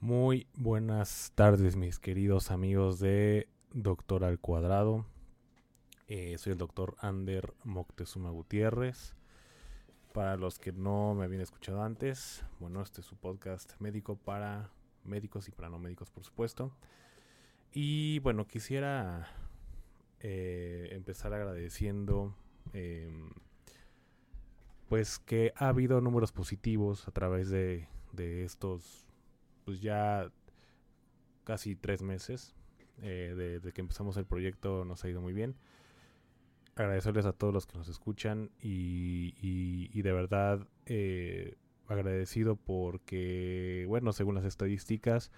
Muy 0.00 0.46
buenas 0.54 1.32
tardes, 1.34 1.74
mis 1.74 1.98
queridos 1.98 2.52
amigos 2.52 3.00
de 3.00 3.48
Doctor 3.72 4.22
al 4.22 4.38
Cuadrado. 4.38 5.04
Eh, 6.06 6.38
soy 6.38 6.52
el 6.52 6.58
doctor 6.58 6.94
Ander 7.00 7.52
Moctezuma 7.64 8.30
Gutiérrez. 8.30 9.16
Para 10.12 10.36
los 10.36 10.60
que 10.60 10.70
no 10.70 11.16
me 11.16 11.24
habían 11.24 11.40
escuchado 11.40 11.82
antes, 11.82 12.44
bueno, 12.60 12.80
este 12.80 13.00
es 13.00 13.08
su 13.08 13.16
podcast 13.16 13.72
médico 13.80 14.14
para 14.14 14.70
médicos 15.02 15.48
y 15.48 15.50
para 15.50 15.68
no 15.68 15.80
médicos, 15.80 16.10
por 16.10 16.22
supuesto. 16.22 16.70
Y 17.72 18.20
bueno, 18.20 18.46
quisiera 18.46 19.26
eh, 20.20 20.90
empezar 20.92 21.34
agradeciendo 21.34 22.36
em, 22.72 23.30
pues 24.88 25.18
que 25.18 25.52
ha 25.56 25.70
habido 25.70 26.00
números 26.00 26.30
positivos 26.30 27.08
a 27.08 27.10
través 27.10 27.50
de, 27.50 27.88
de 28.12 28.44
estos 28.44 29.07
pues 29.68 29.82
ya 29.82 30.32
casi 31.44 31.76
tres 31.76 32.00
meses 32.00 32.54
eh, 33.02 33.34
desde 33.36 33.70
que 33.70 33.82
empezamos 33.82 34.16
el 34.16 34.24
proyecto 34.24 34.86
nos 34.86 35.04
ha 35.04 35.10
ido 35.10 35.20
muy 35.20 35.34
bien. 35.34 35.56
Agradecerles 36.74 37.26
a 37.26 37.34
todos 37.34 37.52
los 37.52 37.66
que 37.66 37.76
nos 37.76 37.86
escuchan 37.90 38.50
y, 38.62 40.00
de 40.00 40.12
verdad 40.12 40.66
eh, 40.86 41.58
agradecido 41.86 42.56
porque 42.56 43.84
bueno 43.88 44.14
según 44.14 44.36
las 44.36 44.46
estadísticas 44.46 45.30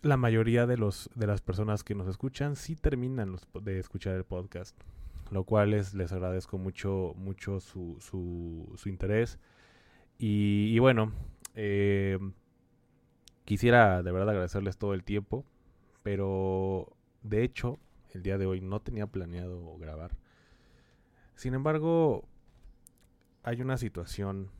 la 0.00 0.16
mayoría 0.16 0.68
de 0.68 0.76
los 0.76 1.10
de 1.16 1.26
las 1.26 1.40
personas 1.40 1.82
que 1.82 1.96
nos 1.96 2.06
escuchan 2.06 2.54
sí 2.54 2.76
terminan 2.76 3.38
de 3.60 3.80
escuchar 3.80 4.14
el 4.14 4.22
podcast 4.22 4.80
lo 5.32 5.42
cual 5.42 5.72
les 5.72 6.12
agradezco 6.12 6.58
mucho 6.58 7.12
mucho 7.16 7.58
su, 7.58 7.96
su, 7.98 8.72
su 8.76 8.88
interés. 8.88 9.40
Y, 10.16 10.78
bueno 10.78 11.10
eh, 11.54 12.18
quisiera 13.44 14.02
de 14.02 14.12
verdad 14.12 14.30
agradecerles 14.30 14.76
todo 14.76 14.94
el 14.94 15.04
tiempo 15.04 15.44
pero 16.02 16.96
de 17.22 17.42
hecho 17.44 17.78
el 18.12 18.22
día 18.22 18.38
de 18.38 18.46
hoy 18.46 18.60
no 18.60 18.80
tenía 18.80 19.06
planeado 19.06 19.76
grabar 19.78 20.16
sin 21.34 21.54
embargo 21.54 22.24
hay 23.42 23.60
una 23.60 23.78
situación 23.78 24.50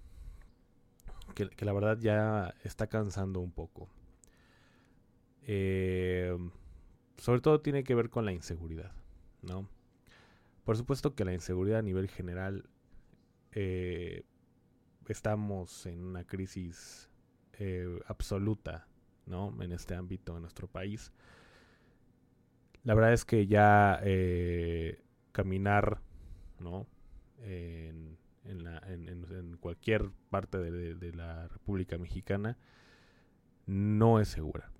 que, 1.34 1.48
la 1.64 1.72
verdad 1.72 1.98
ya 1.98 2.54
está 2.64 2.88
cansando 2.88 3.40
un 3.40 3.52
poco 3.52 3.88
eh, 5.42 6.36
sobre 7.20 7.40
todo 7.42 7.60
tiene 7.60 7.84
que 7.84 7.94
ver 7.94 8.08
con 8.08 8.24
la 8.24 8.32
inseguridad, 8.32 8.92
¿no? 9.42 9.68
Por 10.64 10.76
supuesto 10.76 11.14
que 11.14 11.24
la 11.24 11.34
inseguridad 11.34 11.80
a 11.80 11.82
nivel 11.82 12.08
general 12.08 12.64
eh, 13.52 14.24
estamos 15.12 15.86
en 15.86 16.04
una 16.04 16.24
crisis 16.24 17.10
eh, 17.54 18.00
absoluta, 18.06 18.86
¿no? 19.26 19.54
En 19.62 19.72
este 19.72 19.94
ámbito 19.94 20.36
en 20.36 20.42
nuestro 20.42 20.68
país. 20.68 21.12
La 22.84 22.94
verdad 22.94 23.12
es 23.12 23.24
que 23.24 23.46
ya 23.46 24.00
caminar, 25.32 26.00
¿no? 26.58 26.86
En, 27.42 28.18
cualquier 29.60 30.10
parte 30.30 30.58
de 30.58 31.12
la 31.12 31.46
República 31.48 31.98
Mexicana 31.98 32.56
no 33.66 34.18
es 34.18 34.28
segura 34.28 34.70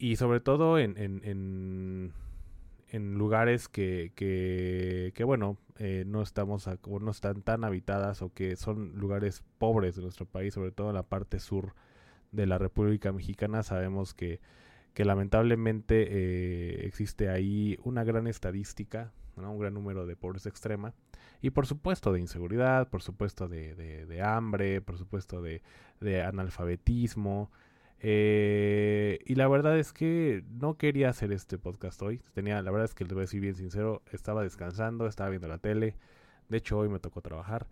y 0.00 0.16
sobre 0.16 0.40
todo 0.40 0.78
en, 0.78 2.12
lugares 2.92 3.68
que, 3.68 4.12
que, 4.14 5.12
que 5.14 5.24
bueno, 5.24 5.58
eh, 5.78 6.04
no 6.06 6.22
estamos 6.22 6.68
no 7.00 7.10
están 7.10 7.42
tan 7.42 7.64
habitadas 7.64 8.22
o 8.22 8.32
que 8.32 8.56
son 8.56 8.92
lugares 8.96 9.42
pobres 9.58 9.96
de 9.96 10.02
nuestro 10.02 10.26
país, 10.26 10.54
sobre 10.54 10.72
todo 10.72 10.88
en 10.88 10.94
la 10.94 11.04
parte 11.04 11.38
sur 11.38 11.74
de 12.32 12.46
la 12.46 12.58
República 12.58 13.12
Mexicana, 13.12 13.62
sabemos 13.62 14.14
que, 14.14 14.40
que 14.94 15.04
lamentablemente 15.04 16.06
eh, 16.10 16.86
existe 16.86 17.28
ahí 17.28 17.78
una 17.82 18.04
gran 18.04 18.26
estadística, 18.26 19.12
un 19.36 19.58
gran 19.58 19.74
número 19.74 20.06
de 20.06 20.16
pobreza 20.16 20.48
extrema 20.48 20.92
y 21.40 21.50
por 21.50 21.66
supuesto 21.66 22.12
de 22.12 22.20
inseguridad, 22.20 22.88
por 22.88 23.02
supuesto 23.02 23.48
de, 23.48 23.74
de, 23.74 24.04
de 24.06 24.22
hambre, 24.22 24.80
por 24.82 24.98
supuesto 24.98 25.40
de, 25.40 25.62
de 26.00 26.22
analfabetismo, 26.22 27.50
eh, 28.02 29.18
y 29.26 29.34
la 29.34 29.46
verdad 29.46 29.78
es 29.78 29.92
que 29.92 30.42
no 30.48 30.76
quería 30.76 31.10
hacer 31.10 31.32
este 31.32 31.58
podcast 31.58 32.00
hoy. 32.02 32.22
Tenía, 32.32 32.62
la 32.62 32.70
verdad 32.70 32.86
es 32.86 32.94
que 32.94 33.04
les 33.04 33.12
voy 33.12 33.20
a 33.20 33.24
decir 33.24 33.40
bien 33.40 33.54
sincero, 33.54 34.02
estaba 34.10 34.42
descansando, 34.42 35.06
estaba 35.06 35.28
viendo 35.30 35.48
la 35.48 35.58
tele. 35.58 35.96
De 36.48 36.58
hecho, 36.58 36.78
hoy 36.78 36.88
me 36.88 36.98
tocó 36.98 37.20
trabajar. 37.20 37.68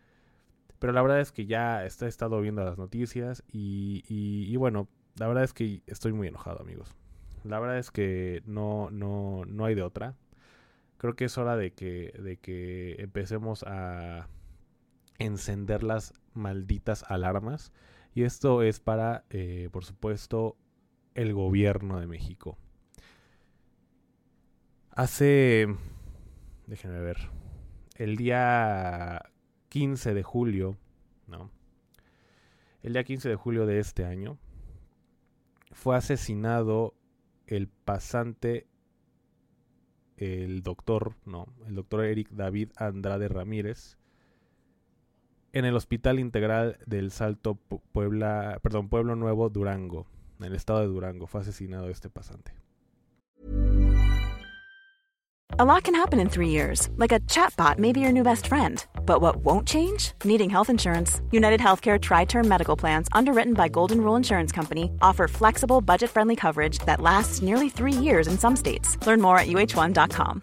Pero 0.78 0.92
la 0.92 1.02
verdad 1.02 1.20
es 1.20 1.32
que 1.32 1.46
ya 1.46 1.84
he 1.84 1.86
estado 1.86 2.40
viendo 2.40 2.62
las 2.62 2.78
noticias 2.78 3.42
y, 3.50 4.04
y, 4.06 4.54
bueno, 4.56 4.88
la 5.16 5.26
verdad 5.26 5.44
es 5.44 5.52
que 5.52 5.82
estoy 5.86 6.12
muy 6.12 6.28
enojado, 6.28 6.60
amigos. 6.60 6.94
La 7.42 7.58
verdad 7.58 7.78
es 7.78 7.90
que 7.90 8.42
no, 8.46 8.90
no, 8.90 9.44
no 9.46 9.64
hay 9.64 9.74
de 9.74 9.82
otra. 9.82 10.14
Creo 10.98 11.16
que 11.16 11.24
es 11.24 11.38
hora 11.38 11.56
de 11.56 11.72
que, 11.72 12.12
de 12.22 12.36
que 12.36 12.96
empecemos 12.98 13.64
a 13.64 14.28
encender 15.18 15.82
las 15.82 16.12
malditas 16.34 17.04
alarmas 17.08 17.72
y 18.18 18.24
esto 18.24 18.62
es 18.62 18.80
para, 18.80 19.24
eh, 19.30 19.68
por 19.70 19.84
supuesto, 19.84 20.56
el 21.14 21.32
gobierno 21.34 22.00
de 22.00 22.08
México. 22.08 22.58
Hace, 24.90 25.68
déjenme 26.66 26.98
ver, 26.98 27.30
el 27.94 28.16
día 28.16 29.22
15 29.68 30.14
de 30.14 30.22
julio, 30.24 30.76
¿no? 31.28 31.52
El 32.82 32.94
día 32.94 33.04
15 33.04 33.28
de 33.28 33.36
julio 33.36 33.66
de 33.66 33.78
este 33.78 34.04
año 34.04 34.36
fue 35.70 35.94
asesinado 35.94 36.96
el 37.46 37.68
pasante, 37.68 38.66
el 40.16 40.64
doctor, 40.64 41.14
no, 41.24 41.46
el 41.68 41.76
doctor 41.76 42.04
Eric 42.04 42.30
David 42.30 42.70
Andrade 42.74 43.28
Ramírez, 43.28 43.96
en 45.58 45.64
el 45.64 45.76
Hospital 45.76 46.18
Integral 46.18 46.78
del 46.86 47.10
Salto 47.10 47.56
Puebla, 47.92 48.58
perdón, 48.62 48.88
Pueblo 48.88 49.16
Nuevo, 49.16 49.48
Durango, 49.50 50.06
en 50.38 50.46
el 50.46 50.54
estado 50.54 50.80
de 50.80 50.86
Durango. 50.86 51.26
Fue 51.26 51.40
asesinado 51.40 51.88
este 51.88 52.08
pasante. 52.08 52.52
A 55.60 55.64
lot 55.64 55.82
can 55.82 55.94
happen 55.96 56.20
in 56.20 56.28
three 56.28 56.50
years, 56.50 56.88
like 56.98 57.10
a 57.10 57.18
chatbot 57.20 57.78
may 57.78 57.90
be 57.90 57.98
your 58.00 58.12
new 58.12 58.22
best 58.22 58.46
friend. 58.46 58.86
But 59.04 59.20
what 59.20 59.38
won't 59.38 59.66
change? 59.66 60.12
Needing 60.22 60.50
health 60.50 60.70
insurance. 60.70 61.20
United 61.32 61.58
Healthcare 61.58 62.00
Tri 62.00 62.26
Term 62.26 62.46
Medical 62.46 62.76
Plans, 62.76 63.08
underwritten 63.10 63.54
by 63.54 63.68
Golden 63.68 64.00
Rule 64.00 64.14
Insurance 64.14 64.52
Company, 64.52 64.92
offer 65.02 65.26
flexible, 65.26 65.80
budget 65.80 66.10
friendly 66.10 66.36
coverage 66.36 66.78
that 66.86 67.00
lasts 67.00 67.42
nearly 67.42 67.68
three 67.68 67.92
years 67.92 68.28
in 68.28 68.38
some 68.38 68.54
states. 68.54 69.04
Learn 69.04 69.20
more 69.20 69.38
at 69.38 69.48
uh1.com. 69.48 70.42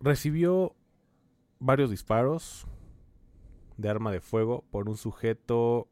Recibió 0.00 0.74
varios 1.58 1.90
disparos 1.90 2.66
de 3.76 3.88
arma 3.88 4.10
de 4.10 4.20
fuego 4.20 4.64
por 4.70 4.88
un 4.88 4.96
sujeto, 4.96 5.88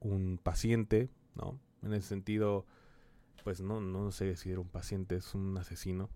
un 0.00 0.38
paciente, 0.42 1.10
¿no? 1.34 1.60
En 1.82 1.92
ese 1.92 2.08
sentido, 2.08 2.66
pues 3.44 3.60
no, 3.60 3.80
no 3.80 4.10
sé 4.10 4.36
si 4.36 4.50
era 4.50 4.60
un 4.60 4.68
paciente, 4.68 5.16
es 5.16 5.34
un 5.34 5.56
asesino. 5.58 6.08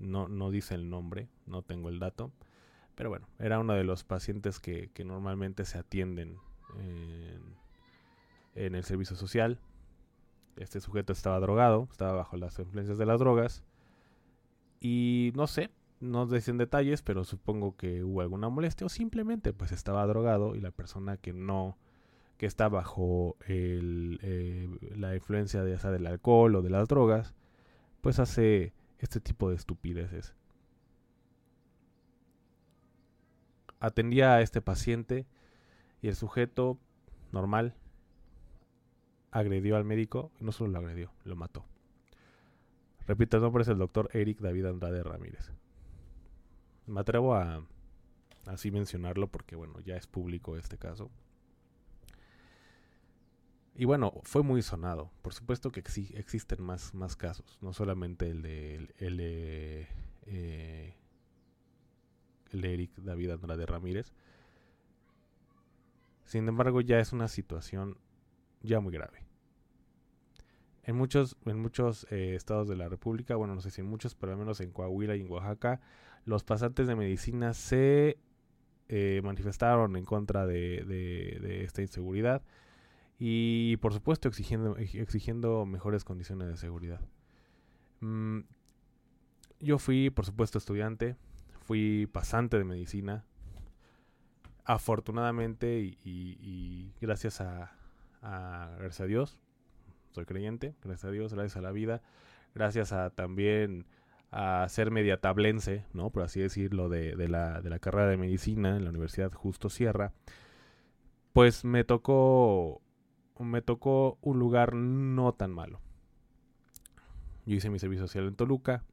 No, 0.00 0.28
no 0.28 0.50
dice 0.50 0.74
el 0.74 0.90
nombre, 0.90 1.28
no 1.46 1.62
tengo 1.62 1.88
el 1.88 1.98
dato. 1.98 2.32
Pero 2.94 3.10
bueno, 3.10 3.28
era 3.38 3.58
uno 3.58 3.74
de 3.74 3.84
los 3.84 4.04
pacientes 4.04 4.60
que, 4.60 4.90
normalmente 5.04 5.64
se 5.64 5.78
atienden 5.78 6.36
en, 6.78 7.56
en 8.54 8.74
el 8.74 8.84
servicio 8.84 9.16
social. 9.16 9.60
Este 10.56 10.80
sujeto 10.80 11.12
estaba 11.12 11.38
drogado, 11.40 11.88
estaba 11.90 12.12
bajo 12.12 12.36
las 12.36 12.58
influencias 12.58 12.98
de 12.98 13.06
las 13.06 13.20
drogas. 13.20 13.64
Y 14.80 15.32
no 15.34 15.46
sé, 15.46 15.70
no 16.00 16.26
dicen 16.26 16.58
detalles, 16.58 17.02
pero 17.02 17.24
supongo 17.24 17.76
que 17.76 18.04
hubo 18.04 18.20
alguna 18.20 18.48
molestia 18.48 18.86
o 18.86 18.90
simplemente 18.90 19.52
pues 19.52 19.72
estaba 19.72 20.06
drogado 20.06 20.54
y 20.54 20.60
la 20.60 20.70
persona 20.70 21.16
que 21.16 21.32
no, 21.32 21.76
que 22.36 22.46
está 22.46 22.68
bajo 22.68 23.36
el, 23.46 24.20
eh, 24.22 24.68
la 24.96 25.14
influencia 25.14 25.62
de, 25.62 25.74
esa 25.74 25.90
del 25.90 26.06
alcohol 26.06 26.54
o 26.56 26.62
de 26.62 26.70
las 26.70 26.88
drogas, 26.88 27.34
pues 28.00 28.18
hace 28.20 28.72
este 28.98 29.20
tipo 29.20 29.50
de 29.50 29.56
estupideces. 29.56 30.34
Atendía 33.80 34.34
a 34.34 34.40
este 34.40 34.60
paciente 34.60 35.26
y 36.02 36.08
el 36.08 36.14
sujeto 36.16 36.78
normal 37.32 37.74
agredió 39.30 39.76
al 39.76 39.84
médico 39.84 40.32
no 40.40 40.52
solo 40.52 40.72
lo 40.72 40.78
agredió, 40.78 41.12
lo 41.24 41.36
mató. 41.36 41.64
Repito, 43.08 43.38
el 43.38 43.42
nombre 43.42 43.62
es 43.62 43.68
el 43.68 43.78
doctor 43.78 44.10
Eric 44.12 44.38
David 44.38 44.66
Andrade 44.66 45.02
Ramírez. 45.02 45.50
Me 46.86 47.00
atrevo 47.00 47.34
a 47.34 47.64
así 48.44 48.70
mencionarlo 48.70 49.28
porque, 49.28 49.56
bueno, 49.56 49.80
ya 49.80 49.96
es 49.96 50.06
público 50.06 50.58
este 50.58 50.76
caso. 50.76 51.10
Y 53.74 53.86
bueno, 53.86 54.12
fue 54.24 54.42
muy 54.42 54.60
sonado. 54.60 55.10
Por 55.22 55.32
supuesto 55.32 55.72
que 55.72 55.80
existen 55.80 56.62
más, 56.62 56.92
más 56.92 57.16
casos, 57.16 57.56
no 57.62 57.72
solamente 57.72 58.28
el 58.28 58.42
de, 58.42 58.74
el, 58.98 59.18
eh, 60.26 60.94
el 62.50 62.60
de 62.60 62.74
Eric 62.74 62.90
David 62.98 63.30
Andrade 63.30 63.64
Ramírez. 63.64 64.12
Sin 66.26 66.46
embargo, 66.46 66.82
ya 66.82 66.98
es 66.98 67.14
una 67.14 67.28
situación 67.28 67.96
ya 68.60 68.80
muy 68.80 68.92
grave. 68.92 69.27
En 70.88 70.96
muchos, 70.96 71.36
en 71.44 71.60
muchos 71.60 72.06
eh, 72.10 72.34
estados 72.34 72.66
de 72.66 72.74
la 72.74 72.88
República, 72.88 73.36
bueno, 73.36 73.54
no 73.54 73.60
sé 73.60 73.70
si 73.70 73.82
en 73.82 73.86
muchos, 73.86 74.14
pero 74.14 74.32
al 74.32 74.38
menos 74.38 74.58
en 74.62 74.72
Coahuila 74.72 75.16
y 75.16 75.20
en 75.20 75.30
Oaxaca, 75.30 75.82
los 76.24 76.44
pasantes 76.44 76.86
de 76.86 76.96
medicina 76.96 77.52
se 77.52 78.16
eh, 78.88 79.20
manifestaron 79.22 79.96
en 79.96 80.06
contra 80.06 80.46
de, 80.46 81.62
esta 81.62 81.82
inseguridad 81.82 82.40
y 83.18 83.76
por 83.82 83.92
supuesto 83.92 84.28
exigiendo, 84.28 84.78
exigiendo 84.78 85.66
mejores 85.66 86.04
condiciones 86.04 86.48
de 86.48 86.56
seguridad. 86.56 87.02
Mm, 88.00 88.40
yo 89.60 89.78
fui, 89.78 90.08
por 90.08 90.24
supuesto, 90.24 90.56
estudiante, 90.56 91.16
fui 91.66 92.08
pasante 92.10 92.56
de 92.56 92.64
medicina. 92.64 93.26
Afortunadamente 94.64 95.98
y, 96.02 96.94
gracias 96.98 97.42
a, 97.42 97.76
gracias 98.22 99.00
a 99.02 99.04
Dios, 99.04 99.38
soy 100.10 100.24
creyente, 100.24 100.74
gracias 100.82 101.04
a 101.04 101.10
Dios, 101.10 101.34
gracias 101.34 101.56
a 101.56 101.60
la 101.60 101.72
vida, 101.72 102.02
gracias 102.54 102.92
a 102.92 103.10
también 103.10 103.86
a 104.30 104.66
ser 104.68 104.90
mediatablense, 104.90 105.84
¿no? 105.92 106.10
Por 106.10 106.22
así 106.22 106.40
decirlo, 106.40 106.88
de, 106.88 107.14
la 107.28 107.78
carrera 107.80 108.08
de 108.08 108.16
medicina 108.16 108.76
en 108.76 108.84
la 108.84 108.90
Universidad 108.90 109.32
Justo 109.32 109.70
Sierra, 109.70 110.12
pues 111.32 111.64
me 111.64 111.84
tocó, 111.84 112.82
me 113.38 113.62
tocó 113.62 114.18
un 114.22 114.38
lugar 114.38 114.74
no 114.74 115.32
tan 115.32 115.52
malo. 115.52 115.80
Yo 117.46 117.54
hice 117.54 117.70
mi 117.70 117.78
servicio 117.78 118.06
social 118.06 118.26
en 118.26 118.34
Toluca. 118.34 118.84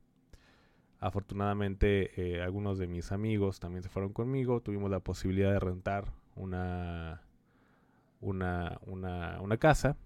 Afortunadamente, 1.00 2.12
eh, 2.22 2.42
algunos 2.42 2.78
de 2.78 2.88
mis 2.88 3.12
amigos 3.12 3.60
también 3.60 3.84
se 3.84 3.90
fueron 3.90 4.14
conmigo. 4.14 4.62
Tuvimos 4.62 4.90
la 4.90 5.02
posibilidad 5.02 5.52
de 5.52 5.60
rentar 5.60 6.14
una, 6.36 7.22
una, 8.22 8.80
una, 8.86 9.42
una 9.42 9.58
casa 9.58 9.98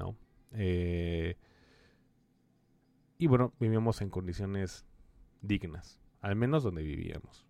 ¿no? 0.00 0.16
Eh, 0.52 1.36
y 3.18 3.26
bueno, 3.26 3.52
vivíamos 3.60 4.00
en 4.00 4.08
condiciones 4.08 4.86
dignas, 5.42 6.00
al 6.22 6.36
menos 6.36 6.62
donde 6.62 6.82
vivíamos. 6.82 7.46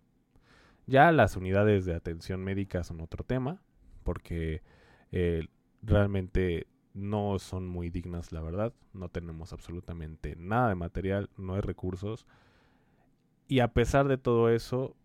Ya 0.85 1.11
las 1.13 1.37
unidades 1.37 1.85
de 1.85 1.95
atención 1.95 2.43
médica 2.43 2.83
son 2.83 2.99
otro 2.99 3.23
tema, 3.23 3.61
porque 4.03 4.61
eh, 5.13 5.47
realmente 5.81 6.67
no 6.93 7.39
son 7.39 7.67
muy 7.67 7.89
dignas, 7.89 8.33
la 8.33 8.41
verdad. 8.41 8.73
No 8.91 9.07
tenemos 9.07 9.53
absolutamente 9.53 10.35
nada 10.35 10.69
de 10.69 10.75
material, 10.75 11.29
no 11.37 11.55
hay 11.55 11.61
recursos. 11.61 12.27
Y 13.47 13.61
a 13.61 13.69
pesar 13.69 14.09
de 14.09 14.17
todo 14.17 14.49
eso, 14.49 14.97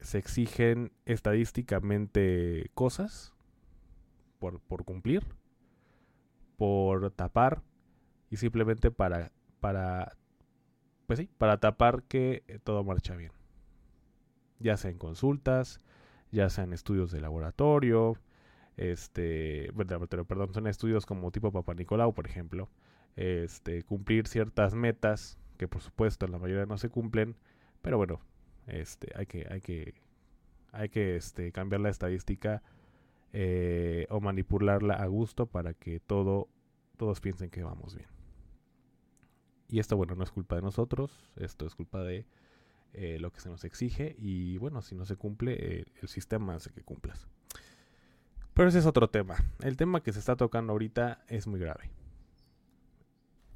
se 0.00 0.18
exigen 0.18 0.90
estadísticamente 1.06 2.70
cosas 2.74 3.32
por, 4.40 4.60
por 4.60 4.84
cumplir 4.84 5.24
por 6.58 7.10
tapar 7.12 7.62
y 8.30 8.36
simplemente 8.36 8.90
para, 8.90 9.32
para, 9.60 10.16
pues 11.06 11.20
sí, 11.20 11.30
para 11.38 11.58
tapar 11.58 12.02
que 12.02 12.42
eh, 12.48 12.58
todo 12.62 12.84
marcha 12.84 13.16
bien. 13.16 13.32
Ya 14.58 14.76
sea 14.76 14.90
en 14.90 14.98
consultas, 14.98 15.80
ya 16.30 16.50
sea 16.50 16.64
en 16.64 16.74
estudios 16.74 17.10
de 17.12 17.20
laboratorio, 17.20 18.18
este, 18.76 19.72
perdón, 20.28 20.52
son 20.52 20.66
estudios 20.66 21.06
como 21.06 21.30
tipo 21.30 21.52
Papa 21.52 21.74
Nicolau, 21.74 22.12
por 22.12 22.26
ejemplo, 22.26 22.68
este, 23.16 23.82
cumplir 23.84 24.26
ciertas 24.26 24.74
metas 24.74 25.38
que 25.56 25.68
por 25.68 25.80
supuesto 25.80 26.26
en 26.26 26.32
la 26.32 26.38
mayoría 26.38 26.66
no 26.66 26.76
se 26.76 26.88
cumplen, 26.88 27.36
pero 27.82 27.96
bueno, 27.96 28.20
este, 28.66 29.12
hay 29.16 29.26
que, 29.26 29.46
hay 29.50 29.60
que, 29.60 29.94
hay 30.72 30.88
que 30.88 31.16
este, 31.16 31.52
cambiar 31.52 31.80
la 31.80 31.88
estadística 31.88 32.62
eh, 33.32 34.06
o 34.08 34.20
manipularla 34.20 34.94
a 34.94 35.06
gusto 35.06 35.46
para 35.46 35.74
que 35.74 36.00
todo, 36.00 36.48
todos 36.96 37.20
piensen 37.20 37.50
que 37.50 37.62
vamos 37.62 37.94
bien. 37.94 38.08
Y 39.68 39.80
esto, 39.80 39.96
bueno, 39.96 40.14
no 40.14 40.24
es 40.24 40.30
culpa 40.30 40.56
de 40.56 40.62
nosotros, 40.62 41.30
esto 41.36 41.66
es 41.66 41.74
culpa 41.74 42.02
de 42.02 42.24
eh, 42.94 43.18
lo 43.20 43.30
que 43.30 43.40
se 43.40 43.50
nos 43.50 43.64
exige 43.64 44.16
y 44.18 44.56
bueno, 44.56 44.80
si 44.80 44.94
no 44.94 45.04
se 45.04 45.16
cumple, 45.16 45.80
eh, 45.80 45.84
el 46.00 46.08
sistema 46.08 46.54
hace 46.54 46.70
que 46.70 46.82
cumplas. 46.82 47.28
Pero 48.54 48.70
ese 48.70 48.78
es 48.78 48.86
otro 48.86 49.10
tema. 49.10 49.36
El 49.60 49.76
tema 49.76 50.02
que 50.02 50.12
se 50.12 50.18
está 50.18 50.34
tocando 50.36 50.72
ahorita 50.72 51.22
es 51.28 51.46
muy 51.46 51.60
grave. 51.60 51.90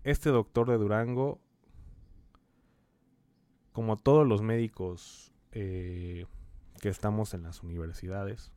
Este 0.04 0.28
doctor 0.28 0.68
de 0.68 0.76
Durango, 0.76 1.40
como 3.72 3.96
todos 3.96 4.26
los 4.26 4.42
médicos 4.42 5.32
que 5.50 6.26
estamos 6.82 7.34
en 7.34 7.42
las 7.42 7.62
universidades, 7.62 8.52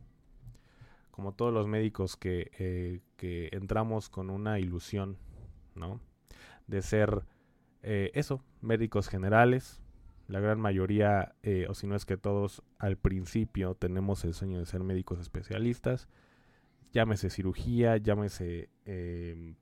como 1.16 1.32
todos 1.34 1.54
los 1.54 1.66
médicos 1.66 2.18
que, 2.18 2.52
eh, 2.60 3.00
que 3.16 3.48
entramos 3.54 4.10
con 4.10 4.30
una 4.30 4.60
ilusión, 4.60 5.18
¿no? 5.74 6.02
De 6.68 6.82
ser 6.82 7.24
eh, 7.84 8.12
eso, 8.16 8.44
médicos 8.60 9.08
generales. 9.08 9.82
La 10.28 10.42
gran 10.42 10.60
mayoría, 10.60 11.36
eh, 11.42 11.68
o 11.70 11.74
si 11.74 11.88
no 11.88 11.96
es 11.96 12.06
que 12.06 12.18
todos 12.18 12.64
al 12.80 12.98
principio 12.98 13.76
tenemos 13.76 14.26
el 14.26 14.34
sueño 14.34 14.60
de 14.60 14.66
ser 14.66 14.84
médicos 14.84 15.20
especialistas. 15.20 16.10
Llámese 16.92 17.30
cirugía, 17.30 17.96
llámese, 17.96 18.70
em, 18.84 19.56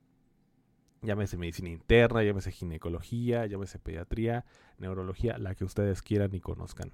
llámese 1.02 1.36
medicina 1.36 1.68
interna, 1.68 2.24
llámese 2.24 2.50
ginecología, 2.50 3.46
llámese 3.46 3.78
pediatría, 3.78 4.44
neurología, 4.78 5.38
la 5.38 5.54
que 5.54 5.64
ustedes 5.64 6.02
quieran 6.02 6.34
y 6.34 6.40
conozcan. 6.40 6.90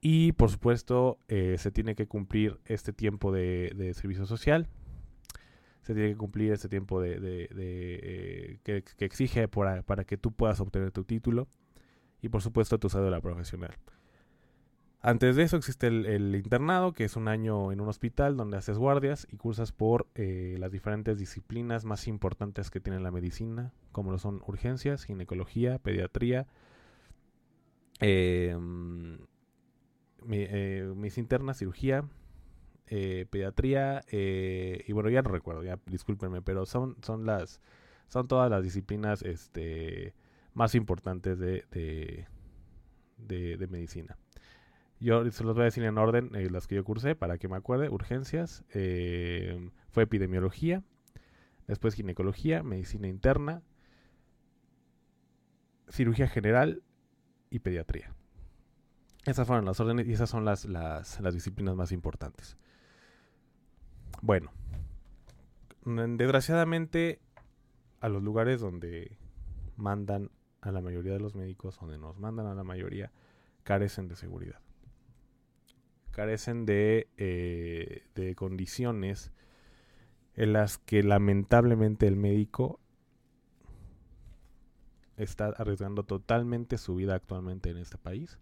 Y 0.00 0.32
por 0.32 0.50
supuesto, 0.50 1.18
eh, 1.28 1.56
se 1.58 1.70
tiene 1.70 1.94
que 1.94 2.06
cumplir 2.06 2.58
este 2.64 2.92
tiempo 2.92 3.32
de, 3.32 3.92
servicio 3.94 4.24
social. 4.26 4.68
Se 5.82 5.94
tiene 5.94 6.10
que 6.10 6.16
cumplir 6.16 6.52
este 6.52 6.68
tiempo 6.68 7.00
de, 7.00 7.18
eh, 7.50 8.58
que, 8.62 8.84
exige 9.04 9.48
para, 9.48 10.04
que 10.04 10.16
tú 10.16 10.32
puedas 10.32 10.60
obtener 10.60 10.90
tu 10.90 11.04
título. 11.04 11.48
Y 12.22 12.28
por 12.28 12.42
supuesto, 12.42 12.78
tu 12.78 12.88
cédula 12.88 13.20
profesional. 13.20 13.74
Antes 15.02 15.36
de 15.36 15.42
eso 15.44 15.56
existe 15.56 15.86
el, 15.86 16.34
internado, 16.34 16.92
que 16.92 17.04
es 17.04 17.16
un 17.16 17.28
año 17.28 17.72
en 17.72 17.80
un 17.80 17.88
hospital 17.88 18.36
donde 18.36 18.58
haces 18.58 18.76
guardias 18.76 19.26
y 19.30 19.38
cursas 19.38 19.72
por 19.72 20.06
eh, 20.14 20.56
las 20.58 20.70
diferentes 20.70 21.18
disciplinas 21.18 21.86
más 21.86 22.06
importantes 22.06 22.70
que 22.70 22.80
tiene 22.80 23.00
la 23.00 23.10
medicina, 23.10 23.72
como 23.92 24.12
lo 24.12 24.18
son 24.18 24.42
urgencias, 24.46 25.04
ginecología, 25.04 25.78
pediatría, 25.78 26.46
eh, 28.00 28.54
eh, 30.30 30.92
mis 30.96 31.18
internas, 31.18 31.58
cirugía, 31.58 32.04
eh, 32.86 33.26
pediatría 33.30 34.02
eh, 34.10 34.84
y 34.86 34.92
bueno, 34.92 35.10
ya 35.10 35.22
no 35.22 35.30
recuerdo, 35.30 35.62
ya 35.62 35.78
discúlpenme, 35.86 36.42
pero 36.42 36.66
son, 36.66 36.96
son 37.02 37.24
las 37.26 37.60
son 38.08 38.26
todas 38.26 38.50
las 38.50 38.62
disciplinas 38.64 39.22
este, 39.22 40.14
más 40.52 40.74
importantes 40.74 41.38
de, 41.38 41.64
de, 43.18 43.66
medicina. 43.68 44.16
Yo 44.98 45.30
se 45.30 45.44
los 45.44 45.54
voy 45.54 45.62
a 45.62 45.64
decir 45.66 45.84
en 45.84 45.96
orden 45.96 46.30
las 46.52 46.66
que 46.66 46.74
yo 46.74 46.84
cursé 46.84 47.14
para 47.14 47.38
que 47.38 47.46
me 47.46 47.56
acuerde. 47.56 47.88
Urgencias, 47.88 48.64
Fue 48.72 50.02
epidemiología, 50.02 50.82
después 51.68 51.94
ginecología, 51.94 52.64
medicina 52.64 53.06
interna, 53.06 53.62
cirugía 55.88 56.26
general 56.26 56.82
y 57.48 57.60
pediatría. 57.60 58.12
Esas 59.26 59.46
fueron 59.46 59.66
las 59.66 59.78
órdenes 59.80 60.06
y 60.08 60.12
esas 60.12 60.30
son 60.30 60.44
las, 60.44 60.64
las, 60.64 61.20
disciplinas 61.32 61.76
más 61.76 61.92
importantes. 61.92 62.56
Bueno, 64.22 64.50
desgraciadamente 65.84 67.20
a 68.00 68.08
los 68.08 68.22
lugares 68.22 68.60
donde 68.60 69.18
mandan 69.76 70.30
a 70.62 70.72
la 70.72 70.80
mayoría 70.80 71.12
de 71.12 71.20
los 71.20 71.34
médicos, 71.34 71.78
donde 71.78 71.98
nos 71.98 72.18
mandan 72.18 72.46
a 72.46 72.54
la 72.54 72.64
mayoría, 72.64 73.12
carecen 73.62 74.08
de 74.08 74.16
seguridad. 74.16 74.60
Carecen 76.12 76.64
de, 76.64 77.08
eh, 77.18 78.06
de 78.14 78.34
condiciones 78.34 79.32
en 80.34 80.54
las 80.54 80.78
que 80.78 81.02
lamentablemente 81.02 82.06
el 82.06 82.16
médico 82.16 82.80
está 85.16 85.46
arriesgando 85.46 86.04
totalmente 86.04 86.78
su 86.78 86.94
vida 86.94 87.14
actualmente 87.14 87.70
en 87.70 87.76
este 87.76 87.98
país 87.98 88.38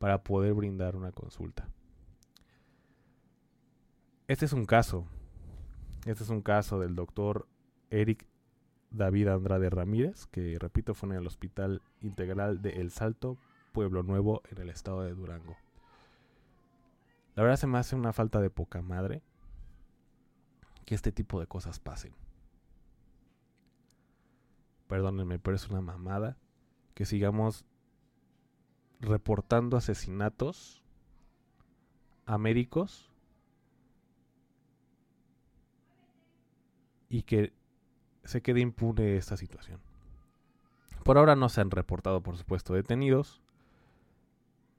para 0.00 0.22
poder 0.22 0.54
brindar 0.54 0.96
una 0.96 1.12
consulta. 1.12 1.68
Este 4.28 4.46
es 4.46 4.54
un 4.54 4.64
caso. 4.64 5.06
Este 6.06 6.24
es 6.24 6.30
un 6.30 6.40
caso 6.40 6.80
del 6.80 6.96
doctor 6.96 7.46
Eric 7.90 8.26
David 8.90 9.28
Andrade 9.28 9.68
Ramírez, 9.68 10.26
que 10.28 10.56
repito 10.58 10.94
fue 10.94 11.10
en 11.10 11.16
el 11.16 11.26
Hospital 11.26 11.82
Integral 12.00 12.62
de 12.62 12.80
El 12.80 12.90
Salto, 12.90 13.36
Pueblo 13.72 14.02
Nuevo, 14.02 14.40
en 14.50 14.62
el 14.62 14.70
estado 14.70 15.02
de 15.02 15.12
Durango. 15.12 15.54
La 17.34 17.42
verdad 17.42 17.58
se 17.58 17.66
me 17.66 17.76
hace 17.76 17.94
una 17.94 18.14
falta 18.14 18.40
de 18.40 18.48
poca 18.48 18.80
madre 18.80 19.22
que 20.86 20.94
este 20.94 21.12
tipo 21.12 21.40
de 21.40 21.46
cosas 21.46 21.78
pasen. 21.78 22.14
Perdónenme, 24.88 25.38
pero 25.38 25.56
es 25.56 25.68
una 25.68 25.82
mamada 25.82 26.38
que 26.94 27.04
sigamos 27.04 27.66
reportando 29.00 29.76
asesinatos 29.76 30.82
a 32.26 32.38
médicos 32.38 33.10
y 37.08 37.22
que 37.22 37.52
se 38.24 38.42
quede 38.42 38.60
impune 38.60 39.16
esta 39.16 39.36
situación. 39.36 39.80
Por 41.02 41.18
ahora 41.18 41.34
no 41.34 41.48
se 41.48 41.60
han 41.60 41.70
reportado, 41.70 42.22
por 42.22 42.36
supuesto, 42.36 42.74
detenidos. 42.74 43.42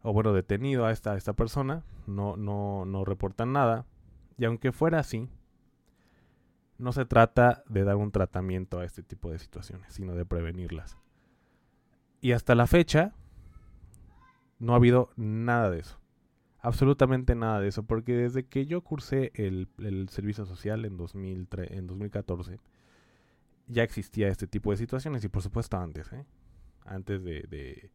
O 0.03 0.13
bueno, 0.13 0.33
detenido 0.33 0.85
a 0.85 0.91
esta, 0.91 1.17
esta 1.17 1.33
persona. 1.33 1.83
No, 2.07 2.37
no, 2.37 2.85
no 2.85 3.03
reportan 3.03 3.51
nada. 3.51 3.85
Y 4.37 4.45
aunque 4.45 4.71
fuera 4.71 4.99
así, 4.99 5.29
no 6.77 6.91
se 6.93 7.05
trata 7.05 7.63
de 7.67 7.83
dar 7.83 7.95
un 7.97 8.11
tratamiento 8.11 8.79
a 8.79 8.85
este 8.85 9.03
tipo 9.03 9.29
de 9.29 9.39
situaciones, 9.39 9.93
sino 9.93 10.15
de 10.15 10.25
prevenirlas. 10.25 10.97
Y 12.21 12.31
hasta 12.31 12.55
la 12.55 12.67
fecha, 12.67 13.13
no 14.61 14.73
ha 14.73 14.75
habido 14.75 15.09
nada 15.15 15.71
de 15.71 15.79
eso. 15.79 15.99
Absolutamente 16.59 17.33
nada 17.33 17.59
de 17.59 17.67
eso. 17.67 17.83
Porque 17.83 18.15
desde 18.15 18.45
que 18.45 18.67
yo 18.67 18.81
cursé 18.81 19.31
el, 19.33 19.67
servicio 20.09 20.45
social 20.45 20.85
en, 20.85 20.97
2003, 20.97 21.71
en 21.71 21.87
2014, 21.87 22.59
ya 23.67 23.81
existía 23.81 24.27
este 24.27 24.45
tipo 24.45 24.69
de 24.69 24.77
situaciones. 24.77 25.23
Y 25.23 25.29
por 25.29 25.41
supuesto 25.41 25.77
antes, 25.77 26.13
¿eh? 26.13 26.25
Antes 26.85 27.23
de, 27.23 27.91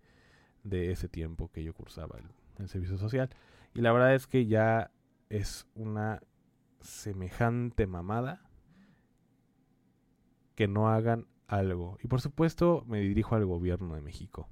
ese 0.65 1.09
tiempo 1.09 1.51
que 1.53 1.63
yo 1.63 1.73
cursaba 1.73 2.19
el 2.59 2.69
servicio 2.69 2.99
social. 2.99 3.31
Y 3.73 3.81
la 3.81 3.93
verdad 3.93 4.17
es 4.17 4.27
que 4.27 4.47
ya 4.47 4.91
es 5.29 5.69
una 5.77 6.21
semejante 6.81 7.87
mamada 7.87 8.43
que 10.57 10.67
no 10.67 10.89
hagan 10.89 11.29
algo. 11.47 11.97
Y 12.03 12.09
por 12.09 12.21
supuesto 12.21 12.85
me 12.89 13.01
dirijo 13.01 13.37
al 13.37 13.47
gobierno 13.47 13.95
de 13.95 14.03
México. 14.03 14.49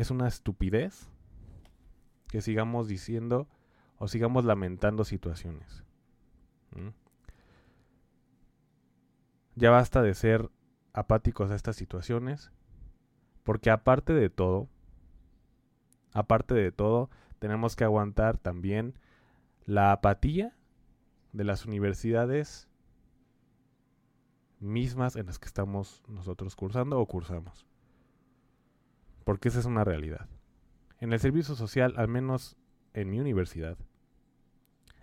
Es 0.00 0.10
una 0.10 0.26
estupidez 0.26 1.10
que 2.28 2.40
sigamos 2.40 2.88
diciendo 2.88 3.46
o 3.98 4.08
sigamos 4.08 4.46
lamentando 4.46 5.04
situaciones. 5.04 5.84
Ya 9.56 9.70
basta 9.70 10.00
de 10.00 10.14
ser 10.14 10.50
apáticos 10.94 11.50
a 11.50 11.54
estas 11.54 11.76
situaciones, 11.76 12.50
porque 13.44 13.68
aparte 13.68 14.14
de 14.14 14.30
todo, 14.30 14.70
aparte 16.14 16.54
de 16.54 16.72
todo, 16.72 17.10
tenemos 17.38 17.76
que 17.76 17.84
aguantar 17.84 18.38
también 18.38 18.98
la 19.66 19.92
apatía 19.92 20.56
de 21.34 21.44
las 21.44 21.66
universidades 21.66 22.70
mismas 24.60 25.16
en 25.16 25.26
las 25.26 25.38
que 25.38 25.46
estamos 25.46 26.02
nosotros 26.08 26.56
cursando 26.56 26.98
o 26.98 27.04
cursamos. 27.04 27.66
Porque 29.24 29.48
esa 29.48 29.60
es 29.60 29.66
una 29.66 29.84
realidad. 29.84 30.28
En 30.98 31.12
el 31.12 31.20
servicio 31.20 31.54
social, 31.54 31.94
al 31.96 32.08
menos 32.08 32.56
en 32.94 33.10
mi 33.10 33.20
universidad, 33.20 33.78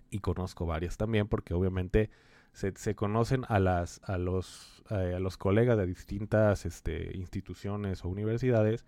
y 0.09 0.19
conozco 0.19 0.65
varias 0.65 0.97
también, 0.97 1.27
porque 1.27 1.53
obviamente 1.53 2.09
se, 2.53 2.95
conocen 2.95 3.43
a, 3.49 3.59
las, 3.59 4.01
a, 4.03 4.17
los, 4.17 4.83
eh, 4.89 5.13
a 5.15 5.19
los 5.19 5.37
colegas 5.37 5.77
de 5.77 5.85
distintas 5.85 6.65
este, 6.65 7.15
instituciones 7.17 8.03
o 8.03 8.09
universidades. 8.09 8.85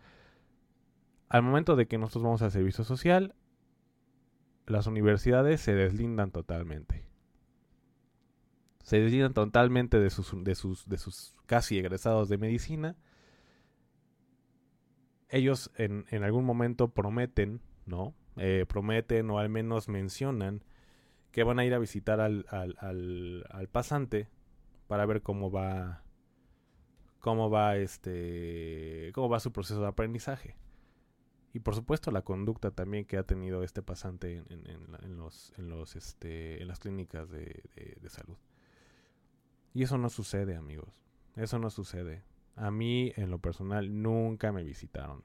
Al 1.28 1.44
momento 1.44 1.76
de 1.76 1.88
que 1.88 1.98
nosotros 1.98 2.24
vamos 2.24 2.42
al 2.42 2.52
servicio 2.52 2.84
social, 2.84 3.36
las 4.66 4.88
universidades 4.88 5.62
se 5.62 5.76
deslindan 5.76 6.32
totalmente 6.32 7.10
se 8.90 9.00
deslindan 9.00 9.36
totalmente 9.36 10.00
de 10.00 10.10
sus, 10.10 10.34
de 10.44 10.56
sus, 10.56 10.90
de 10.90 10.98
sus 10.98 11.36
casi 11.46 11.78
egresados 11.78 12.28
de 12.28 12.40
medicina. 12.40 12.96
Ellos 15.30 15.72
en, 15.76 16.06
en 16.10 16.24
algún 16.24 16.46
momento 16.46 16.90
prometen, 16.90 17.62
¿no? 17.86 18.16
Eh, 18.38 18.66
prometen 18.68 19.30
o 19.30 19.40
al 19.40 19.50
menos 19.50 19.90
mencionan 19.90 20.64
que 21.32 21.44
van 21.44 21.60
a 21.60 21.66
ir 21.66 21.74
a 21.74 21.80
visitar 21.80 22.20
al, 22.20 22.46
al, 22.50 22.76
al, 22.80 23.46
al 23.50 23.68
pasante 23.68 24.30
para 24.88 25.06
ver 25.06 25.22
cómo 25.22 25.52
va 25.52 26.04
cómo 27.20 27.50
va 27.50 27.76
este 27.76 29.12
cómo 29.14 29.28
va 29.28 29.42
su 29.42 29.52
proceso 29.52 29.82
de 29.82 29.88
aprendizaje 29.88 30.56
y 31.52 31.60
por 31.60 31.76
supuesto 31.76 32.12
la 32.12 32.22
conducta 32.22 32.72
también 32.72 33.04
que 33.04 33.18
ha 33.18 33.24
tenido 33.24 33.62
este 33.64 33.82
pasante 33.82 34.38
en, 34.38 34.66
en, 35.04 35.18
los 35.18 35.54
en 35.58 35.70
los 35.70 35.98
este 35.98 36.62
en 36.62 36.68
las 36.70 36.80
clínicas 36.80 37.30
de, 37.30 37.62
de 38.02 38.10
salud 38.10 38.38
y 39.74 39.84
eso 39.84 39.98
no 39.98 40.10
sucede, 40.10 40.56
amigos. 40.56 40.90
Eso 41.36 41.60
no 41.60 41.70
sucede. 41.70 42.24
A 42.60 42.72
mí, 42.72 43.13
en 43.16 43.32
lo 43.32 43.39
personal, 43.39 44.01
nunca 44.01 44.51
me 44.51 44.63
visitaron. 44.63 45.24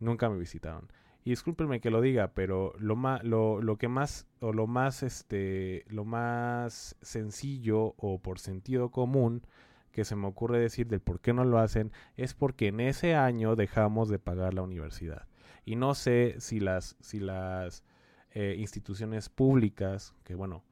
Nunca 0.00 0.28
me 0.28 0.36
visitaron. 0.36 0.90
Y 1.22 1.30
discúlpenme 1.30 1.80
que 1.80 1.90
lo 1.90 2.00
diga, 2.00 2.34
pero 2.34 2.72
lo, 2.78 2.96
lo, 3.22 3.62
lo 3.62 3.78
que 3.78 3.86
más, 3.86 4.26
o 4.40 4.52
lo 4.52 4.66
más, 4.66 5.04
este, 5.04 5.84
lo 5.88 6.04
más 6.04 6.96
sencillo 7.00 7.94
o 7.96 8.20
por 8.20 8.40
sentido 8.40 8.90
común 8.90 9.46
que 9.92 10.04
se 10.04 10.16
me 10.16 10.26
ocurre 10.26 10.58
decir 10.58 10.88
del 10.88 11.00
por 11.00 11.20
qué 11.20 11.32
no 11.32 11.44
lo 11.44 11.58
hacen 11.58 11.92
es 12.16 12.34
porque 12.34 12.66
en 12.66 12.80
ese 12.80 13.14
año 13.14 13.54
dejamos 13.54 14.08
de 14.08 14.18
pagar 14.18 14.52
la 14.52 14.62
universidad. 14.62 15.28
Y 15.64 15.76
no 15.76 15.94
sé 15.94 16.34
si 16.38 16.58
las, 16.58 16.96
si 17.00 17.20
las 17.20 17.84
eh, 18.32 18.56
instituciones 18.58 19.28
públicas, 19.28 20.12
que 20.24 20.34
bueno, 20.34 20.64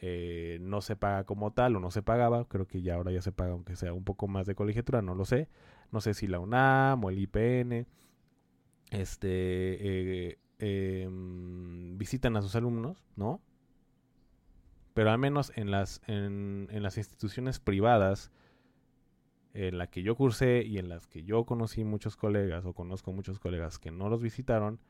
eh, 0.00 0.58
no 0.60 0.80
se 0.80 0.94
paga 0.96 1.24
como 1.24 1.52
tal 1.52 1.76
o 1.76 1.80
no 1.80 1.90
se 1.90 2.02
pagaba, 2.02 2.46
creo 2.46 2.66
que 2.66 2.82
ya 2.82 2.94
ahora 2.94 3.10
ya 3.10 3.20
se 3.20 3.32
paga 3.32 3.52
aunque 3.52 3.74
sea 3.76 3.92
un 3.92 4.04
poco 4.04 4.28
más 4.28 4.46
de 4.46 4.54
colegiatura, 4.54 5.02
no 5.02 5.14
lo 5.14 5.24
sé, 5.24 5.48
no 5.90 6.00
sé 6.00 6.14
si 6.14 6.28
la 6.28 6.38
UNAM 6.38 7.02
o 7.04 7.10
el 7.10 7.18
IPN, 7.18 7.86
este, 8.90 10.28
eh, 10.30 10.38
em, 10.58 11.98
visitan 11.98 12.36
a 12.36 12.42
sus 12.42 12.54
alumnos, 12.54 13.04
¿no? 13.16 13.40
Pero 14.94 15.10
al 15.10 15.18
menos 15.18 15.52
en 15.56 15.70
las, 15.70 16.00
en, 16.06 16.68
las 16.70 16.96
instituciones 16.96 17.58
privadas, 17.60 18.30
en 19.54 19.78
la 19.78 19.88
que 19.88 20.02
yo 20.02 20.16
cursé 20.16 20.62
y 20.64 20.78
en 20.78 20.88
las 20.88 21.06
que 21.06 21.24
yo 21.24 21.44
conocí 21.44 21.84
muchos 21.84 22.16
colegas 22.16 22.64
o 22.66 22.72
conozco 22.72 23.12
muchos 23.12 23.38
colegas 23.40 23.78
que 23.78 23.90
no 23.90 24.08
los 24.08 24.22
visitaron, 24.22 24.80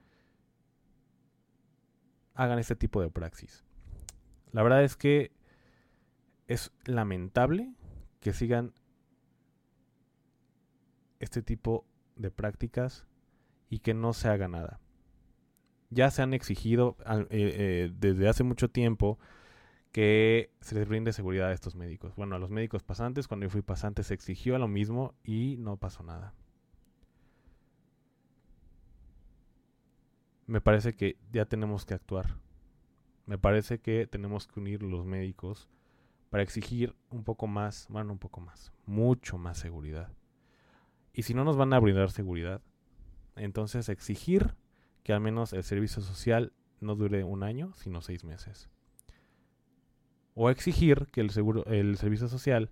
hagan 2.35 2.59
este 2.59 2.77
tipo 2.77 3.01
de 3.01 3.11
praxis. 3.11 3.65
La 4.53 4.63
verdad 4.63 4.83
es 4.85 4.97
que 4.97 5.33
es 6.47 6.73
lamentable 6.85 7.75
que 8.21 8.33
sigan 8.33 8.73
este 11.21 11.43
tipo 11.43 11.85
de 12.17 12.31
prácticas 12.31 13.07
y 13.69 13.81
que 13.81 13.95
no 13.95 14.13
se 14.13 14.29
haga 14.29 14.49
nada. 14.49 14.81
Ya 15.91 16.11
se 16.11 16.23
han 16.23 16.35
exigido 16.35 16.97
eh, 17.07 17.27
eh, 17.31 17.93
desde 17.95 18.29
hace 18.29 18.45
mucho 18.45 18.71
tiempo 18.71 19.19
que 19.93 20.51
se 20.61 20.75
les 20.75 20.87
brinde 20.87 21.13
seguridad 21.13 21.49
a 21.49 21.53
estos 21.53 21.75
médicos. 21.75 22.15
Bueno, 22.15 22.37
a 22.37 22.39
los 22.39 22.51
médicos 22.51 22.83
pasantes, 22.83 23.27
cuando 23.27 23.47
yo 23.47 23.51
fui 23.51 23.63
pasante 23.63 24.03
se 24.03 24.15
exigió 24.15 24.59
lo 24.59 24.69
mismo 24.69 25.15
y 25.25 25.57
no 25.59 25.77
pasó 25.77 26.03
nada. 26.03 26.35
Me 30.47 30.61
parece 30.61 30.95
que 30.95 31.19
ya 31.31 31.45
tenemos 31.45 31.85
que 31.85 31.95
actuar 31.95 32.39
Me 33.29 33.37
parece 33.37 33.79
que 33.79 34.07
tenemos 34.07 34.47
que 34.47 34.59
unir 34.59 34.83
los 34.83 35.05
médicos 35.05 35.69
para 36.31 36.43
exigir 36.43 36.97
un 37.11 37.25
poco 37.25 37.47
más, 37.47 37.87
bueno, 37.91 38.11
un 38.11 38.19
poco 38.19 38.41
más, 38.41 38.73
mucho 38.87 39.37
más 39.37 39.59
seguridad. 39.59 40.11
Y 41.13 41.25
si 41.25 41.35
no 41.35 41.45
nos 41.45 41.59
van 41.59 41.75
a 41.75 41.79
brindar 41.79 42.11
seguridad, 42.11 42.63
entonces 43.37 43.91
exigir 43.91 44.55
que 45.03 45.13
al 45.13 45.21
menos 45.21 45.53
el 45.53 45.63
servicio 45.63 46.01
social 46.01 46.55
no 46.81 46.97
dure 46.97 47.23
un 47.23 47.43
año, 47.43 47.75
sino 47.75 48.01
seis 48.01 48.25
meses. 48.25 48.71
O 50.33 50.49
exigir 50.49 51.09
que 51.13 51.21
el, 51.21 51.29
seguro, 51.29 51.67
el 51.67 51.99
servicio 51.99 52.29
social 52.29 52.71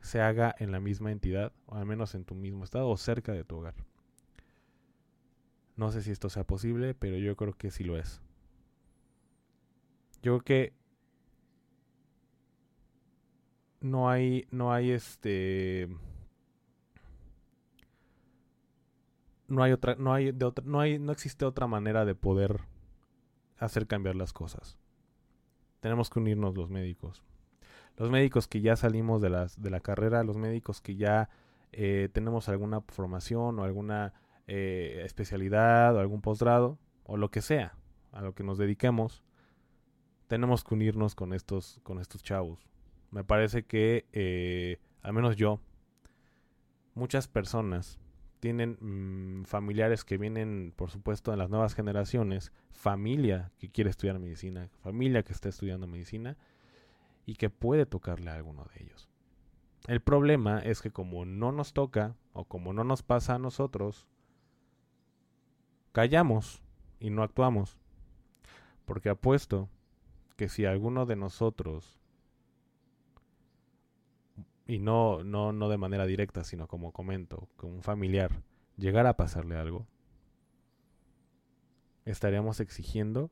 se 0.00 0.22
haga 0.22 0.54
en 0.60 0.72
la 0.72 0.80
misma 0.80 1.12
entidad, 1.12 1.52
o 1.66 1.74
al 1.74 1.84
menos 1.84 2.14
en 2.14 2.24
tu 2.24 2.34
mismo 2.34 2.64
estado 2.64 2.88
o 2.88 2.96
cerca 2.96 3.32
de 3.32 3.44
tu 3.44 3.56
hogar. 3.56 3.74
No 5.76 5.92
sé 5.92 6.00
si 6.00 6.10
esto 6.10 6.30
sea 6.30 6.44
posible, 6.44 6.94
pero 6.94 7.18
yo 7.18 7.36
creo 7.36 7.52
que 7.52 7.70
sí 7.70 7.84
lo 7.84 7.98
es. 7.98 8.22
Yo 10.24 10.38
creo 10.38 10.40
que 10.40 10.72
no 13.82 14.08
hay, 14.08 14.46
no 14.50 14.72
hay 14.72 14.90
este, 14.90 15.86
no 19.48 19.62
hay 19.62 19.72
otra, 19.72 19.96
no 19.96 20.14
hay 20.14 20.32
de 20.32 20.46
otra, 20.46 20.64
no 20.66 20.80
hay, 20.80 20.98
no 20.98 21.12
existe 21.12 21.44
otra 21.44 21.66
manera 21.66 22.06
de 22.06 22.14
poder 22.14 22.62
hacer 23.58 23.86
cambiar 23.86 24.16
las 24.16 24.32
cosas. 24.32 24.78
Tenemos 25.80 26.08
que 26.08 26.20
unirnos 26.20 26.56
los 26.56 26.70
médicos. 26.70 27.22
Los 27.98 28.08
médicos 28.08 28.48
que 28.48 28.62
ya 28.62 28.76
salimos 28.76 29.20
de, 29.20 29.28
las, 29.28 29.60
de 29.60 29.68
la 29.68 29.80
carrera, 29.80 30.24
los 30.24 30.38
médicos 30.38 30.80
que 30.80 30.96
ya 30.96 31.28
eh, 31.70 32.08
tenemos 32.14 32.48
alguna 32.48 32.80
formación 32.80 33.58
o 33.58 33.64
alguna 33.64 34.14
eh, 34.46 35.02
especialidad 35.04 35.94
o 35.94 36.00
algún 36.00 36.22
posgrado 36.22 36.78
o 37.02 37.18
lo 37.18 37.30
que 37.30 37.42
sea 37.42 37.76
a 38.10 38.22
lo 38.22 38.34
que 38.34 38.42
nos 38.42 38.56
dediquemos, 38.56 39.22
tenemos 40.26 40.64
que 40.64 40.74
unirnos 40.74 41.14
con 41.14 41.32
estos, 41.32 41.80
con 41.82 42.00
estos 42.00 42.22
chavos. 42.22 42.68
Me 43.10 43.24
parece 43.24 43.64
que, 43.64 44.06
eh, 44.12 44.78
al 45.02 45.12
menos 45.12 45.36
yo, 45.36 45.60
muchas 46.94 47.28
personas 47.28 47.98
tienen 48.40 48.76
mm, 48.80 49.44
familiares 49.44 50.04
que 50.04 50.18
vienen, 50.18 50.72
por 50.76 50.90
supuesto, 50.90 51.32
en 51.32 51.38
las 51.38 51.50
nuevas 51.50 51.74
generaciones, 51.74 52.52
familia 52.72 53.52
que 53.58 53.70
quiere 53.70 53.90
estudiar 53.90 54.18
medicina, 54.18 54.68
familia 54.82 55.22
que 55.22 55.32
está 55.32 55.48
estudiando 55.48 55.86
medicina 55.86 56.36
y 57.24 57.36
que 57.36 57.50
puede 57.50 57.86
tocarle 57.86 58.30
a 58.30 58.34
alguno 58.34 58.64
de 58.64 58.82
ellos. 58.82 59.08
El 59.86 60.00
problema 60.00 60.58
es 60.60 60.80
que 60.80 60.90
como 60.90 61.24
no 61.24 61.52
nos 61.52 61.72
toca 61.72 62.16
o 62.32 62.44
como 62.44 62.72
no 62.72 62.84
nos 62.84 63.02
pasa 63.02 63.34
a 63.34 63.38
nosotros, 63.38 64.06
callamos 65.92 66.62
y 67.00 67.10
no 67.10 67.22
actuamos. 67.22 67.78
Porque 68.84 69.08
apuesto 69.08 69.68
que 70.36 70.48
si 70.48 70.64
alguno 70.64 71.06
de 71.06 71.16
nosotros 71.16 71.98
y 74.66 74.78
no, 74.78 75.22
no, 75.24 75.52
no 75.52 75.68
de 75.68 75.76
manera 75.76 76.06
directa, 76.06 76.44
sino 76.44 76.66
como 76.66 76.92
comento, 76.92 77.48
con 77.56 77.72
un 77.72 77.82
familiar, 77.82 78.42
llegara 78.76 79.10
a 79.10 79.16
pasarle 79.16 79.56
algo, 79.56 79.86
estaríamos 82.04 82.60
exigiendo, 82.60 83.30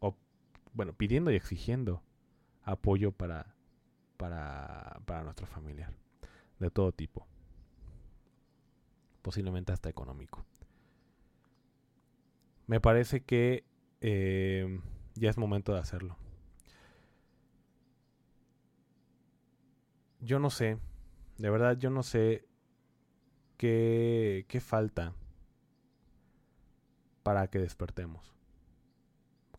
o 0.00 0.16
bueno, 0.72 0.92
pidiendo 0.92 1.30
y 1.30 1.36
exigiendo 1.36 2.02
apoyo 2.64 3.12
para, 3.12 3.54
para, 4.16 5.00
para 5.06 5.22
nuestro 5.22 5.46
familiar, 5.46 5.92
de 6.58 6.70
todo 6.70 6.90
tipo, 6.92 7.26
posiblemente 9.22 9.72
hasta 9.72 9.88
económico. 9.88 10.44
Me 12.66 12.80
parece 12.80 13.20
que 13.20 13.64
eh, 14.00 14.80
ya 15.14 15.30
es 15.30 15.38
momento 15.38 15.72
de 15.72 15.80
hacerlo. 15.80 16.16
yo 20.26 20.40
no 20.40 20.50
sé, 20.50 20.78
de 21.38 21.50
verdad 21.50 21.78
yo 21.78 21.88
no 21.88 22.02
sé 22.02 22.44
qué, 23.56 24.44
qué 24.48 24.60
falta 24.60 25.14
para 27.22 27.48
que 27.48 27.58
despertemos. 27.58 28.34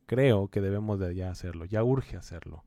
Creo 0.05 0.49
que 0.49 0.61
debemos 0.61 0.99
de 0.99 1.15
ya 1.15 1.31
hacerlo, 1.31 1.65
ya 1.65 1.83
urge 1.83 2.17
hacerlo. 2.17 2.63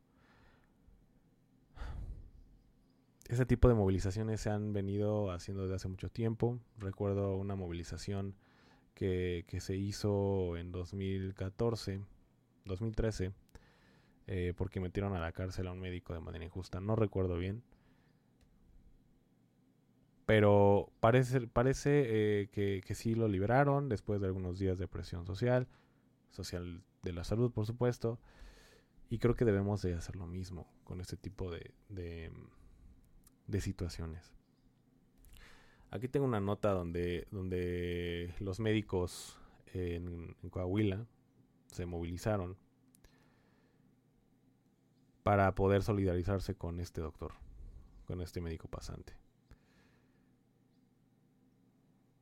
Ese 3.29 3.47
tipo 3.47 3.69
de 3.69 3.75
movilizaciones 3.75 4.41
se 4.41 4.51
han 4.51 4.73
venido 4.73 5.31
haciendo 5.31 5.63
desde 5.63 5.77
hace 5.77 5.89
mucho 5.89 6.11
tiempo. 6.11 6.59
Recuerdo 6.79 7.37
una 7.37 7.55
movilización 7.55 8.35
que, 9.01 9.61
se 9.61 9.77
hizo 9.77 10.59
en 10.59 10.73
2014, 10.73 12.03
2013, 12.67 13.33
eh, 14.27 14.53
porque 14.55 14.79
metieron 14.79 15.15
a 15.15 15.21
la 15.21 15.33
cárcel 15.33 15.69
a 15.69 15.73
un 15.73 15.81
médico 15.81 16.13
de 16.13 16.21
manera 16.21 16.45
injusta. 16.45 16.81
No 16.81 16.97
recuerdo 16.97 17.39
bien. 17.39 17.63
Pero 20.27 20.93
parece, 21.01 21.41
parece 21.49 22.43
eh, 22.43 22.49
que, 22.53 22.83
que, 22.87 22.95
sí 22.95 23.15
lo 23.15 23.27
liberaron 23.27 23.89
después 23.89 24.21
de 24.21 24.27
algunos 24.27 24.59
días 24.59 24.79
de 24.79 24.87
presión 24.87 25.25
social, 25.25 25.67
social 26.31 26.83
de 27.03 27.13
la 27.15 27.25
salud, 27.25 27.51
por 27.51 27.65
supuesto. 27.65 28.21
Y 29.09 29.19
creo 29.19 29.35
que 29.35 29.47
debemos 29.47 29.81
de 29.81 29.95
hacer 29.95 30.15
lo 30.15 30.27
mismo 30.27 30.71
con 30.85 31.01
este 31.01 31.17
tipo 31.17 31.51
de, 31.51 31.73
de, 31.89 32.31
de 33.47 33.61
situaciones. 33.63 34.35
Aquí 35.91 36.07
tengo 36.07 36.27
una 36.27 36.41
nota 36.41 36.71
donde, 36.71 37.27
donde 37.33 38.00
los 38.39 38.61
médicos 38.61 39.39
en, 39.73 40.37
Coahuila 40.51 41.07
se 41.67 41.87
movilizaron 41.87 42.57
para 45.23 45.55
poder 45.55 45.83
solidarizarse 45.83 46.55
con 46.55 46.81
este 46.81 47.01
doctor, 47.01 47.35
con 48.07 48.21
este 48.21 48.41
médico 48.41 48.69
pasante. 48.69 49.15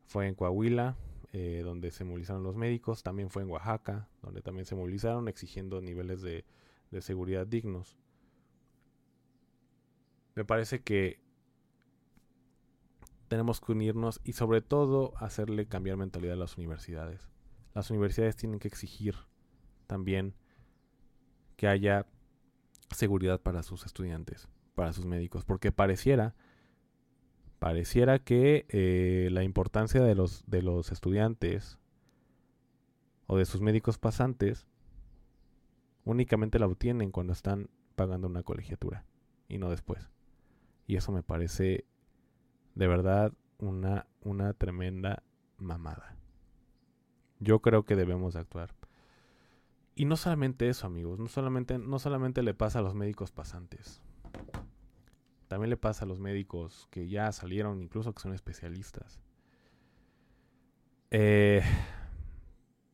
Fue 0.06 0.26
en 0.26 0.34
Coahuila, 0.34 0.96
eh, 1.32 1.62
donde 1.64 1.90
se 1.90 2.04
movilizaron 2.04 2.42
los 2.42 2.56
médicos. 2.56 3.02
También 3.02 3.30
fue 3.30 3.42
en 3.42 3.50
Oaxaca, 3.50 4.08
donde 4.22 4.42
también 4.42 4.66
se 4.66 4.74
movilizaron 4.74 5.28
exigiendo 5.28 5.80
niveles 5.80 6.22
de 6.22 6.44
seguridad 7.00 7.46
dignos. 7.46 7.96
Me 10.34 10.44
parece 10.44 10.80
que 10.80 11.20
tenemos 13.28 13.60
que 13.60 13.72
unirnos 13.72 14.20
y 14.24 14.32
sobre 14.32 14.60
todo 14.62 15.12
hacerle 15.18 15.66
cambiar 15.66 15.96
mentalidad 15.96 16.34
a 16.34 16.38
las 16.38 16.56
universidades. 16.56 17.28
Las 17.74 17.90
universidades 17.90 18.36
tienen 18.36 18.58
que 18.58 18.68
exigir 18.68 19.14
también 19.86 20.34
que 21.56 21.68
haya 21.68 22.06
seguridad 22.90 23.40
para 23.40 23.62
sus 23.62 23.86
estudiantes, 23.86 24.48
para 24.74 24.92
sus 24.92 25.04
médicos, 25.04 25.44
porque 25.44 25.72
pareciera 25.72 26.34
pareciera 27.58 28.20
que 28.20 28.66
eh, 28.68 29.28
la 29.32 29.42
importancia 29.42 30.02
de 30.02 30.14
los, 30.14 30.44
de 30.46 30.62
los 30.62 30.92
estudiantes 30.92 31.78
o 33.26 33.36
de 33.36 33.44
sus 33.44 33.60
médicos 33.60 33.98
pasantes 33.98 34.66
únicamente 36.04 36.58
la 36.58 36.66
obtienen 36.66 37.10
cuando 37.10 37.32
están 37.32 37.68
pagando 37.96 38.28
una 38.28 38.42
colegiatura 38.42 39.04
y 39.48 39.58
no 39.58 39.70
después. 39.70 40.08
Y 40.86 40.96
eso 40.96 41.12
me 41.12 41.22
parece 41.22 41.84
de 42.78 42.86
verdad 42.86 43.32
una, 43.58 44.06
una 44.20 44.52
tremenda 44.52 45.24
mamada. 45.56 46.16
Yo 47.40 47.60
creo 47.60 47.84
que 47.84 47.96
debemos 47.96 48.36
actuar. 48.36 48.72
Y 49.96 50.04
no 50.04 50.16
solamente 50.16 50.68
eso, 50.68 50.86
amigos, 50.86 51.18
no 51.18 51.26
solamente, 51.26 51.76
no 51.76 51.98
solamente 51.98 52.40
le 52.44 52.54
pasa 52.54 52.78
a 52.78 52.82
los 52.82 52.94
médicos 52.94 53.32
pasantes. 53.32 54.00
También 55.48 55.70
le 55.70 55.76
pasa 55.76 56.04
a 56.04 56.08
los 56.08 56.20
médicos 56.20 56.86
que 56.92 57.08
ya 57.08 57.32
salieron, 57.32 57.82
incluso 57.82 58.14
que 58.14 58.22
son 58.22 58.32
especialistas. 58.32 59.18
Eh, 61.10 61.62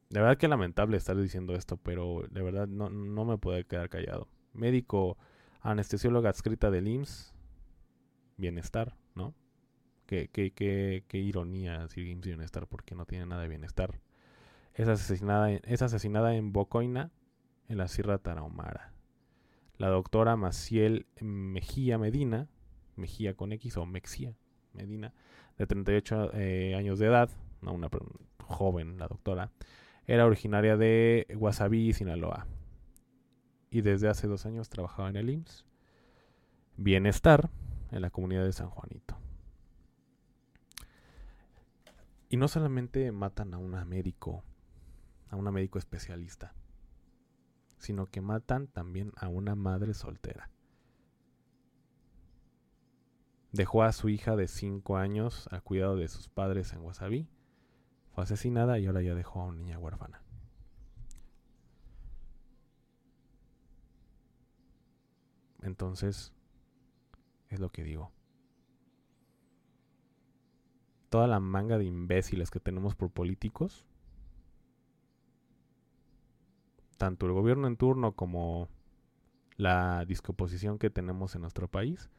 de 0.09 0.21
verdad 0.21 0.39
que 0.39 0.49
lamentable 0.49 0.97
estar 0.97 1.15
diciendo 1.15 1.55
esto, 1.55 1.77
pero 1.77 2.23
de 2.31 2.41
verdad 2.41 2.69
no, 2.69 2.89
no 2.89 3.27
me 3.27 3.37
puedo 3.37 3.63
quedar 3.67 3.91
callado. 3.91 4.29
Médico 4.55 5.19
anestesióloga 5.61 6.31
adscrita 6.31 6.71
del 6.71 6.89
IMSS, 6.89 7.35
bienestar, 8.39 8.97
¿no? 9.15 9.35
Qué, 10.33 11.05
ironía 11.13 11.81
decir 11.81 12.07
IMSS 12.07 12.27
bienestar 12.27 12.67
porque 12.67 12.95
no 12.95 13.07
tiene 13.07 13.27
nada 13.27 13.43
de 13.43 13.49
bienestar. 13.49 14.01
Es 14.75 14.89
asesinada, 14.89 15.51
es 15.51 15.83
asesinada 15.83 16.35
en 16.35 16.53
Bocoina, 16.53 17.11
en 17.69 17.79
la 17.79 17.89
Sierra 17.89 18.19
Tarahumara 18.19 18.95
la 19.79 19.89
doctora 19.89 20.37
Maciel 20.37 21.07
Mejía 21.21 21.99
Medina, 21.99 22.49
Mejía 22.97 23.35
con 23.35 23.53
X 23.53 23.77
o 23.77 23.87
Mexía 23.87 24.35
Medina, 24.73 25.13
de 25.59 25.67
38 25.67 26.31
eh, 26.35 26.75
años 26.77 26.99
de 26.99 27.07
edad, 27.07 27.31
una 27.63 27.89
joven 28.45 28.99
la 28.99 29.09
doctora, 29.09 29.51
era 30.07 30.27
originaria 30.27 30.77
de 30.77 31.27
Guasabí, 31.35 31.93
Sinaloa. 31.93 32.47
Y 33.71 33.81
desde 33.81 34.09
hace 34.09 34.29
dos 34.29 34.47
años 34.47 34.69
trabajaba 34.69 35.09
en 35.09 35.17
el 35.17 35.31
IMSS. 35.31 35.65
Bienestar 36.77 37.51
en 37.91 38.03
la 38.03 38.11
comunidad 38.11 38.45
de 38.45 38.53
San 38.53 38.69
Juanito. 38.69 39.17
Y 42.29 42.37
no 42.37 42.49
solamente 42.49 43.13
matan 43.13 43.55
a 43.55 43.59
una 43.59 43.85
médico, 43.85 44.45
a 45.29 45.37
una 45.37 45.51
médico 45.51 45.79
especialista, 45.79 46.55
sino 47.79 48.07
que 48.07 48.21
matan 48.21 48.67
también 48.67 49.13
a 49.17 49.29
una 49.29 49.55
madre 49.55 49.95
soltera. 49.95 50.51
Dejó 53.53 53.85
a 53.85 53.93
su 53.93 54.09
hija 54.09 54.35
de 54.35 54.49
5 54.49 54.97
años 54.97 55.49
al 55.53 55.63
cuidado 55.63 55.97
de 55.97 56.09
sus 56.09 56.29
padres 56.29 56.73
en 56.73 56.81
Wasabi. 56.81 57.29
Fue 58.11 58.25
asesinada 58.25 58.79
y 58.79 58.87
ahora 58.87 59.03
ya 59.03 59.15
dejó 59.15 59.43
a 59.43 59.45
una 59.45 59.59
niña 59.59 59.79
huérfana. 59.79 60.23
Entonces, 65.63 66.33
es 67.49 67.61
lo 67.61 67.71
que 67.71 67.85
digo. 67.85 68.11
Toda 71.15 71.29
la 71.29 71.39
manga 71.39 71.79
de 71.79 71.85
imbéciles 71.85 72.51
que 72.51 72.59
tenemos 72.59 72.97
por 72.97 73.09
políticos, 73.09 73.87
tanto 76.97 77.27
el 77.27 77.33
gobierno 77.33 77.69
en 77.69 77.77
turno 77.77 78.17
como 78.17 78.69
la 79.57 80.05
discoposición 80.07 80.77
que 80.77 80.91
tenemos 80.91 81.37
en 81.37 81.43
nuestro 81.43 81.69
país, 81.69 82.11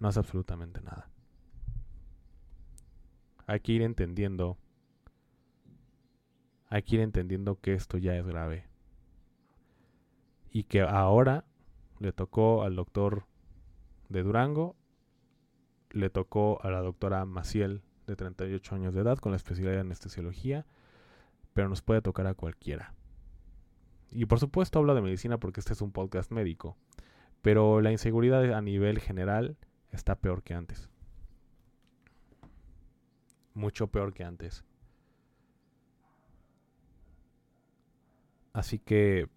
no 0.00 0.08
hace 0.08 0.18
absolutamente 0.18 0.80
nada. 0.80 1.08
Hay 3.46 3.60
que 3.60 3.70
ir 3.70 3.82
entendiendo, 3.82 4.58
hay 6.70 6.82
que 6.82 6.96
ir 6.96 7.02
entendiendo 7.02 7.60
que 7.60 7.74
esto 7.74 7.98
ya 7.98 8.16
es 8.16 8.26
grave. 8.26 8.66
Y 10.50 10.64
que 10.64 10.80
ahora 10.80 11.44
le 12.00 12.12
tocó 12.12 12.64
al 12.64 12.74
doctor 12.74 13.26
de 14.08 14.24
Durango, 14.24 14.74
le 15.90 16.10
tocó 16.10 16.60
a 16.64 16.70
la 16.72 16.80
doctora 16.80 17.24
Maciel 17.24 17.84
de 18.08 18.16
38 18.16 18.74
años 18.74 18.94
de 18.94 19.02
edad 19.02 19.18
con 19.18 19.32
la 19.32 19.36
especialidad 19.36 19.74
de 19.74 19.80
anestesiología, 19.80 20.66
pero 21.52 21.68
nos 21.68 21.82
puede 21.82 22.02
tocar 22.02 22.26
a 22.26 22.34
cualquiera. 22.34 22.94
Y 24.10 24.24
por 24.24 24.40
supuesto 24.40 24.78
hablo 24.78 24.94
de 24.94 25.02
medicina 25.02 25.38
porque 25.38 25.60
este 25.60 25.74
es 25.74 25.82
un 25.82 25.92
podcast 25.92 26.32
médico, 26.32 26.76
pero 27.42 27.80
la 27.80 27.92
inseguridad 27.92 28.52
a 28.52 28.62
nivel 28.62 28.98
general 28.98 29.56
está 29.92 30.16
peor 30.16 30.42
que 30.42 30.54
antes. 30.54 30.88
Mucho 33.54 33.88
peor 33.88 34.12
que 34.14 34.24
antes. 34.24 34.64
Así 38.52 38.78
que 38.78 39.28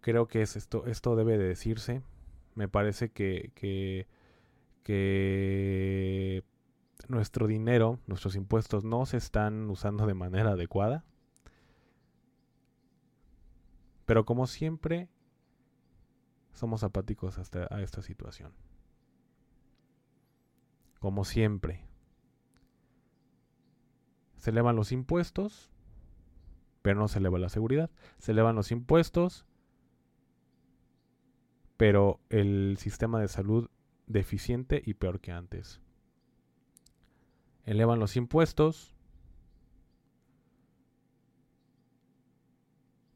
creo 0.00 0.28
que 0.28 0.42
es 0.42 0.54
esto, 0.54 0.86
esto 0.86 1.16
debe 1.16 1.38
de 1.38 1.48
decirse. 1.48 2.02
Me 2.54 2.68
parece 2.68 3.10
que, 3.10 3.52
que, 3.54 4.06
que 4.84 6.44
nuestro 7.08 7.46
dinero, 7.46 7.98
nuestros 8.06 8.36
impuestos 8.36 8.84
no 8.84 9.06
se 9.06 9.16
están 9.16 9.68
usando 9.68 10.06
de 10.06 10.14
manera 10.14 10.52
adecuada. 10.52 11.04
Pero 14.04 14.24
como 14.24 14.46
siempre, 14.46 15.08
somos 16.52 16.84
apáticos 16.84 17.38
hasta 17.38 17.66
a 17.74 17.82
esta 17.82 18.02
situación. 18.02 18.52
Como 21.00 21.24
siempre. 21.24 21.86
Se 24.36 24.50
elevan 24.50 24.76
los 24.76 24.92
impuestos, 24.92 25.70
pero 26.82 27.00
no 27.00 27.08
se 27.08 27.18
eleva 27.18 27.38
la 27.38 27.48
seguridad. 27.48 27.90
Se 28.18 28.32
elevan 28.32 28.56
los 28.56 28.70
impuestos, 28.70 29.46
pero 31.78 32.20
el 32.28 32.76
sistema 32.78 33.20
de 33.20 33.28
salud 33.28 33.70
deficiente 34.06 34.82
y 34.84 34.94
peor 34.94 35.20
que 35.20 35.32
antes. 35.32 35.80
Elevan 37.64 37.98
los 37.98 38.16
impuestos, 38.16 38.94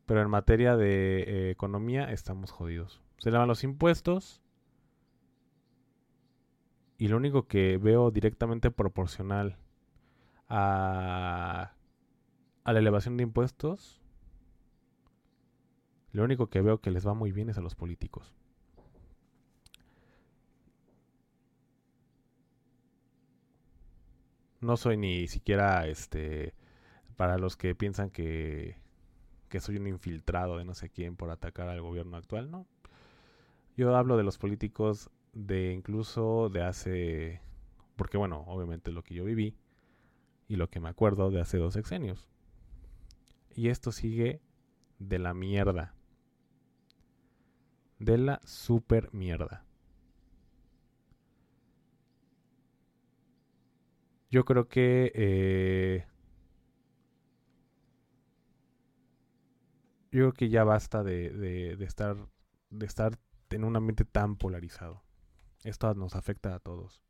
pero 0.07 0.23
en 0.23 0.31
materia 0.31 0.77
de 0.77 1.23
eh, 1.23 1.51
economía 1.51 2.11
estamos 2.11 2.51
jodidos. 2.51 3.03
Se 3.19 3.29
elevan 3.29 3.49
los 3.49 3.63
impuestos 3.63 4.41
y 6.97 7.09
lo 7.09 7.17
único 7.17 7.47
que 7.47 7.77
veo 7.77 8.11
directamente 8.11 8.71
proporcional 8.71 9.59
a, 10.49 11.75
a 12.65 12.73
la 12.73 12.79
elevación 12.79 13.17
de 13.17 13.25
impuestos, 13.25 14.01
lo 16.13 16.25
único 16.25 16.49
que 16.49 16.63
veo 16.63 16.81
que 16.81 16.91
les 16.91 17.07
va 17.07 17.13
muy 17.13 17.33
bien 17.33 17.51
es 17.51 17.59
a 17.59 17.61
los 17.61 17.75
políticos. 17.75 18.38
No 24.61 24.77
soy 24.77 24.97
ni 24.97 25.29
siquiera 25.29 25.87
este 25.87 26.55
para 27.17 27.39
los 27.39 27.57
que 27.57 27.75
piensan 27.75 28.11
que, 28.11 28.77
que 29.49 29.61
soy 29.61 29.77
un 29.77 29.87
infiltrado 29.87 30.59
de 30.59 30.65
no 30.65 30.75
sé 30.75 30.91
quién 30.91 31.17
por 31.17 31.31
atacar 31.31 31.69
al 31.69 31.81
gobierno 31.81 32.17
actual, 32.17 32.51
no. 32.51 32.67
Yo 33.77 33.95
hablo 33.97 34.17
de 34.17 34.25
los 34.25 34.39
políticos 34.39 35.11
de 35.33 35.73
incluso 35.73 36.49
de 36.49 36.63
hace 36.63 37.41
porque 37.99 38.17
bueno, 38.17 38.45
obviamente 38.47 38.93
lo 38.93 39.03
que 39.03 39.15
yo 39.15 39.25
viví 39.25 39.57
y 40.47 40.57
lo 40.57 40.71
que 40.71 40.81
me 40.81 40.89
acuerdo 40.89 41.31
de 41.31 41.41
hace 41.41 41.59
dos 41.59 41.75
sexenios. 41.75 42.29
Y 43.55 43.69
esto 43.69 43.91
sigue 43.91 44.41
de 45.01 45.19
la 45.19 45.35
mierda. 45.35 45.95
De 47.99 48.17
la 48.17 48.41
super 48.45 49.13
mierda. 49.13 49.65
Yo 54.31 54.45
creo 54.45 54.69
que 54.69 55.11
eh, 55.15 56.07
yo 60.11 60.19
creo 60.19 60.33
que 60.33 60.49
ya 60.51 60.65
basta 60.65 61.03
de, 61.03 61.31
de, 61.31 61.85
estar 61.85 62.17
de 62.71 62.87
estar 62.87 63.19
en 63.51 63.65
un 63.65 63.77
ambiente 63.77 64.05
tan 64.05 64.37
polarizado. 64.37 65.03
Esto 65.65 65.95
nos 65.95 66.15
afecta 66.15 66.55
a 66.55 66.61
todos 66.61 67.03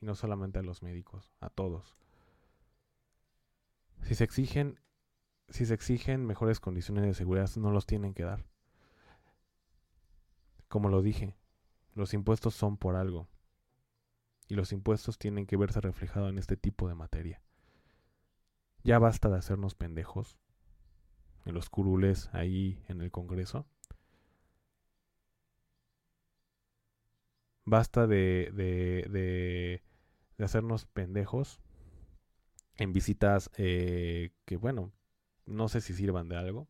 y 0.00 0.06
no 0.06 0.14
solamente 0.14 0.58
a 0.58 0.62
los 0.62 0.82
médicos, 0.82 1.30
a 1.40 1.50
todos. 1.50 1.98
Si 4.02 4.14
se 4.14 4.24
exigen 4.24 4.80
si 5.50 5.66
se 5.66 5.74
exigen 5.74 6.24
mejores 6.24 6.60
condiciones 6.60 7.04
de 7.04 7.12
seguridad, 7.12 7.50
no 7.56 7.70
los 7.70 7.84
tienen 7.84 8.14
que 8.14 8.22
dar. 8.22 8.46
Como 10.68 10.88
lo 10.88 11.02
dije, 11.02 11.36
los 11.94 12.14
impuestos 12.14 12.54
son 12.54 12.78
por 12.78 12.96
algo 12.96 13.28
y 14.52 14.54
los 14.54 14.70
impuestos 14.72 15.18
tienen 15.18 15.46
que 15.46 15.56
verse 15.56 15.80
reflejados 15.80 16.28
en 16.28 16.36
este 16.36 16.58
tipo 16.58 16.86
de 16.86 16.94
materia. 16.94 17.40
Ya 18.84 18.98
basta 18.98 19.30
de 19.30 19.38
hacernos 19.38 19.74
pendejos 19.74 20.36
en 21.46 21.54
los 21.54 21.70
curules 21.70 22.28
ahí 22.34 22.78
en 22.86 23.00
el 23.00 23.10
Congreso. 23.10 23.64
Basta 27.64 28.06
de, 28.06 28.50
de, 28.52 29.06
de, 29.08 29.82
de 30.36 30.44
hacernos 30.44 30.84
pendejos 30.84 31.62
en 32.76 32.92
visitas 32.92 33.50
eh, 33.56 34.32
que, 34.44 34.56
bueno, 34.58 34.92
no 35.46 35.68
sé 35.68 35.80
si 35.80 35.94
sirvan 35.94 36.28
de 36.28 36.36
algo, 36.36 36.68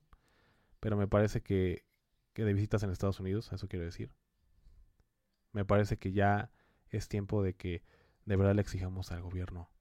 pero 0.80 0.96
me 0.96 1.08
parece 1.08 1.42
que, 1.42 1.84
que 2.34 2.44
de 2.44 2.54
visitas 2.54 2.82
en 2.84 2.90
Estados 2.90 3.20
Unidos, 3.20 3.52
eso 3.52 3.68
quiero 3.68 3.84
decir. 3.84 4.12
Me 5.52 5.64
parece 5.64 5.98
que 5.98 6.12
ya 6.12 6.50
es 6.92 7.08
tiempo 7.08 7.42
de 7.42 7.54
que 7.54 7.82
de 8.24 8.36
verdad 8.36 8.54
le 8.54 8.62
exijamos 8.62 9.10
al 9.10 9.22
gobierno 9.22 9.72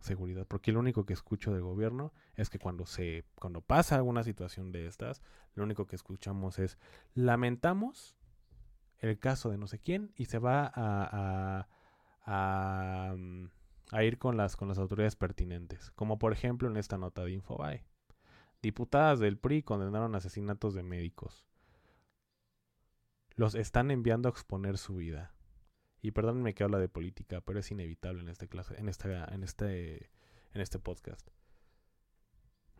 seguridad, 0.00 0.46
porque 0.46 0.72
lo 0.72 0.80
único 0.80 1.04
que 1.04 1.12
escucho 1.12 1.52
del 1.52 1.62
gobierno 1.62 2.12
es 2.34 2.50
que 2.50 2.58
cuando 2.58 2.86
se 2.86 3.24
cuando 3.34 3.60
pasa 3.60 3.96
alguna 3.96 4.22
situación 4.22 4.72
de 4.72 4.86
estas, 4.86 5.22
lo 5.54 5.64
único 5.64 5.86
que 5.86 5.96
escuchamos 5.96 6.58
es 6.58 6.78
lamentamos 7.14 8.16
el 8.98 9.18
caso 9.18 9.50
de 9.50 9.58
no 9.58 9.66
sé 9.66 9.78
quién 9.78 10.12
y 10.16 10.26
se 10.26 10.38
va 10.38 10.64
a, 10.66 11.68
a, 12.24 13.10
a, 13.10 13.14
mm, 13.16 13.48
ir 14.02 14.18
con 14.18 14.36
las 14.36 14.56
con 14.56 14.68
las 14.68 14.78
autoridades 14.78 15.16
pertinentes, 15.16 15.90
como 15.92 16.18
por 16.18 16.32
ejemplo 16.32 16.68
en 16.68 16.76
esta 16.76 16.98
nota 16.98 17.24
de 17.24 17.32
Infobae. 17.32 17.84
Diputadas 18.60 19.20
del 19.20 19.38
PRI 19.38 19.62
condenaron 19.62 20.16
asesinatos 20.16 20.74
de 20.74 20.82
médicos 20.82 21.47
los 23.38 23.54
están 23.54 23.92
enviando 23.92 24.28
a 24.28 24.32
exponer 24.32 24.78
su 24.78 24.96
vida. 24.96 25.32
Y 26.02 26.10
perdónenme 26.10 26.54
que 26.54 26.64
habla 26.64 26.78
de 26.78 26.88
política, 26.88 27.40
pero 27.40 27.60
es 27.60 27.70
inevitable 27.70 28.20
en 28.20 28.28
este 28.28 28.48
clase, 28.48 28.74
en 28.78 28.88
esta, 28.88 29.24
en 29.26 29.44
este, 29.44 30.10
en 30.52 30.60
este 30.60 30.80
podcast. 30.80 31.28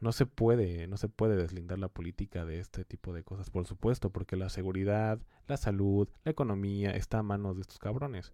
No 0.00 0.10
se 0.10 0.26
puede, 0.26 0.88
no 0.88 0.96
se 0.96 1.08
puede 1.08 1.36
deslindar 1.36 1.78
la 1.78 1.88
política 1.88 2.44
de 2.44 2.58
este 2.58 2.84
tipo 2.84 3.12
de 3.12 3.22
cosas, 3.22 3.50
por 3.50 3.66
supuesto, 3.66 4.10
porque 4.10 4.36
la 4.36 4.48
seguridad, 4.48 5.20
la 5.46 5.56
salud, 5.56 6.08
la 6.24 6.32
economía 6.32 6.90
está 6.90 7.20
a 7.20 7.22
manos 7.22 7.54
de 7.54 7.62
estos 7.62 7.78
cabrones. 7.78 8.32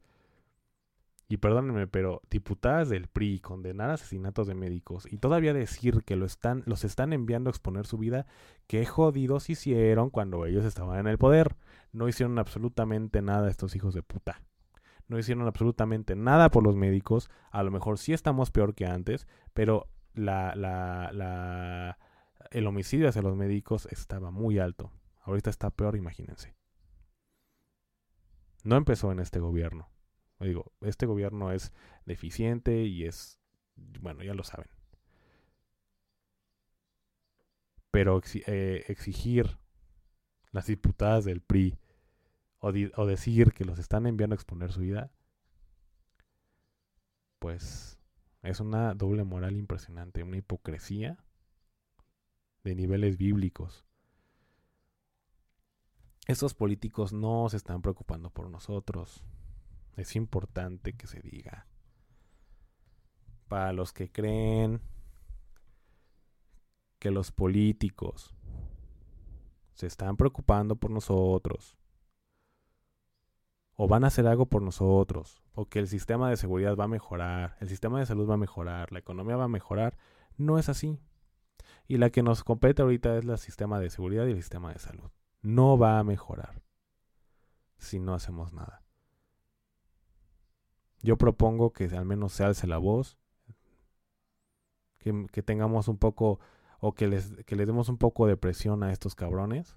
Y 1.28 1.38
perdónenme, 1.38 1.87
pero 1.87 2.20
diputadas 2.30 2.90
del 2.90 3.08
PRI 3.08 3.40
condenar 3.40 3.90
asesinatos 3.90 4.46
de 4.46 4.54
médicos 4.54 5.10
y 5.10 5.16
todavía 5.16 5.54
decir 5.54 6.02
que 6.04 6.16
lo 6.16 6.26
están, 6.26 6.62
los 6.66 6.84
están 6.84 7.12
enviando 7.14 7.48
a 7.48 7.52
exponer 7.52 7.87
su 7.87 7.96
vida, 7.96 8.26
qué 8.66 8.84
jodidos 8.84 9.48
hicieron 9.48 10.10
cuando 10.10 10.44
ellos 10.44 10.64
estaban 10.64 10.98
en 10.98 11.06
el 11.06 11.16
poder. 11.16 11.56
No 11.92 12.08
hicieron 12.08 12.38
absolutamente 12.38 13.22
nada 13.22 13.48
estos 13.48 13.74
hijos 13.74 13.94
de 13.94 14.02
puta. 14.02 14.42
No 15.08 15.18
hicieron 15.18 15.46
absolutamente 15.46 16.14
nada 16.14 16.50
por 16.50 16.62
los 16.62 16.76
médicos. 16.76 17.30
A 17.50 17.62
lo 17.62 17.70
mejor 17.70 17.98
sí 17.98 18.12
estamos 18.12 18.50
peor 18.50 18.74
que 18.74 18.87
antes, 18.87 19.26
pero 19.54 19.88
la, 20.14 20.54
la, 20.54 21.10
la, 21.12 21.98
el 22.50 22.66
homicidio 22.66 23.08
hacia 23.08 23.22
los 23.22 23.37
médicos 23.37 23.87
estaba 23.90 24.30
muy 24.30 24.58
alto. 24.58 24.92
Ahorita 25.22 25.50
está 25.50 25.70
peor, 25.70 25.96
imagínense. 25.96 26.54
No 28.62 28.76
empezó 28.76 29.12
en 29.12 29.20
este 29.20 29.40
gobierno. 29.40 29.88
Digo, 30.40 30.73
este 30.83 31.07
gobierno 31.07 31.53
es 31.53 31.73
deficiente 32.05 32.83
y 32.85 33.05
es, 33.05 33.38
bueno, 34.01 34.23
ya 34.23 34.35
lo 34.35 34.44
saben. 34.44 34.68
Pero 37.90 38.20
eh, 38.47 38.85
exigir 38.88 39.59
las 40.51 40.66
diputadas 40.66 41.25
del 41.25 41.40
PRI 41.40 41.79
o, 42.61 42.73
decir 43.07 43.53
que 43.53 43.64
los 43.64 43.79
están 43.79 44.07
enviando 44.07 44.35
a 44.35 44.37
exponer 44.37 44.73
su 44.73 44.81
vida, 44.81 45.11
pues 47.38 47.99
es 48.42 48.61
una 48.61 48.94
doble 48.94 49.25
moral 49.25 49.57
impresionante, 49.57 50.23
una 50.23 50.38
hipocresía 50.38 51.18
de 52.62 52.75
niveles 52.75 53.18
bíblicos. 53.18 53.85
Estos 56.27 56.55
políticos 56.55 57.12
no 57.12 57.49
se 57.51 57.59
están 57.59 57.83
preocupando 57.83 58.31
por 58.31 58.49
nosotros. 58.49 59.23
Es 59.96 60.16
importante 60.16 60.94
que 60.94 61.07
se 61.07 61.20
diga. 61.20 61.66
Para 63.48 63.72
los 63.72 63.92
que 63.92 64.11
creen 64.11 64.80
que 66.98 67.11
los 67.11 67.30
políticos 67.30 68.35
se 69.74 69.87
están 69.87 70.16
preocupando 70.16 70.76
por 70.76 70.90
nosotros, 70.90 71.76
o 73.76 73.88
van 73.88 74.04
a 74.04 74.07
hacer 74.07 74.26
algo 74.26 74.46
por 74.46 74.62
nosotros, 74.62 75.42
o 75.52 75.66
que 75.66 75.80
el 75.80 75.88
sistema 75.88 76.30
de 76.30 76.37
seguridad 76.37 76.76
va 76.76 76.85
a 76.85 76.88
mejorar, 76.88 77.57
el 77.61 77.68
sistema 77.68 77.98
de 77.98 78.07
salud 78.07 78.28
va 78.28 78.35
a 78.35 78.38
mejorar, 78.38 78.92
la 78.92 79.00
economía 79.00 79.37
va 79.37 79.44
a 79.44 79.48
mejorar, 79.48 79.96
no 80.37 80.59
es 80.59 80.68
así. 80.68 80.98
Y 81.87 81.98
la 81.98 82.11
que 82.11 82.22
nos 82.22 82.44
compete 82.44 82.83
ahorita 82.83 83.18
es 83.18 83.24
el 83.24 83.38
sistema 83.38 83.78
de 83.78 83.90
seguridad 83.90 84.26
y 84.26 84.30
el 84.30 84.37
sistema 84.37 84.72
de 84.72 84.78
salud. 84.78 85.11
No 85.42 85.76
va 85.76 85.98
a 85.98 86.04
mejorar 86.04 86.62
si 87.76 87.98
no 87.98 88.14
hacemos 88.14 88.52
nada. 88.52 88.84
Yo 91.05 91.19
propongo 91.19 91.71
que 91.71 91.85
al 91.85 92.07
menos 92.07 92.33
se 92.33 92.45
alce 92.45 92.67
la 92.67 92.79
voz, 92.79 93.19
que, 94.99 95.43
tengamos 95.43 95.87
un 95.88 95.99
poco, 95.99 96.40
o 96.81 96.95
que 96.95 97.09
les, 97.09 97.37
demos 97.47 97.90
un 97.90 97.99
poco 97.99 98.27
de 98.27 98.38
presión 98.38 98.83
a 98.83 98.90
estos 98.90 99.14
cabrones 99.14 99.77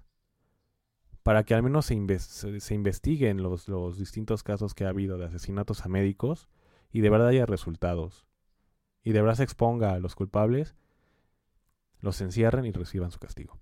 para 1.22 1.44
que 1.44 1.52
al 1.52 1.62
menos 1.62 1.84
se, 1.84 2.60
se 2.60 2.74
investiguen 2.74 3.42
los, 3.42 3.68
los 3.68 3.98
distintos 3.98 4.42
casos 4.42 4.72
que 4.72 4.86
ha 4.86 4.88
habido 4.88 5.18
de 5.18 5.26
asesinatos 5.26 5.84
a 5.84 5.90
médicos 5.90 6.48
y 6.90 7.02
de 7.02 7.10
verdad 7.10 7.28
haya 7.28 7.44
resultados. 7.44 8.24
Y 9.02 9.12
de 9.12 9.20
verdad 9.20 9.34
se 9.34 9.42
exponga 9.42 9.92
a 9.92 9.98
los 9.98 10.14
culpables, 10.14 10.76
los 12.00 12.22
encierren 12.22 12.64
y 12.64 12.72
reciban 12.72 13.10
su 13.10 13.18
castigo. 13.18 13.58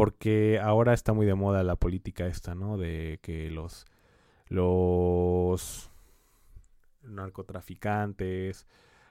Porque 0.00 0.58
ahora 0.58 0.94
está 0.94 1.12
muy 1.12 1.26
de 1.26 1.34
moda 1.34 1.62
la 1.62 1.76
política 1.76 2.26
esta, 2.26 2.54
¿no? 2.54 2.78
De 2.78 3.18
que 3.20 3.50
los, 3.50 3.84
narcotraficantes, 7.02 8.66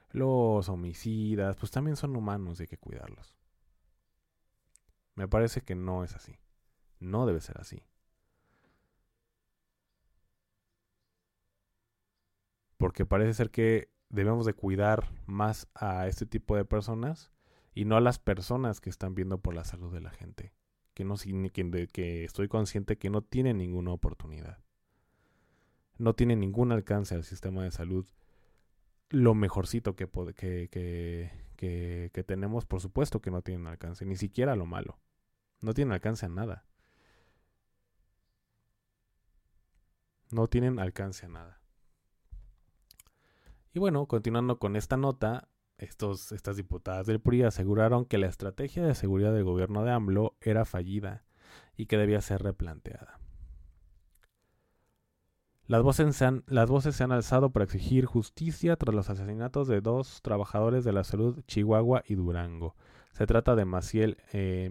los 0.10 0.68
homicidas, 0.68 1.58
pues 1.58 1.70
también 1.70 1.96
son 1.96 2.16
humanos 2.16 2.60
y 2.60 2.64
hay 2.64 2.68
que 2.68 2.80
cuidarlos. 2.80 3.38
Me 5.14 5.28
parece 5.28 5.62
que 5.62 5.76
no 5.76 6.04
es 6.04 6.16
así. 6.16 6.40
No 7.00 7.28
debe 7.28 7.42
ser 7.42 7.62
así. 7.62 7.84
Porque 12.78 13.06
parece 13.06 13.36
ser 13.36 13.52
que 13.52 13.92
debemos 14.10 14.48
de 14.48 14.56
cuidar 14.56 15.08
más 15.28 15.68
a 15.76 16.08
este 16.08 16.26
tipo 16.26 16.56
de 16.56 16.66
personas 16.66 17.32
y 17.76 17.86
no 17.86 17.96
a 17.96 18.02
las 18.02 18.18
personas 18.18 18.82
que 18.82 18.90
están 18.90 19.14
viendo 19.14 19.38
por 19.38 19.54
la 19.54 19.66
salud 19.66 19.94
de 19.94 20.02
la 20.02 20.10
gente. 20.10 20.52
Que, 21.00 21.06
no, 21.06 21.16
estoy 22.26 22.50
consciente 22.50 22.98
que 22.98 23.10
no 23.10 23.22
tienen 23.22 23.58
ninguna 23.58 23.92
oportunidad. 23.92 24.58
No 25.98 26.14
tienen 26.14 26.42
ningún 26.42 26.74
alcance 26.74 27.16
al 27.16 27.24
sistema 27.24 27.64
de 27.64 27.72
salud 27.72 28.06
lo 29.10 29.34
mejorcito 29.34 29.96
que, 29.96 30.08
que, 30.08 31.32
que, 31.56 32.24
tenemos, 32.24 32.66
por 32.66 32.82
supuesto 32.82 33.22
que 33.22 33.32
no 33.32 33.42
tienen 33.42 33.68
alcance, 33.68 34.06
ni 34.06 34.18
siquiera 34.18 34.58
lo 34.58 34.66
malo. 34.66 35.00
No 35.62 35.74
tienen 35.74 35.94
alcance 35.94 36.26
a 36.26 36.30
nada. 36.30 36.66
No 40.32 40.50
tienen 40.50 40.80
alcance 40.80 41.28
a 41.28 41.30
nada. 41.30 41.62
Y 43.74 43.80
bueno, 43.80 44.06
continuando 44.06 44.60
con 44.60 44.76
esta 44.76 44.98
nota, 44.98 45.48
estos, 45.80 46.32
estas 46.32 46.58
diputadas 46.58 47.08
del 47.08 47.20
PRI 47.20 47.44
aseguraron 47.44 48.06
que 48.06 48.18
la 48.18 48.28
estrategia 48.28 48.86
de 48.86 48.96
seguridad 48.96 49.34
del 49.34 49.44
gobierno 49.44 49.84
de 49.84 49.92
AMLO 49.92 50.36
era 50.42 50.66
fallida 50.66 51.24
y 51.76 51.88
que 51.88 51.98
debía 51.98 52.22
ser 52.22 52.44
replanteada. 52.44 53.20
Las 55.66 55.84
voces, 55.84 56.16
se 56.16 56.26
han, 56.26 56.44
las 56.48 56.68
voces 56.70 56.96
se 56.96 57.04
han 57.04 57.12
alzado 57.12 57.52
para 57.52 57.66
exigir 57.66 58.06
justicia 58.06 58.76
tras 58.76 58.96
los 58.96 59.10
asesinatos 59.10 59.68
de 59.68 59.82
dos 59.82 60.22
trabajadores 60.24 60.84
de 60.84 60.94
la 60.94 61.04
salud 61.04 61.44
Chihuahua 61.48 62.04
y 62.08 62.16
Durango. 62.16 62.76
Se 63.12 63.28
trata 63.28 63.56
de 63.56 63.66
Maciel 63.66 64.18
eh, 64.34 64.70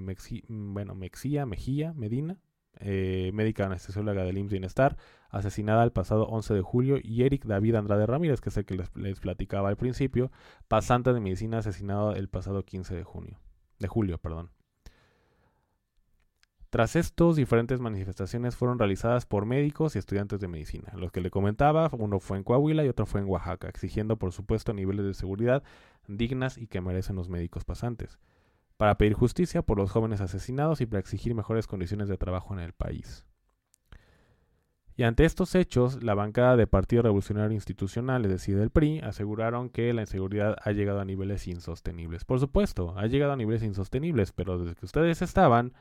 bueno, 0.49 0.95
Mexía, 0.97 1.47
Mejía, 1.47 1.93
Medina, 1.95 2.39
eh, 2.81 3.31
médica 3.35 3.67
anestesióloga 3.67 4.25
del 4.25 4.39
IMSS 4.39 4.53
Bienestar, 4.53 4.97
asesinada 5.31 5.85
el 5.85 5.93
pasado 5.93 6.27
11 6.27 6.55
de 6.55 6.63
julio, 6.63 6.99
y 7.03 7.23
Eric 7.23 7.45
David 7.45 7.77
Andrade 7.77 8.07
Ramírez, 8.07 8.41
que 8.41 8.49
es 8.49 8.57
el 8.57 8.65
que 8.65 8.75
les, 8.75 8.95
les, 8.97 9.21
platicaba 9.21 9.69
al 9.69 9.77
principio, 9.77 10.31
pasante 10.69 11.13
de 11.13 11.21
medicina 11.21 11.59
asesinado 11.59 12.15
el 12.15 12.29
pasado 12.29 12.65
15 12.65 12.95
de 12.95 13.05
junio, 13.05 13.39
de 13.79 13.89
julio, 13.89 14.19
perdón. 14.19 14.51
Tras 16.71 16.97
estos, 16.97 17.37
diferentes 17.37 17.81
manifestaciones 17.81 18.55
fueron 18.55 18.79
realizadas 18.79 19.25
por 19.25 19.47
médicos 19.47 19.97
y 19.97 19.99
estudiantes 19.99 20.39
de 20.39 20.49
medicina. 20.49 20.93
Los 20.97 21.13
que 21.13 21.23
le 21.23 21.31
comentaba, 21.31 21.89
uno 21.93 22.21
fue 22.21 22.37
en 22.37 22.45
Coahuila 22.45 22.85
y 22.85 22.89
otro 22.89 23.07
fue 23.07 23.23
en 23.23 23.27
Oaxaca, 23.27 23.71
exigiendo 23.71 24.19
por 24.19 24.33
supuesto 24.33 24.75
niveles 24.75 25.07
de 25.07 25.15
seguridad 25.15 25.63
dignas 26.09 26.59
y 26.59 26.67
que 26.67 26.83
merecen 26.83 27.17
los 27.17 27.31
médicos 27.31 27.65
pasantes, 27.65 28.19
para 28.79 28.97
pedir 28.97 29.13
justicia 29.13 29.61
por 29.61 29.77
los 29.77 29.91
jóvenes 29.91 30.23
asesinados 30.23 30.81
y 30.81 30.87
para 30.87 31.01
exigir 31.01 31.35
mejores 31.35 31.67
condiciones 31.67 32.09
de 32.09 32.17
trabajo 32.17 32.55
en 32.55 32.61
el 32.61 32.73
país. 32.73 33.27
Y 34.97 35.03
ante 35.03 35.25
estos 35.25 35.55
hechos, 35.55 36.03
la 36.03 36.15
bancada 36.15 36.57
de 36.57 36.67
Partido 36.67 37.03
Revolucionario 37.03 37.55
Institucional, 37.55 38.25
es 38.25 38.31
decir, 38.31 38.57
del 38.57 38.71
PRI, 38.71 39.01
aseguraron 39.01 39.69
que 39.69 39.93
la 39.93 40.03
inseguridad 40.03 40.57
ha 40.63 40.73
llegado 40.73 41.01
a 41.01 41.05
niveles 41.05 41.47
insostenibles. 41.47 42.25
Por 42.25 42.41
supuesto, 42.41 42.95
ha 42.97 43.07
llegado 43.07 43.33
a 43.33 43.37
niveles 43.37 43.63
insostenibles, 43.63 44.33
pero 44.33 44.59
desde 44.59 44.75
que 44.75 44.87
ustedes 44.87 45.23
estaban, 45.23 45.73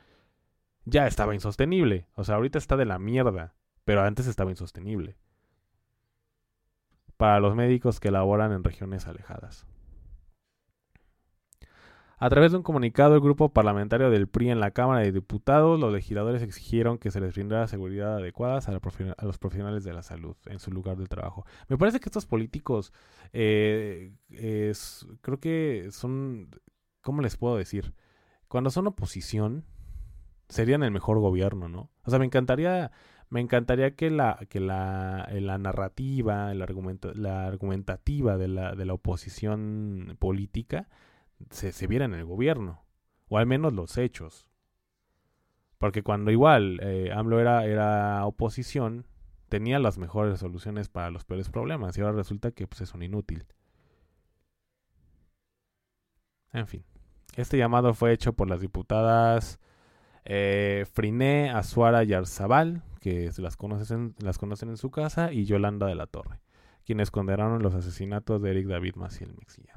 ya 0.84 1.06
estaba 1.06 1.34
insostenible. 1.34 2.06
O 2.14 2.24
sea, 2.24 2.36
ahorita 2.36 2.58
está 2.58 2.76
de 2.76 2.84
la 2.84 2.98
mierda, 2.98 3.54
pero 3.84 4.02
antes 4.02 4.26
estaba 4.26 4.50
insostenible. 4.50 5.16
Para 7.16 7.40
los 7.40 7.54
médicos 7.56 8.00
que 8.00 8.10
laboran 8.10 8.52
en 8.52 8.62
regiones 8.62 9.06
alejadas. 9.06 9.66
A 12.20 12.28
través 12.30 12.50
de 12.50 12.56
un 12.56 12.64
comunicado, 12.64 13.14
el 13.14 13.20
grupo 13.20 13.50
parlamentario 13.50 14.10
del 14.10 14.26
PRI 14.26 14.50
en 14.50 14.58
la 14.58 14.72
Cámara 14.72 15.02
de 15.02 15.12
Diputados, 15.12 15.78
los 15.78 15.92
legisladores 15.92 16.42
exigieron 16.42 16.98
que 16.98 17.12
se 17.12 17.20
les 17.20 17.32
brindara 17.32 17.68
seguridad 17.68 18.16
adecuada 18.16 18.58
a, 18.58 19.24
los 19.24 19.38
profesionales 19.38 19.84
de 19.84 19.92
la 19.92 20.02
salud 20.02 20.34
en 20.46 20.58
su 20.58 20.72
lugar 20.72 20.96
de 20.96 21.06
trabajo. 21.06 21.46
Me 21.68 21.78
parece 21.78 22.00
que 22.00 22.08
estos 22.08 22.26
políticos, 22.26 22.92
eh, 23.32 24.10
creo 25.20 25.38
que 25.38 25.90
son, 25.92 26.48
¿cómo 27.02 27.22
les 27.22 27.36
puedo 27.36 27.56
decir? 27.56 27.94
Cuando 28.48 28.70
son 28.70 28.88
oposición, 28.88 29.64
serían 30.48 30.82
el 30.82 30.90
mejor 30.90 31.20
gobierno, 31.20 31.68
¿no? 31.68 31.88
O 32.02 32.10
sea, 32.10 32.18
me 32.18 32.24
encantaría, 32.24 32.90
me 33.30 33.40
encantaría 33.40 33.94
que 33.94 34.10
la, 34.10 34.40
que 34.48 34.58
la, 34.58 35.28
la 35.30 35.58
narrativa, 35.58 36.52
la, 36.52 36.66
la 37.14 37.46
argumentativa 37.46 38.36
de 38.36 38.48
la, 38.48 38.74
de 38.74 38.84
la 38.86 38.94
oposición 38.94 40.16
política 40.18 40.88
se, 41.50 41.72
se 41.72 41.86
viera 41.86 42.04
en 42.04 42.14
el 42.14 42.24
gobierno, 42.24 42.84
o 43.28 43.38
al 43.38 43.46
menos 43.46 43.72
los 43.72 43.98
hechos. 43.98 44.48
Porque 45.78 46.02
cuando 46.02 46.30
igual 46.30 46.80
eh, 46.82 47.12
AMLO 47.14 47.40
era, 47.40 47.64
era 47.64 48.26
oposición, 48.26 49.06
tenía 49.48 49.78
las 49.78 49.98
mejores 49.98 50.40
soluciones 50.40 50.88
para 50.88 51.10
los 51.10 51.24
peores 51.24 51.48
problemas, 51.50 51.96
y 51.96 52.00
ahora 52.00 52.14
resulta 52.14 52.50
que 52.50 52.66
pues, 52.66 52.80
es 52.80 52.94
un 52.94 53.02
inútil. 53.02 53.46
En 56.52 56.66
fin, 56.66 56.84
este 57.36 57.58
llamado 57.58 57.94
fue 57.94 58.12
hecho 58.12 58.32
por 58.32 58.48
las 58.48 58.60
diputadas 58.60 59.60
eh, 60.24 60.86
Friné, 60.92 61.50
Azuara 61.50 62.04
y 62.04 62.12
Arzabal, 62.12 62.82
que 63.00 63.30
las 63.38 63.56
conocen, 63.56 64.14
las 64.18 64.38
conocen 64.38 64.70
en 64.70 64.76
su 64.76 64.90
casa, 64.90 65.32
y 65.32 65.44
Yolanda 65.44 65.86
de 65.86 65.94
la 65.94 66.06
Torre, 66.06 66.40
quienes 66.84 67.10
condenaron 67.10 67.62
los 67.62 67.74
asesinatos 67.74 68.42
de 68.42 68.50
Eric 68.50 68.66
David 68.66 68.96
Maciel 68.96 69.34
Mexía. 69.38 69.74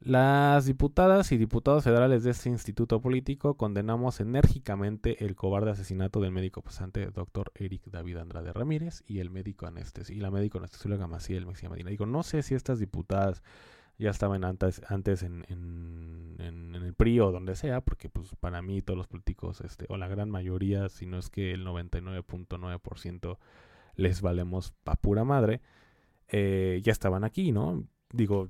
Las 0.00 0.66
diputadas 0.66 1.32
y 1.32 1.38
diputados 1.38 1.82
federales 1.82 2.22
de 2.22 2.30
este 2.30 2.48
instituto 2.48 3.00
político 3.00 3.56
condenamos 3.56 4.20
enérgicamente 4.20 5.24
el 5.24 5.34
cobarde 5.34 5.72
asesinato 5.72 6.20
del 6.20 6.30
médico 6.30 6.62
pasante 6.62 7.10
doctor 7.10 7.50
Eric 7.56 7.82
David 7.86 8.18
Andrade 8.18 8.52
Ramírez 8.52 9.02
y 9.08 9.18
el 9.18 9.30
médico 9.30 9.66
anestesista 9.66 10.16
y 10.16 10.20
la 10.20 10.30
médico 10.30 10.58
anestesióloga 10.58 11.08
Maciel 11.08 11.46
Mexia 11.46 11.68
Medina. 11.68 11.90
Digo, 11.90 12.06
no 12.06 12.22
sé 12.22 12.42
si 12.42 12.54
estas 12.54 12.78
diputadas 12.78 13.42
ya 13.98 14.10
estaban 14.10 14.44
antes, 14.44 14.80
antes 14.88 15.24
en, 15.24 15.44
en, 15.48 16.74
el 16.74 16.94
PRI 16.94 17.20
o 17.20 17.32
donde 17.32 17.56
sea, 17.56 17.80
porque 17.80 18.08
pues 18.08 18.34
para 18.36 18.62
mí 18.62 18.80
todos 18.80 18.96
los 18.96 19.08
políticos, 19.08 19.60
este, 19.60 19.86
o 19.88 19.96
la 19.96 20.08
gran 20.08 20.30
mayoría, 20.30 20.88
si 20.88 21.06
no 21.06 21.18
es 21.18 21.28
que 21.28 21.52
el 21.52 21.66
99.9% 21.66 23.36
les 23.96 24.22
valemos 24.22 24.72
pa' 24.84 24.94
pura 24.94 25.24
madre, 25.24 25.60
eh, 26.28 26.80
ya 26.84 26.92
estaban 26.92 27.24
aquí, 27.24 27.50
¿no? 27.52 27.84
Digo, 28.12 28.48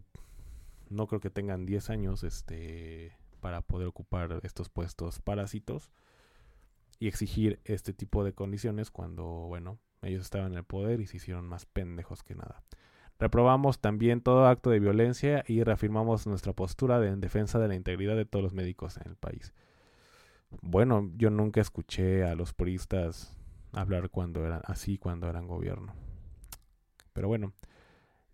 no 0.90 1.07
creo 1.07 1.20
que 1.20 1.31
tengan 1.31 1.66
10 1.66 1.90
años 1.90 2.24
este, 2.24 3.16
para 3.40 3.62
poder 3.62 3.88
ocupar 3.88 4.40
estos 4.42 4.68
puestos 4.68 5.20
parásitos 5.20 5.90
y 6.98 7.09
exigir 7.09 7.61
este 7.64 7.92
tipo 7.92 8.24
de 8.24 8.33
condiciones 8.33 8.90
cuando, 8.90 9.24
bueno, 9.24 9.79
ellos 10.03 10.22
estaban 10.22 10.53
en 10.53 10.59
el 10.59 10.64
poder 10.64 11.01
y 11.01 11.07
se 11.07 11.16
hicieron 11.16 11.46
más 11.46 11.66
pendejos 11.66 12.22
que 12.22 12.35
nada. 12.35 12.62
Reprobamos 13.18 13.81
también 13.81 14.20
todo 14.20 14.46
acto 14.46 14.70
de 14.70 14.79
violencia 14.79 15.44
y 15.48 15.64
reafirmamos 15.64 16.27
nuestra 16.27 16.53
postura 16.53 17.01
de, 17.01 17.09
en 17.09 17.20
defensa 17.20 17.59
de 17.59 17.68
la 17.68 17.74
integridad 17.74 18.14
de 18.14 18.24
todos 18.24 18.44
los 18.44 18.53
médicos 18.53 18.96
en 18.96 19.09
el 19.09 19.16
país. 19.16 19.53
Bueno, 20.62 21.11
yo 21.16 21.31
nunca 21.31 21.61
escuché 21.61 22.24
a 22.24 22.35
los 22.37 22.55
puristas 22.55 23.37
hablar 23.72 24.11
cuando 24.11 24.46
eran 24.46 24.62
así 24.64 24.98
cuando 24.98 25.29
eran 25.29 25.48
gobierno. 25.48 25.94
Pero 27.12 27.29
bueno, 27.29 27.53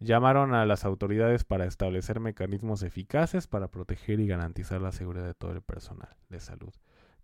llamaron 0.05 0.55
a 0.55 0.67
las 0.67 0.85
autoridades 0.85 1.45
para 1.45 1.64
establecer 1.64 2.21
mecanismos 2.21 2.83
eficaces 2.83 3.47
para 3.47 3.69
proteger 3.69 4.21
y 4.21 4.27
garantizar 4.27 4.81
la 4.81 4.93
seguridad 4.93 5.27
de 5.27 5.35
todo 5.35 5.53
el 5.53 5.62
personal 5.62 6.17
de 6.29 6.40
salud 6.40 6.73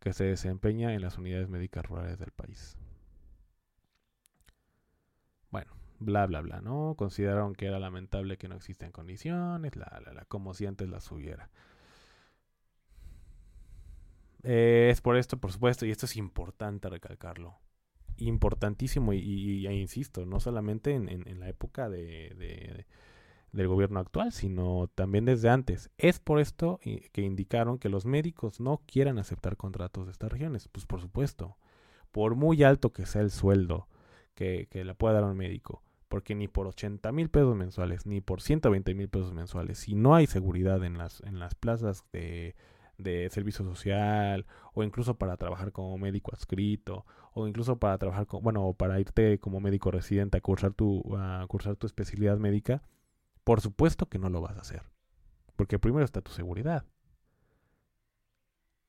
que 0.01 0.13
se 0.13 0.25
desempeña 0.25 0.95
en 0.95 1.03
las 1.03 1.19
unidades 1.19 1.49
médicas 1.49 1.85
rurales 1.85 2.19
del 2.19 2.31
país. 2.31 2.77
Bueno, 5.51 5.73
bla 5.99 6.27
bla 6.27 6.41
bla, 6.41 6.61
¿no? 6.63 6.95
Consideraron 6.97 7.55
que 7.55 7.67
era 7.67 7.79
lamentable 7.79 8.39
que 8.39 8.49
no 8.49 8.57
existían 8.57 8.93
condiciones, 8.93 9.77
la, 9.77 10.01
la, 10.05 10.13
la, 10.15 10.25
como 10.25 10.55
si 10.55 10.67
antes 10.67 10.89
las 10.89 11.11
hubiera. 11.13 11.51
Eh, 14.43 14.89
es 14.91 15.03
por 15.03 15.17
esto, 15.17 15.39
por 15.39 15.53
supuesto, 15.53 15.85
y 15.85 15.91
esto 15.91 16.07
es 16.07 16.17
importante 16.17 16.89
recalcarlo 16.89 17.59
importantísimo 18.21 19.13
y, 19.13 19.67
e 19.67 19.73
insisto, 19.75 20.27
no 20.27 20.41
solamente 20.41 20.95
en, 20.95 21.41
la 21.41 21.49
época 21.49 21.89
de, 21.89 22.87
del 23.53 23.69
gobierno 23.69 24.01
actual, 24.01 24.33
sino 24.33 24.89
también 24.95 25.25
desde 25.25 25.49
antes. 25.49 25.91
Es 25.99 26.19
por 26.21 26.41
esto 26.41 26.81
que 27.13 27.23
indicaron 27.23 27.79
que 27.79 27.89
los 27.89 28.07
médicos 28.07 28.61
no 28.61 28.83
quieran 28.87 29.19
aceptar 29.19 29.57
contratos 29.57 30.07
de 30.07 30.13
estas 30.13 30.31
regiones. 30.31 30.69
Pues 30.69 30.87
por 30.87 31.01
supuesto, 31.01 31.57
por 32.13 32.35
muy 32.35 32.63
alto 32.63 32.93
que 32.93 33.07
sea 33.07 33.23
el 33.23 33.31
sueldo 33.31 33.89
que, 34.35 34.69
que 34.71 34.85
le 34.85 34.95
pueda 34.95 35.15
dar 35.15 35.25
un 35.25 35.37
médico, 35.37 35.83
porque 36.09 36.35
ni 36.35 36.49
por 36.49 36.67
80 36.67 37.13
mil 37.13 37.31
pesos 37.31 37.57
mensuales, 37.57 38.07
ni 38.07 38.21
por 38.21 38.41
120 38.41 38.95
mil 38.95 39.09
pesos 39.09 39.33
mensuales, 39.33 39.79
si 39.79 39.95
no 39.95 40.15
hay 40.15 40.27
seguridad 40.27 40.83
en 40.85 40.99
las, 40.99 41.21
en 41.21 41.39
las 41.39 41.55
plazas 41.55 42.05
de 42.13 42.57
de 43.03 43.29
servicio 43.31 43.65
social 43.65 44.47
o 44.75 44.83
incluso 44.83 45.17
para 45.17 45.37
trabajar 45.37 45.73
como 45.73 45.97
médico 45.99 46.33
adscrito 46.33 47.07
o 47.33 47.47
incluso 47.47 47.79
para 47.79 47.99
trabajar 47.99 48.27
con, 48.27 48.43
bueno, 48.43 48.73
para 48.75 49.01
irte 49.01 49.39
como 49.39 49.61
médico 49.61 49.91
residente 49.91 50.39
a 50.39 50.41
cursar 50.41 50.73
tu 50.73 51.03
a 51.17 51.45
cursar 51.49 51.77
tu 51.77 51.87
especialidad 51.87 52.39
médica, 52.39 52.83
por 53.45 53.61
supuesto 53.61 54.09
que 54.09 54.19
no 54.19 54.29
lo 54.31 54.41
vas 54.41 54.57
a 54.57 54.61
hacer. 54.61 54.83
Porque 55.57 55.79
primero 55.79 56.05
está 56.05 56.21
tu 56.21 56.31
seguridad. 56.33 56.85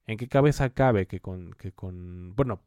¿En 0.07 0.17
qué 0.17 0.27
cabeza 0.27 0.69
cabe 0.71 1.07
que 1.07 1.19
con 1.19 1.53
que 1.53 1.71
con 1.71 2.35
bueno, 2.35 2.61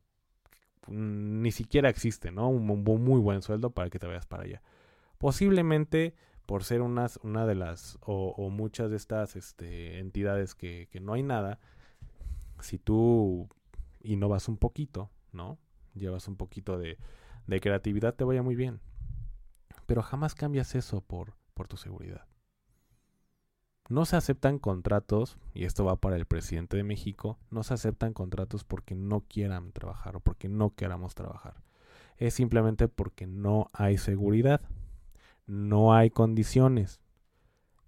ni 0.89 1.51
siquiera 1.53 1.89
existe, 1.89 2.31
¿no? 2.31 2.49
Un, 2.49 2.69
un 2.71 3.05
muy 3.05 3.21
buen 3.21 3.43
sueldo 3.43 3.71
para 3.71 3.91
que 3.91 3.99
te 3.99 4.07
vayas 4.07 4.27
para 4.27 4.45
allá. 4.45 4.63
Posiblemente 5.19 6.15
por 6.47 6.65
ser 6.65 6.83
una 6.83 7.09
de 7.47 7.55
las 7.55 7.99
o, 8.03 8.51
muchas 8.51 8.91
de 8.91 8.97
estas 8.97 9.37
este, 9.37 9.99
entidades 9.99 10.55
que, 10.55 10.89
no 11.01 11.15
hay 11.15 11.23
nada, 11.23 11.59
si 12.61 12.79
tú 12.79 13.49
innovas 14.03 14.49
un 14.49 14.57
poquito, 14.57 15.11
¿no? 15.33 15.59
Llevas 15.95 16.29
un 16.29 16.37
poquito 16.37 16.79
de, 16.79 16.99
de 17.47 17.61
creatividad, 17.61 18.15
te 18.15 18.25
vaya 18.25 18.43
muy 18.43 18.57
bien. 18.57 18.81
Pero 19.87 20.03
jamás 20.03 20.35
cambias 20.35 20.75
eso 20.75 21.01
por, 21.01 21.35
por 21.55 21.69
tu 21.69 21.77
seguridad. 21.77 22.27
No 23.89 24.07
se 24.07 24.17
aceptan 24.17 24.59
contratos, 24.59 25.39
y 25.53 25.65
esto 25.65 25.85
va 25.85 25.97
para 25.97 26.17
el 26.17 26.25
presidente 26.25 26.77
de 26.77 26.85
México, 26.85 27.39
no 27.51 27.63
se 27.63 27.75
aceptan 27.75 28.15
contratos 28.15 28.65
porque 28.65 28.95
no 28.95 29.21
quieran 29.21 29.73
trabajar 29.73 30.17
o 30.17 30.21
porque 30.21 30.49
no 30.49 30.75
queramos 30.75 31.15
trabajar. 31.15 31.63
Es 32.17 32.35
simplemente 32.35 32.89
porque 32.89 33.27
no 33.27 33.71
hay 33.73 33.99
seguridad 33.99 34.63
no 35.47 35.95
hay 35.95 36.11
condiciones. 36.11 37.01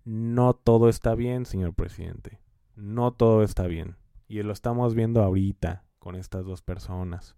No 0.04 0.54
todo 0.54 0.88
está 0.88 1.14
bien, 1.14 1.46
señor 1.46 1.74
presidente. 1.74 2.38
No 2.76 3.12
todo 3.12 3.42
está 3.42 3.66
bien. 3.66 3.96
Y 4.28 4.42
lo 4.42 4.52
estamos 4.52 4.94
viendo 4.94 5.22
ahorita 5.22 5.84
con 5.98 6.14
estas 6.14 6.44
dos 6.44 6.62
personas. 6.62 7.36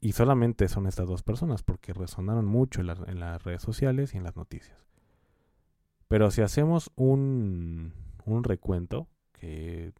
Y 0.00 0.12
solamente 0.12 0.66
son 0.68 0.86
estas 0.86 1.06
dos 1.06 1.22
personas 1.22 1.62
porque 1.62 1.92
resonaron 1.92 2.46
mucho 2.46 2.80
en, 2.80 2.86
las 3.20 3.44
redes 3.44 3.62
sociales 3.62 4.14
y 4.14 4.16
en 4.16 4.24
las 4.24 4.36
noticias. 4.36 4.78
Pero 6.08 6.30
si 6.30 6.42
hacemos 6.42 6.90
un, 6.96 7.92
recuento, 8.42 9.08
que 9.32 9.92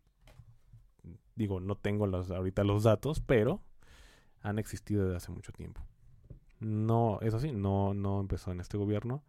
digo, 1.36 1.60
no 1.60 1.76
tengo 1.76 2.06
los, 2.06 2.30
ahorita 2.30 2.64
los 2.64 2.82
datos, 2.82 3.20
pero 3.20 3.62
han 4.40 4.58
existido 4.58 5.04
desde 5.04 5.18
hace 5.18 5.32
mucho 5.32 5.52
tiempo. 5.52 5.82
No, 6.60 7.18
eso 7.22 7.40
sí, 7.40 7.52
no, 7.52 7.94
no 7.94 8.20
empezó 8.20 8.52
en 8.52 8.60
este 8.60 8.76
gobierno. 8.76 9.24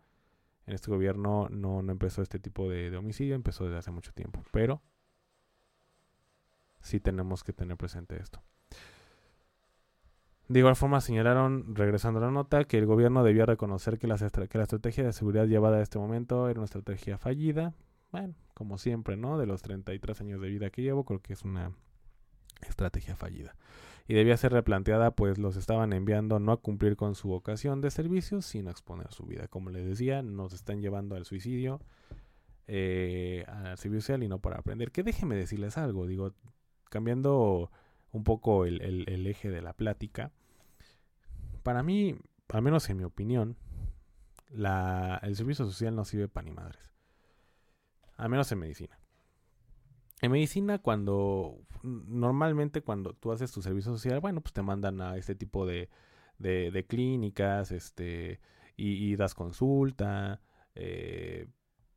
En 0.68 0.74
este 0.74 0.92
gobierno 0.92 1.48
no, 1.50 1.82
no 1.82 1.92
empezó 1.92 2.22
este 2.22 2.40
tipo 2.40 2.70
de, 2.70 2.96
homicidio, 2.96 3.36
empezó 3.36 3.64
desde 3.64 3.78
hace 3.78 3.92
mucho 3.92 4.12
tiempo. 4.12 4.44
Pero 4.52 4.82
sí 6.82 7.00
tenemos 7.00 7.44
que 7.44 7.54
tener 7.54 7.78
presente 7.78 8.22
esto. 8.22 8.44
De 10.50 10.60
igual 10.60 10.76
forma 10.76 11.00
señalaron, 11.00 11.76
regresando 11.76 12.20
a 12.20 12.24
la 12.24 12.32
nota, 12.32 12.66
que 12.66 12.78
el 12.78 12.86
gobierno 12.86 13.24
debía 13.24 13.46
reconocer 13.46 13.98
que, 13.98 14.08
que 14.50 14.58
la 14.58 14.64
estrategia 14.64 15.06
de 15.06 15.14
seguridad 15.14 15.48
llevada 15.48 15.78
a 15.78 15.82
este 15.82 15.98
momento 15.98 16.50
era 16.50 16.60
una 16.60 16.66
estrategia 16.66 17.18
fallida. 17.18 17.74
Bueno, 18.12 18.36
como 18.54 18.78
siempre, 18.78 19.16
¿no? 19.16 19.38
De 19.38 19.46
los 19.46 19.62
33 19.62 20.20
años 20.20 20.42
de 20.42 20.50
vida 20.50 20.70
que 20.70 20.82
llevo, 20.82 21.06
creo 21.06 21.22
que 21.22 21.32
es 21.32 21.44
una 21.44 21.72
estrategia 22.62 23.16
fallida 23.16 23.56
y 24.12 24.14
debía 24.14 24.36
ser 24.36 24.52
replanteada 24.52 25.12
pues 25.12 25.38
los 25.38 25.56
estaban 25.56 25.94
enviando 25.94 26.38
no 26.38 26.52
a 26.52 26.58
cumplir 26.58 26.98
con 26.98 27.16
su 27.16 27.30
vocación 27.30 27.80
de 27.80 27.90
servicio 27.92 28.42
sino 28.42 28.68
a 28.68 28.74
exponer 28.74 29.10
su 29.14 29.26
vida. 29.26 29.48
Como 29.48 29.70
les 29.70 29.86
decía 29.86 30.22
nos 30.22 30.52
están 30.52 30.82
llevando 30.82 31.16
al 31.16 31.24
suicidio 31.24 31.80
eh, 32.68 33.46
al 33.48 33.78
servicio 33.78 34.02
social 34.02 34.24
y 34.24 34.28
no 34.28 34.40
para 34.40 34.58
aprender. 34.58 34.92
Que 34.92 35.04
déjenme 35.04 35.38
decirles 35.38 35.78
algo 35.78 36.08
digo 36.08 36.34
cambiando 36.90 37.72
un 38.12 38.26
poco 38.26 38.66
el, 38.66 39.08
eje 39.28 39.50
de 39.50 39.62
la 39.62 39.72
plática 39.72 40.34
para 41.64 41.82
mí 41.82 42.18
al 42.50 42.62
menos 42.64 42.90
en 42.90 42.98
mi 42.98 43.06
opinión 43.06 43.56
el 44.50 45.36
servicio 45.38 45.64
social 45.64 45.96
no 45.96 46.04
sirve 46.04 46.28
para 46.28 46.44
ni 46.44 46.52
madres. 46.52 46.92
Al 48.18 48.28
menos 48.28 48.52
en 48.52 48.60
medicina 48.60 49.01
en 50.22 50.32
medicina, 50.32 50.80
cuando 50.80 51.58
normalmente 51.84 52.82
cuando 52.82 53.14
tú 53.14 53.32
haces 53.32 53.52
tu 53.52 53.62
servicio 53.62 53.92
social, 53.92 54.20
bueno, 54.20 54.42
pues 54.42 54.54
te 54.54 54.62
mandan 54.62 55.02
a 55.02 55.18
este 55.18 55.34
tipo 55.34 55.66
de, 55.66 55.90
de, 56.38 56.86
clínicas, 56.88 57.72
este, 57.72 58.40
y, 58.78 59.16
das 59.16 59.34
consulta, 59.34 60.42
eh, 60.76 61.48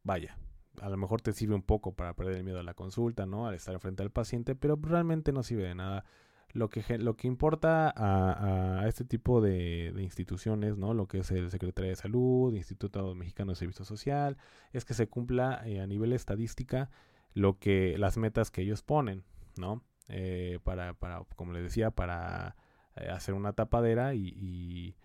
vaya, 0.03 0.39
a 0.81 0.89
lo 0.89 0.97
mejor 0.97 1.21
te 1.21 1.33
sirve 1.33 1.55
un 1.55 1.63
poco 1.63 1.95
para 1.95 2.15
perder 2.15 2.39
el 2.39 2.45
miedo 2.45 2.61
a 2.61 2.63
la 2.63 2.75
consulta, 2.75 3.27
¿no? 3.27 3.47
Al 3.47 3.55
estar 3.55 3.79
frente 3.79 4.03
al 4.03 4.11
paciente, 4.11 4.55
pero 4.55 4.79
realmente 4.81 5.33
no 5.33 5.43
sirve 5.43 5.65
de 5.65 5.75
nada. 5.75 6.05
Lo 6.53 6.71
que, 6.71 6.99
lo 6.99 7.17
que 7.17 7.27
importa 7.27 7.92
a, 7.94 8.81
a 8.81 8.88
este 8.88 9.05
tipo 9.05 9.40
de, 9.40 9.92
de, 9.94 10.03
instituciones, 10.03 10.79
¿no? 10.79 10.94
Lo 10.94 11.09
que 11.09 11.19
es 11.19 11.31
el 11.33 11.51
Secretario 11.51 11.90
de 11.90 11.96
Salud, 11.96 12.55
Instituto 12.55 13.15
Mexicano 13.15 13.53
de 13.53 13.57
Servicio 13.57 13.85
Social, 13.85 14.38
es 14.73 14.85
que 14.85 14.94
se 14.94 15.09
cumpla 15.09 15.63
eh, 15.67 15.81
a 15.81 15.87
nivel 15.87 16.13
estadística 16.13 16.90
lo 17.35 17.59
que 17.59 17.99
las 17.99 18.17
metas 18.17 18.51
que 18.51 18.63
ellos 18.63 18.83
ponen, 18.83 19.25
¿no? 19.57 19.83
Eh, 20.09 20.61
para, 20.63 20.95
para, 20.95 21.25
como 21.37 21.53
les 21.53 21.65
decía, 21.65 21.91
para 21.91 22.57
eh, 22.97 23.09
hacer 23.11 23.35
una 23.35 23.53
tapadera 23.53 24.15
y, 24.15 24.29
y, 24.29 24.97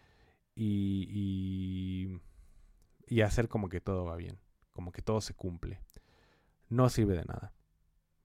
y, 0.56 2.22
y, 3.08 3.22
hacer 3.22 3.48
como 3.48 3.70
que 3.70 3.82
todo 3.82 4.06
va 4.06 4.16
bien, 4.16 4.40
como 4.72 4.92
que 4.92 5.02
todo 5.02 5.22
se 5.22 5.34
cumple. 5.34 5.82
No 6.70 6.90
sirve 6.90 7.16
de 7.16 7.26
nada. 7.26 7.54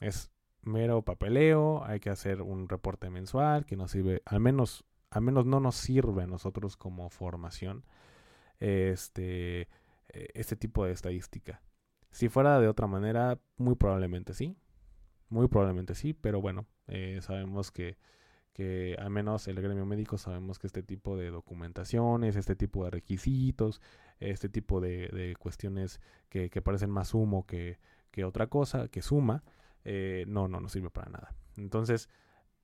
Es 0.01 0.31
mero 0.63 1.03
papeleo, 1.03 1.85
hay 1.85 2.01
que 2.01 2.11
hacer 2.11 2.43
un 2.43 2.69
reporte 2.69 3.09
mensual 3.11 3.65
que 3.65 3.77
nos 3.77 3.91
sirve, 3.93 4.23
al 4.27 4.41
menos, 4.41 4.85
al 5.11 5.23
menos 5.23 5.47
no 5.47 5.61
nos 5.61 5.77
sirve 5.77 6.25
a 6.25 6.27
nosotros 6.27 6.77
como 6.77 7.09
formación 7.11 7.85
este, 8.59 9.63
e, 10.09 10.29
este 10.35 10.57
tipo 10.57 10.85
de 10.85 10.93
estadística 10.93 11.63
Si 12.15 12.29
fuera 12.29 12.61
de 12.61 12.69
otra 12.69 12.87
manera, 12.87 13.41
muy 13.57 13.75
probablemente 13.75 14.35
sí. 14.35 14.57
Muy 15.31 15.49
probablemente 15.49 15.97
sí, 15.97 16.15
pero 16.15 16.41
bueno, 16.41 16.65
eh, 16.87 17.19
sabemos 17.21 17.73
que, 17.73 17.99
que 18.53 18.95
al 19.01 19.11
menos 19.11 19.49
el 19.49 19.61
gremio 19.61 19.85
médico 19.85 20.17
sabemos 20.17 20.61
que 20.61 20.69
este 20.69 20.85
tipo 20.85 21.17
de 21.17 21.31
documentaciones, 21.31 22.37
este 22.37 22.55
tipo 22.55 22.85
de 22.85 22.93
requisitos, 22.93 23.83
este 24.21 24.49
tipo 24.49 24.81
de, 24.81 25.35
cuestiones 25.41 26.01
que, 26.29 26.49
parecen 26.63 26.89
más 26.89 27.15
humo 27.15 27.47
que, 27.47 27.81
otra 28.25 28.47
cosa, 28.47 28.87
que 28.87 29.03
suma, 29.03 29.43
eh, 29.85 30.25
no, 30.29 30.47
no, 30.47 30.61
no 30.61 30.69
sirve 30.69 30.91
para 30.91 31.11
nada. 31.11 31.35
Entonces, 31.57 32.09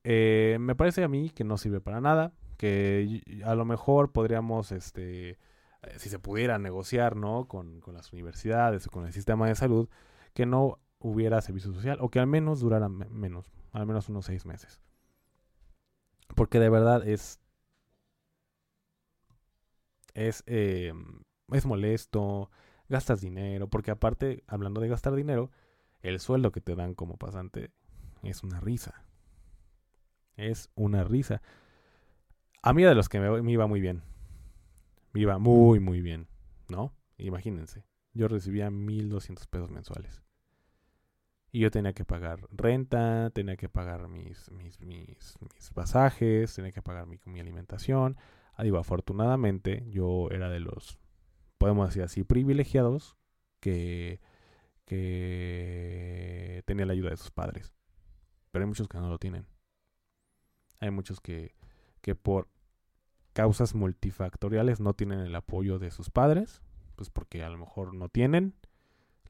eh, 0.05 0.59
me 0.61 0.76
parece 0.76 1.03
a 1.03 1.09
mí 1.09 1.30
que 1.30 1.42
no 1.42 1.59
sirve 1.59 1.80
para 1.80 2.01
nada, 2.01 2.32
que 2.57 3.42
a 3.44 3.57
lo 3.57 3.64
mejor 3.64 4.12
podríamos, 4.12 4.70
este, 4.70 5.38
si 5.96 6.08
se 6.08 6.18
pudiera 6.18 6.58
negociar, 6.58 7.16
¿no? 7.16 7.46
Con, 7.48 7.80
con 7.80 7.94
las 7.94 8.12
universidades 8.12 8.86
o 8.86 8.90
con 8.90 9.06
el 9.06 9.12
sistema 9.12 9.46
de 9.46 9.54
salud, 9.54 9.88
que 10.34 10.46
no 10.46 10.78
hubiera 10.98 11.40
servicio 11.40 11.72
social 11.72 11.98
o 12.00 12.10
que 12.10 12.20
al 12.20 12.26
menos 12.26 12.60
durara 12.60 12.88
menos, 12.88 13.50
al 13.72 13.86
menos 13.86 14.08
unos 14.08 14.26
seis 14.26 14.46
meses. 14.46 14.80
Porque 16.34 16.58
de 16.60 16.68
verdad 16.68 17.06
es. 17.06 17.40
Es, 20.14 20.42
eh, 20.46 20.92
es 21.52 21.66
molesto, 21.66 22.50
gastas 22.88 23.20
dinero, 23.20 23.68
porque 23.68 23.92
aparte, 23.92 24.42
hablando 24.48 24.80
de 24.80 24.88
gastar 24.88 25.14
dinero, 25.14 25.50
el 26.02 26.18
sueldo 26.18 26.50
que 26.50 26.60
te 26.60 26.74
dan 26.74 26.94
como 26.94 27.16
pasante 27.16 27.70
es 28.22 28.42
una 28.42 28.60
risa. 28.60 29.04
Es 30.36 30.68
una 30.74 31.04
risa. 31.04 31.42
A 32.62 32.72
mí 32.72 32.82
de 32.82 32.94
los 32.94 33.08
que 33.08 33.20
me, 33.20 33.42
me 33.42 33.52
iba 33.52 33.66
muy 33.66 33.80
bien. 33.80 34.02
Iba 35.14 35.38
muy, 35.38 35.80
muy 35.80 36.00
bien, 36.00 36.28
¿no? 36.68 36.94
Imagínense. 37.18 37.84
Yo 38.12 38.28
recibía 38.28 38.70
1.200 38.70 39.46
pesos 39.48 39.70
mensuales. 39.70 40.22
Y 41.52 41.61
yo 41.61 41.70
tenía 41.70 41.92
que 41.92 42.04
pagar 42.04 42.46
renta, 42.52 43.30
tenía 43.30 43.56
que 43.56 43.68
pagar 43.68 44.08
mis, 44.08 44.50
mis, 44.52 44.80
mis, 44.80 45.36
pasajes, 45.74 46.54
tenía 46.54 46.70
que 46.70 46.82
pagar 46.82 47.06
mi, 47.06 47.18
mi 47.24 47.40
alimentación. 47.40 48.16
Ah, 48.54 48.62
digo, 48.62 48.78
afortunadamente 48.78 49.84
yo 49.90 50.28
era 50.30 50.48
de 50.48 50.61
los, 50.61 50.98
podemos 51.58 51.88
decir 51.88 52.04
así, 52.04 52.22
privilegiados 52.22 53.16
que, 53.58 54.20
que 54.84 56.62
tenía 56.66 56.86
la 56.86 56.92
ayuda 56.92 57.11
de 57.11 57.16
sus 57.16 57.32
padres. 57.32 57.72
Pero 58.52 58.64
hay 58.64 58.68
muchos 58.68 58.88
que 58.88 58.98
no 58.98 59.08
lo 59.08 59.18
tienen. 59.18 59.46
Hay 60.78 60.90
muchos 60.90 61.20
que, 61.20 61.54
que 62.00 62.14
por 62.14 62.48
causas 63.32 63.74
multifactoriales 63.74 64.80
no 64.80 64.94
tienen 64.94 65.20
el 65.20 65.34
apoyo 65.34 65.78
de 65.78 65.90
sus 65.90 66.10
padres, 66.10 66.62
pues 66.96 67.10
porque 67.10 67.42
a 67.42 67.48
lo 67.48 67.58
mejor 67.58 67.94
no 67.94 68.08
tienen 68.08 68.54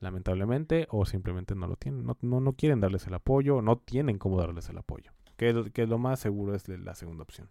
lamentablemente, 0.00 0.86
o 0.90 1.04
simplemente 1.04 1.54
no 1.54 1.66
lo 1.66 1.76
tienen, 1.76 2.06
no, 2.06 2.16
no, 2.22 2.52
quieren 2.54 2.80
darles 2.80 3.06
el 3.06 3.14
apoyo, 3.14 3.60
no 3.60 3.76
tienen 3.78 4.18
cómo 4.18 4.38
darles 4.38 4.68
el 4.70 4.78
apoyo, 4.78 5.12
que, 5.36 5.70
que 5.74 5.86
lo 5.86 5.98
más 5.98 6.20
seguro 6.20 6.54
es 6.54 6.68
la 6.68 6.94
segunda 6.94 7.22
opción. 7.22 7.50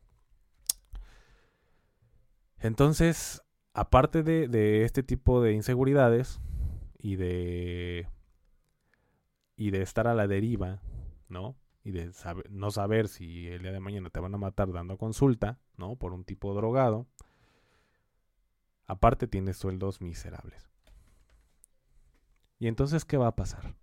Entonces, 2.58 3.44
aparte 3.74 4.24
de, 4.24 4.48
de, 4.48 4.84
este 4.84 5.04
tipo 5.04 5.42
de 5.42 5.54
inseguridades 5.54 6.42
y 6.98 7.16
de 7.16 8.08
y 9.56 9.72
de 9.72 9.82
estar 9.82 10.08
a 10.08 10.14
la 10.14 10.28
deriva, 10.28 10.82
¿no? 11.28 11.56
Y 11.84 11.92
de 11.92 12.12
no 12.50 12.72
saber 12.72 13.08
si 13.08 13.48
el 13.48 13.62
día 13.62 13.72
de 13.72 13.80
mañana 13.80 14.10
te 14.10 14.20
van 14.20 14.36
a 14.36 14.38
matar 14.38 14.72
dando 14.72 14.98
consulta, 14.98 15.60
¿no? 15.78 15.96
Por 15.96 16.14
un 16.14 16.26
tipo 16.26 16.54
drogado. 16.54 17.08
Aparte 18.86 19.28
tienes 19.28 19.58
sueldos 19.58 20.02
miserables. 20.02 20.70
¿Y 22.60 22.68
entonces 22.68 23.06
qué 23.06 23.18
va 23.18 23.28
a 23.28 23.36
pasar? 23.36 23.76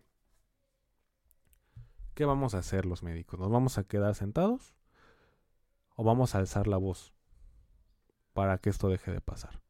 ¿Qué 2.15 2.25
vamos 2.25 2.55
a 2.55 2.59
hacer 2.59 2.87
los 2.87 3.03
médicos? 3.03 3.39
¿Nos 3.39 3.51
vamos 3.51 3.79
a 3.79 3.85
quedar 3.85 4.15
sentados? 4.15 4.75
¿O 5.97 6.05
vamos 6.05 6.35
a 6.35 6.39
alzar 6.39 6.67
la 6.67 6.77
voz 6.77 7.15
para 8.33 8.59
que 8.59 8.71
esto 8.71 8.89
deje 8.89 9.13
de 9.13 9.21
pasar? 9.21 9.63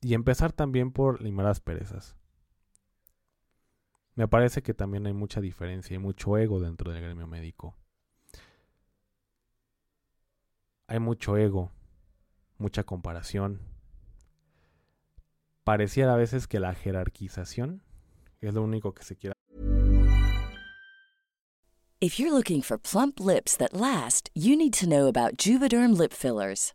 Y 0.00 0.14
empezar 0.14 0.52
también 0.52 0.92
por 0.92 1.20
limar 1.20 1.46
las 1.46 1.60
perezas. 1.60 2.15
Me 4.16 4.26
parece 4.26 4.62
que 4.62 4.74
también 4.74 5.06
hay 5.06 5.12
mucha 5.12 5.40
diferencia 5.40 5.94
y 5.94 5.98
mucho 5.98 6.36
ego 6.36 6.58
dentro 6.58 6.90
del 6.90 7.02
gremio 7.02 7.26
médico. 7.28 7.76
Hay 10.88 10.98
mucho 10.98 11.36
ego 11.36 11.70
mucha 12.58 12.84
comparación. 12.84 13.60
Pareciera 15.64 16.14
a 16.14 16.16
veces 16.16 16.46
que 16.46 16.60
la 16.60 16.74
jerarquización 16.74 17.82
es 18.40 18.54
lo 18.54 18.62
único 18.62 18.94
que 18.94 19.02
se 19.02 19.16
quiere. 19.16 19.34
If 21.98 22.18
you're 22.18 22.30
looking 22.30 22.62
for 22.62 22.78
plump 22.78 23.18
lips 23.18 23.56
that 23.56 23.72
last, 23.72 24.28
you 24.34 24.54
need 24.54 24.74
to 24.74 24.86
know 24.86 25.08
about 25.08 25.38
Juvederm 25.38 25.96
lip 25.96 26.12
fillers. 26.12 26.74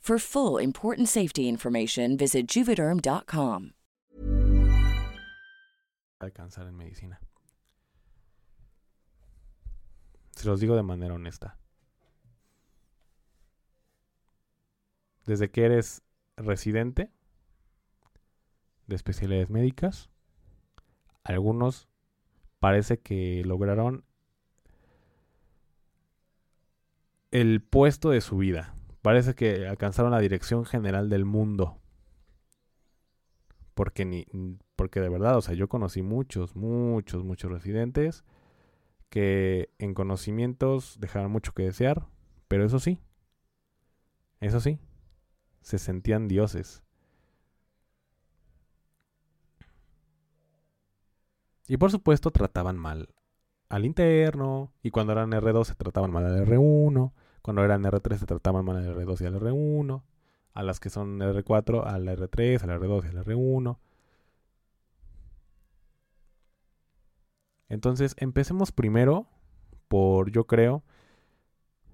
For 0.00 0.18
full 0.18 0.58
important 0.58 1.08
safety 1.08 1.46
information, 1.46 2.16
visit 2.16 2.48
juvederm.com. 2.48 3.74
Alcanzar 6.18 6.66
en 6.66 6.76
medicina. 6.76 7.20
Se 10.32 10.48
los 10.48 10.58
digo 10.58 10.74
de 10.74 10.82
manera 10.82 11.14
honesta. 11.14 11.58
Desde 15.26 15.50
que 15.50 15.66
eres 15.66 16.02
residente 16.36 17.10
de 18.86 18.96
especialidades 18.96 19.50
médicas, 19.50 20.08
algunos 21.24 21.88
parece 22.58 22.98
que 22.98 23.42
lograron 23.44 24.04
el 27.30 27.62
puesto 27.62 28.10
de 28.10 28.22
su 28.22 28.38
vida 28.38 28.74
parece 29.02 29.34
que 29.34 29.66
alcanzaron 29.66 30.12
la 30.12 30.20
dirección 30.20 30.64
general 30.64 31.08
del 31.08 31.24
mundo. 31.24 31.78
Porque 33.74 34.04
ni 34.04 34.26
porque 34.76 35.00
de 35.00 35.10
verdad, 35.10 35.36
o 35.36 35.42
sea, 35.42 35.54
yo 35.54 35.68
conocí 35.68 36.02
muchos, 36.02 36.56
muchos, 36.56 37.22
muchos 37.22 37.50
residentes 37.50 38.24
que 39.10 39.68
en 39.78 39.92
conocimientos 39.92 40.96
dejaron 41.00 41.30
mucho 41.30 41.52
que 41.52 41.64
desear, 41.64 42.06
pero 42.48 42.64
eso 42.64 42.78
sí, 42.78 42.98
eso 44.40 44.60
sí, 44.60 44.78
se 45.60 45.78
sentían 45.78 46.28
dioses. 46.28 46.82
Y 51.68 51.76
por 51.76 51.90
supuesto 51.90 52.30
trataban 52.30 52.78
mal 52.78 53.14
al 53.68 53.84
interno, 53.84 54.72
y 54.82 54.90
cuando 54.90 55.12
eran 55.12 55.30
R2 55.30 55.64
se 55.64 55.74
trataban 55.74 56.10
mal 56.10 56.24
al 56.24 56.46
R1, 56.46 57.12
cuando 57.42 57.64
eran 57.64 57.84
R3 57.84 58.18
se 58.18 58.26
trataban 58.26 58.64
mal 58.64 58.76
al 58.76 58.94
R2 58.94 59.20
y 59.22 59.26
al 59.26 59.40
R1. 59.40 60.02
A 60.52 60.62
las 60.62 60.80
que 60.80 60.90
son 60.90 61.20
R4, 61.20 61.86
al 61.86 62.08
R3, 62.08 62.62
al 62.62 62.80
R2 62.80 63.04
y 63.04 63.08
al 63.08 63.24
R1. 63.24 63.78
Entonces, 67.68 68.16
empecemos 68.18 68.72
primero 68.72 69.26
por, 69.88 70.30
yo 70.32 70.46
creo, 70.46 70.82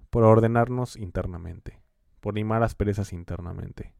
por 0.09 0.23
ordenarnos 0.23 0.95
internamente, 0.95 1.79
por 2.19 2.33
limar 2.33 2.61
las 2.61 2.73
perezas 2.73 3.13
internamente. 3.13 3.93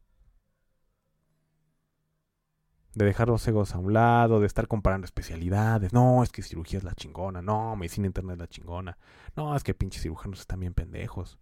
De 2.98 3.06
dejar 3.06 3.28
los 3.28 3.48
egos 3.48 3.76
a 3.76 3.78
un 3.78 3.93
lado, 3.93 4.39
de 4.39 4.48
estar 4.48 4.68
comparando 4.68 5.06
especialidades. 5.06 5.93
No, 5.93 6.24
es 6.24 6.32
que 6.32 6.41
cirugía 6.41 6.80
es 6.80 6.84
la 6.84 6.95
chingona. 6.95 7.43
No, 7.43 7.76
medicina 7.76 8.08
interna 8.08 8.34
es 8.34 8.39
la 8.39 8.48
chingona. 8.48 8.98
No, 9.36 9.56
es 9.56 9.64
que 9.64 9.76
pinches 9.76 10.02
cirujanos 10.02 10.39
están 10.39 10.62
bien 10.62 10.74
pendejos. 10.74 11.38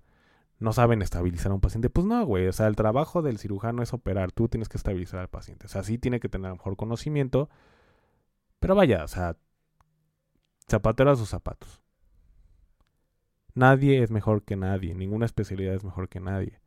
No 0.60 0.74
saben 0.74 1.02
estabilizar 1.02 1.54
a 1.54 1.56
un 1.56 1.62
paciente. 1.62 1.90
Pues 1.90 2.06
no, 2.06 2.26
güey. 2.26 2.48
O 2.48 2.52
sea, 2.52 2.68
el 2.68 2.76
trabajo 2.76 3.22
del 3.22 3.38
cirujano 3.38 3.82
es 3.84 3.94
operar. 3.94 4.34
Tú 4.34 4.50
tienes 4.50 4.68
que 4.68 4.76
estabilizar 4.76 5.22
al 5.22 5.30
paciente. 5.30 5.68
O 5.68 5.70
sea, 5.70 5.84
sí 5.84 5.98
tiene 5.98 6.20
que 6.20 6.28
tener 6.28 6.52
mejor 6.52 6.76
conocimiento. 6.76 7.50
Pero 8.60 8.76
vaya, 8.76 9.06
o 9.06 9.08
sea, 9.08 9.38
zapatero 10.70 11.16
sus 11.16 11.30
zapatos. 11.30 11.82
Nadie 13.54 14.04
es 14.04 14.12
mejor 14.12 14.44
que 14.44 14.58
nadie. 14.58 14.94
Ninguna 14.94 15.26
especialidad 15.26 15.74
es 15.76 15.86
mejor 15.86 16.10
que 16.10 16.20
nadie. 16.20 16.60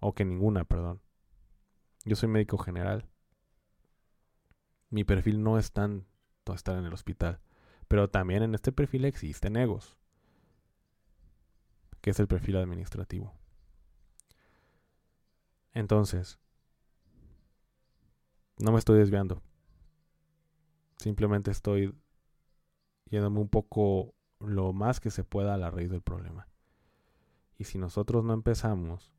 O 0.00 0.12
que 0.12 0.24
ninguna, 0.24 0.64
perdón. 0.64 1.03
Yo 2.04 2.16
soy 2.16 2.28
médico 2.28 2.58
general. 2.58 3.08
Mi 4.90 5.04
perfil 5.04 5.42
no 5.42 5.58
es 5.58 5.72
tanto 5.72 6.54
estar 6.54 6.76
en 6.76 6.84
el 6.84 6.92
hospital. 6.92 7.40
Pero 7.88 8.08
también 8.08 8.42
en 8.42 8.54
este 8.54 8.72
perfil 8.72 9.04
existen 9.04 9.56
egos. 9.56 9.96
Que 12.00 12.10
es 12.10 12.20
el 12.20 12.28
perfil 12.28 12.56
administrativo. 12.56 13.32
Entonces, 15.72 16.38
no 18.58 18.72
me 18.72 18.78
estoy 18.78 18.98
desviando. 18.98 19.42
Simplemente 20.98 21.50
estoy 21.50 21.94
yéndome 23.06 23.40
un 23.40 23.48
poco 23.48 24.14
lo 24.38 24.72
más 24.72 25.00
que 25.00 25.10
se 25.10 25.24
pueda 25.24 25.54
a 25.54 25.58
la 25.58 25.70
raíz 25.70 25.90
del 25.90 26.02
problema. 26.02 26.48
Y 27.58 27.64
si 27.64 27.78
nosotros 27.78 28.24
no 28.24 28.32
empezamos 28.32 29.12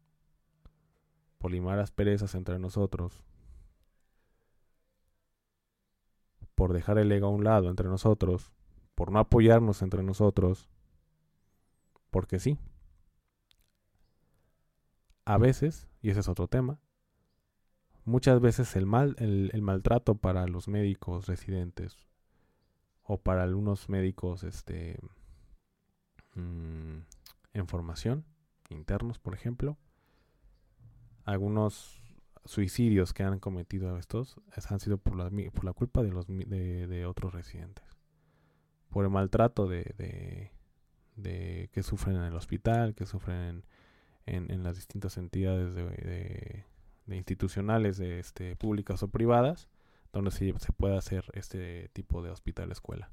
por 1.38 1.52
limar 1.52 1.80
asperezas 1.80 2.36
entre 2.36 2.60
nosotros, 2.60 3.24
por 6.56 6.74
dejar 6.74 6.98
el 6.98 7.12
ego 7.12 7.28
a 7.28 7.32
un 7.32 7.44
lado 7.44 7.70
entre 7.70 7.88
nosotros, 7.88 8.52
por 8.96 9.12
no 9.12 9.20
apoyarnos 9.20 9.82
entre 9.82 10.04
nosotros, 10.04 10.70
porque 12.10 12.40
sí. 12.40 12.58
A 15.26 15.38
veces, 15.38 15.88
y 16.02 16.12
ese 16.12 16.22
es 16.22 16.30
otro 16.30 16.48
tema, 16.48 16.80
muchas 18.06 18.40
veces 18.40 18.76
el, 18.76 18.86
mal, 18.86 19.16
el, 19.20 19.62
maltrato 19.62 20.16
para 20.16 20.48
los 20.48 20.68
médicos 20.68 21.28
residentes 21.28 21.98
o 23.04 23.18
para 23.18 23.44
algunos 23.44 23.90
médicos 23.90 24.44
este, 24.44 25.00
mm, 26.36 27.00
en 27.54 27.68
formación, 27.68 28.24
internos 28.70 29.20
por 29.20 29.34
ejemplo, 29.34 29.78
algunos 31.26 32.02
suicidios 32.46 33.14
que 33.14 33.24
han 33.24 33.40
cometido 33.40 33.98
estos 33.98 34.40
han 34.70 34.80
sido 34.80 34.98
por 34.98 35.18
la, 35.18 35.30
por 35.52 35.66
la 35.66 35.74
culpa 35.74 36.04
de, 36.04 36.12
los, 36.12 36.28
de, 36.28 37.06
otros 37.06 37.34
residentes. 37.34 37.84
Por 38.90 39.04
el 39.04 39.12
maltrato 39.12 39.68
de, 39.68 40.52
de, 41.16 41.70
que 41.74 41.84
sufren 41.84 42.16
en 42.16 42.24
el 42.24 42.36
hospital, 42.36 42.94
que 42.96 43.06
sufren 43.06 43.66
en, 44.26 44.64
las 44.64 44.76
distintas 44.76 45.18
entidades 45.18 45.74
de, 45.76 46.64
institucionales, 47.08 47.98
de, 47.98 48.20
este, 48.20 48.56
públicas 48.56 49.02
o 49.04 49.10
privadas, 49.10 49.68
donde 50.14 50.32
se, 50.32 50.58
se 50.60 50.72
puede 50.72 50.98
hacer 50.98 51.26
este 51.34 51.90
tipo 51.90 52.22
de 52.22 52.30
hospital 52.30 52.72
escuela. 52.72 53.12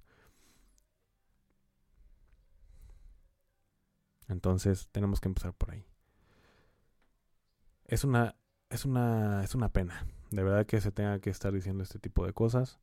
Entonces 4.29 4.89
tenemos 4.93 5.21
que 5.21 5.29
empezar 5.29 5.53
por 5.55 5.73
ahí 5.73 5.85
es 7.93 8.05
una, 8.05 8.35
es 8.71 8.87
una, 8.87 9.45
es 9.45 9.55
una 9.55 9.69
pena. 9.69 10.07
De 10.31 10.43
verdad 10.43 10.65
que 10.65 10.81
se 10.81 10.91
tenga 10.91 11.19
que 11.21 11.29
estar 11.29 11.53
diciendo 11.53 11.83
este 11.83 11.99
tipo 11.99 12.25
de 12.25 12.33
cosas. 12.33 12.81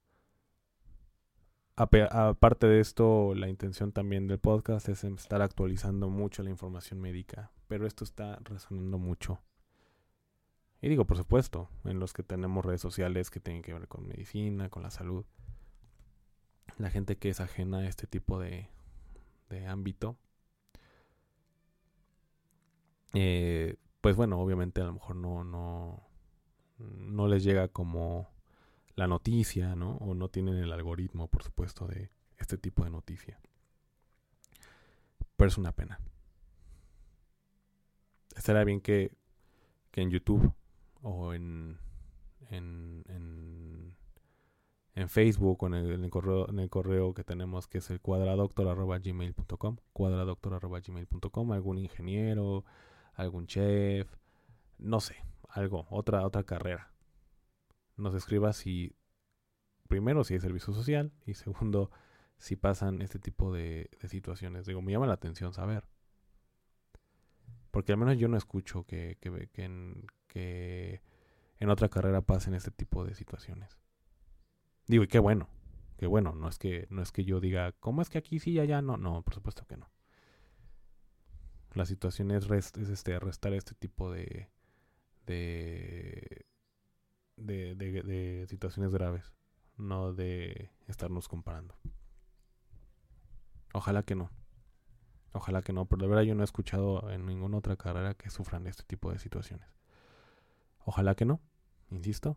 Aparte 1.76 2.68
de 2.68 2.80
esto, 2.80 3.34
la 3.34 3.50
intención 3.50 3.92
también 3.92 4.28
del 4.28 4.38
podcast 4.38 4.88
es 4.88 5.04
estar 5.04 5.42
actualizando 5.42 6.10
mucho 6.10 6.44
la 6.44 6.52
información 6.52 7.02
médica. 7.02 7.52
Pero 7.68 7.88
esto 7.88 8.04
está 8.04 8.38
resonando 8.44 9.00
mucho. 9.00 9.42
Y 10.80 10.90
digo, 10.90 11.06
por 11.06 11.18
supuesto, 11.18 11.70
en 11.86 12.00
los 12.00 12.14
que 12.14 12.22
tenemos 12.22 12.64
redes 12.64 12.82
sociales 12.82 13.32
que 13.32 13.40
tienen 13.40 13.64
que 13.64 13.74
ver 13.74 13.88
con 13.88 14.08
medicina, 14.08 14.70
con 14.70 14.84
la 14.84 14.92
salud. 14.92 15.26
La 16.78 16.92
gente 16.92 17.18
que 17.18 17.30
es 17.30 17.40
ajena 17.40 17.80
a 17.80 17.88
este 17.88 18.06
tipo 18.06 18.40
de, 18.40 18.70
de 19.50 19.66
ámbito. 19.66 20.18
Eh, 23.16 23.78
pues 24.02 24.16
bueno, 24.16 24.40
obviamente 24.40 24.82
a 24.82 24.86
lo 24.86 24.94
mejor 24.94 25.16
no, 25.16 25.44
no, 25.44 26.04
no 26.78 27.28
les 27.28 27.44
llega 27.44 27.68
como 27.68 28.30
la 28.96 29.08
noticia, 29.08 29.76
¿no? 29.76 29.98
O 29.98 30.14
no 30.14 30.30
tienen 30.30 30.56
el 30.56 30.72
algoritmo, 30.72 31.28
por 31.28 31.44
supuesto, 31.44 31.88
de 31.88 32.12
este 32.38 32.58
tipo 32.58 32.84
de 32.84 32.92
noticia. 32.92 33.40
Pero 35.36 35.48
es 35.48 35.58
una 35.58 35.72
pena. 35.72 36.00
Estaría 38.36 38.64
bien 38.64 38.82
que, 38.82 39.12
que 39.92 40.02
en 40.02 40.12
YouTube 40.12 40.54
o 41.02 41.34
en, 41.34 41.78
en, 42.50 43.04
en, 44.96 45.10
Facebook 45.10 45.64
o 45.64 45.68
en 45.68 45.74
el, 45.74 45.92
en 45.94 46.04
el, 46.04 46.10
correo, 46.10 46.50
en 46.50 46.60
el 46.60 46.70
correo 46.70 47.14
que 47.14 47.24
tenemos 47.24 47.68
que 47.68 47.78
es 47.80 47.90
el 47.90 48.02
cuadradoctor.gmail.com 48.02 49.78
cuadradoctor.gmail.com 49.94 51.52
algún 51.54 51.78
ingeniero, 51.80 52.66
algún 53.20 53.48
chef, 53.48 54.08
no 54.78 55.02
sé, 55.02 55.18
algo, 55.50 55.88
otra, 55.90 56.26
otra 56.26 56.44
carrera. 56.44 56.94
Nos 57.98 58.16
escriba 58.16 58.54
si, 58.54 58.96
primero, 59.90 60.24
si 60.24 60.36
hay 60.36 60.40
servicio 60.40 60.74
social 60.74 61.12
y 61.26 61.34
segundo, 61.34 61.92
si 62.38 62.56
pasan 62.56 63.02
este 63.02 63.20
tipo 63.20 63.54
de, 63.54 63.90
situaciones. 64.08 64.66
Digo, 64.66 64.82
me 64.82 64.94
llama 64.94 65.06
la 65.06 65.14
atención 65.16 65.54
saber. 65.54 65.84
Porque 67.72 67.92
al 67.92 67.98
menos 67.98 68.18
yo 68.18 68.30
no 68.30 68.38
escucho 68.38 68.86
que, 68.86 69.18
que, 69.20 69.50
que, 69.52 69.64
en, 69.66 70.08
que 70.28 71.02
en 71.60 71.70
otra 71.70 71.90
carrera 71.90 72.22
pasen 72.22 72.54
este 72.54 72.72
tipo 72.72 73.04
de 73.04 73.16
situaciones. 73.16 73.78
Digo, 74.88 75.04
y 75.04 75.08
qué 75.08 75.20
bueno, 75.20 75.50
qué 75.98 76.08
bueno, 76.08 76.34
no 76.34 76.48
es 76.48 76.58
que, 76.58 76.88
no 76.90 77.02
es 77.02 77.12
que 77.12 77.26
yo 77.26 77.42
diga, 77.42 77.74
¿cómo 77.74 78.02
es 78.02 78.10
que 78.10 78.18
aquí 78.18 78.40
sí 78.40 78.52
y 78.52 78.60
allá 78.60 78.82
no? 78.82 78.96
No, 78.96 79.22
por 79.24 79.34
supuesto 79.34 79.66
que 79.68 79.76
no. 79.76 79.92
La 81.74 81.86
situación 81.86 82.32
es, 82.32 82.50
este, 82.50 83.16
arrestar 83.16 83.54
este 83.54 83.76
tipo 83.76 84.12
de 84.12 84.50
de, 85.30 86.46
de, 87.38 87.76
de, 87.76 88.46
situaciones 88.48 88.92
graves, 88.94 89.34
no 89.78 90.14
de 90.14 90.72
estarnos 90.88 91.28
comparando. 91.28 91.76
Ojalá 93.74 94.04
que 94.04 94.16
no. 94.16 94.32
Ojalá 95.32 95.62
que 95.62 95.74
no, 95.74 95.86
pero 95.86 96.02
de 96.02 96.08
verdad 96.08 96.24
yo 96.24 96.34
no 96.34 96.42
he 96.42 96.46
escuchado 96.46 97.10
en 97.12 97.28
ninguna 97.28 97.58
otra 97.58 97.76
carrera 97.76 98.16
que 98.16 98.32
sufran 98.32 98.66
este 98.66 98.84
tipo 98.84 99.12
de 99.12 99.20
situaciones. 99.20 99.68
Ojalá 100.84 101.14
que 101.14 101.26
no, 101.26 101.40
insisto. 101.92 102.36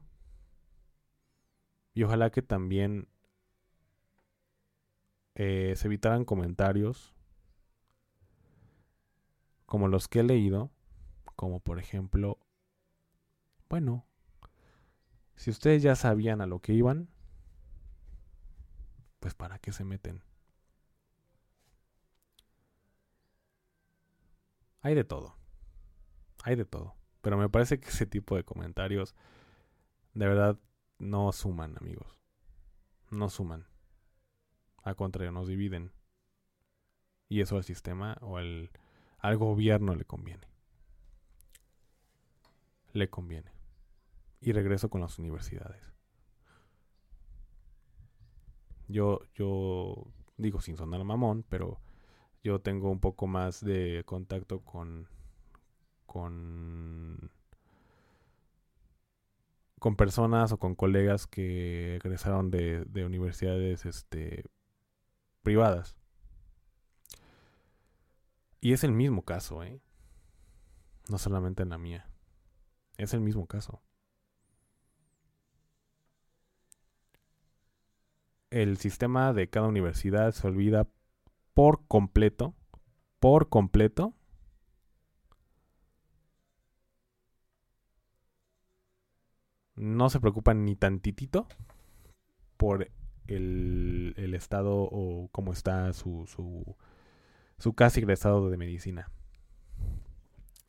Y 1.95 2.03
ojalá 2.03 2.31
que 2.31 2.43
también 2.43 3.09
eh, 5.35 5.73
se 5.77 5.87
evitaran 5.87 6.27
comentarios 6.27 7.15
como 9.73 9.89
los 9.89 10.07
que 10.07 10.21
he 10.21 10.23
leído, 10.23 10.71
como 11.35 11.61
por 11.61 11.79
ejemplo, 11.79 12.39
bueno, 13.71 14.07
si 15.35 15.49
ustedes 15.49 15.83
ya 15.83 15.97
sabían 15.97 16.43
a 16.43 16.47
lo 16.47 16.61
que 16.61 16.75
iban, 16.75 17.09
pues 19.19 19.33
para 19.33 19.59
qué 19.61 19.73
se 19.73 19.85
meten. 19.85 20.23
Hay 24.83 24.95
de 24.95 25.05
todo. 25.05 25.39
Hay 26.45 26.55
de 26.55 26.67
todo. 26.67 26.95
Pero 27.23 27.39
me 27.39 27.49
parece 27.49 27.81
que 27.81 27.89
ese 27.89 28.05
tipo 28.05 28.37
de 28.37 28.45
comentarios 28.45 29.15
de 30.13 30.27
verdad 30.27 30.61
no 30.99 31.33
suman, 31.33 31.79
amigos. 31.79 32.19
No 33.09 33.31
suman. 33.31 33.67
Al 34.83 34.97
contrario, 34.97 35.33
nos 35.33 35.49
dividen. 35.49 35.95
Y 37.31 37.41
eso 37.41 37.57
al 37.57 37.65
sistema 37.65 38.19
o 38.21 38.37
al 38.37 38.71
al 39.23 39.39
gobierno 39.39 39.95
le 39.95 40.05
conviene. 40.05 40.49
Le 42.93 43.09
conviene. 43.09 43.53
Y 44.41 44.53
regreso 44.53 44.91
con 44.91 45.01
las 45.01 45.19
universidades. 45.19 45.95
Yo, 48.89 49.21
yo 49.35 50.09
digo 50.37 50.61
sin 50.61 50.77
sonar 50.77 51.03
mamón, 51.05 51.45
pero 51.49 51.81
yo 52.43 52.61
tengo 52.61 52.91
un 52.91 52.99
poco 52.99 53.29
más 53.29 53.65
de 53.65 54.03
contacto 54.05 54.61
con 54.61 55.09
con 56.05 57.31
con 59.79 59.97
personas 59.97 60.53
o 60.53 60.59
con 60.59 60.75
colegas 60.75 61.27
que 61.27 61.97
egresaron 61.97 62.51
de, 62.51 62.85
de 62.85 63.07
universidades 63.07 63.87
este 63.87 64.45
privadas 65.43 66.02
y 68.63 68.73
es 68.73 68.85
el 68.85 68.93
mismo 68.93 69.25
caso, 69.25 69.65
¿eh? 69.65 69.83
No 71.11 71.19
solamente 71.19 71.65
en 71.65 71.71
la 71.71 71.79
mía. 71.79 72.09
Es 72.97 73.13
el 73.13 73.21
mismo 73.21 73.47
caso. 73.47 73.83
El 78.51 78.77
sistema 78.77 79.33
de 79.33 79.51
cada 79.51 79.67
universidad 79.67 80.31
se 80.31 80.47
olvida 80.47 80.89
por 81.55 81.85
completo, 81.89 82.55
por 83.19 83.49
completo, 83.49 84.15
no 89.75 90.09
se 90.09 90.21
preocupan 90.21 90.65
ni 90.65 90.77
tantitito 90.77 91.49
por 92.57 92.93
el, 93.27 94.15
el 94.17 94.35
estado 94.35 94.89
o 94.89 95.29
cómo 95.33 95.53
está 95.53 95.93
su, 95.95 96.29
su, 96.29 96.77
su 97.63 97.75
casi 97.75 98.01
egresado 98.01 98.51
de 98.51 98.57
medicina. 98.57 99.09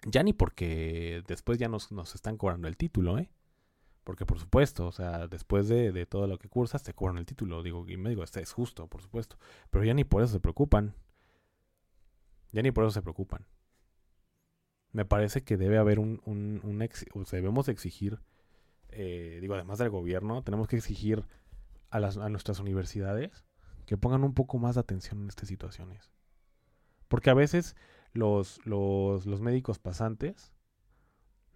Ya 0.05 0.21
ni 0.21 0.31
porque 0.31 1.23
después 1.25 1.57
ya 1.57 1.67
nos, 1.67 1.91
nos 1.91 2.13
están 2.13 2.37
cobrando 2.37 2.67
el 2.67 2.77
título, 2.77 3.17
¿eh? 3.17 3.31
Porque 4.03 4.27
por 4.27 4.37
supuesto, 4.37 4.85
o 4.85 4.91
sea, 4.91 5.27
después 5.27 5.67
de, 5.67 5.91
de, 5.91 6.05
todo 6.05 6.27
lo 6.27 6.37
que 6.37 6.49
cursas, 6.49 6.83
te 6.83 6.93
cobran 6.93 7.17
el 7.17 7.25
título. 7.25 7.63
Digo, 7.63 7.89
y 7.89 7.97
me 7.97 8.09
digo, 8.09 8.23
este 8.23 8.41
es 8.41 8.51
justo, 8.51 8.85
por 8.85 9.01
supuesto. 9.01 9.37
Pero 9.71 9.83
ya 9.83 9.95
ni 9.95 10.03
por 10.03 10.21
eso 10.21 10.33
se 10.33 10.39
preocupan. 10.39 10.93
Ya 12.51 12.61
ni 12.61 12.71
por 12.71 12.83
eso 12.83 12.91
se 12.91 13.01
preocupan. 13.01 13.47
Me 14.91 15.03
parece 15.03 15.43
que 15.43 15.57
debe 15.57 15.79
haber 15.79 15.97
un, 15.97 16.21
un, 16.25 16.61
un 16.63 16.89
o 17.15 17.25
sea, 17.25 17.37
debemos 17.37 17.69
exigir, 17.69 18.19
eh, 18.89 19.39
digo, 19.41 19.55
además 19.55 19.79
del 19.79 19.89
gobierno, 19.89 20.43
tenemos 20.43 20.67
que 20.67 20.75
exigir 20.75 21.25
a, 21.89 21.99
las, 21.99 22.17
a 22.17 22.29
nuestras 22.29 22.59
universidades 22.59 23.45
que 23.87 23.97
pongan 23.97 24.23
un 24.23 24.35
poco 24.35 24.59
más 24.59 24.75
de 24.75 24.81
atención 24.81 25.23
en 25.23 25.29
estas 25.29 25.47
situaciones. 25.49 26.13
Porque 27.13 27.29
a 27.29 27.35
veces 27.35 27.75
los, 28.13 28.59
los, 28.65 29.39
médicos 29.39 29.77
pasantes 29.77 30.51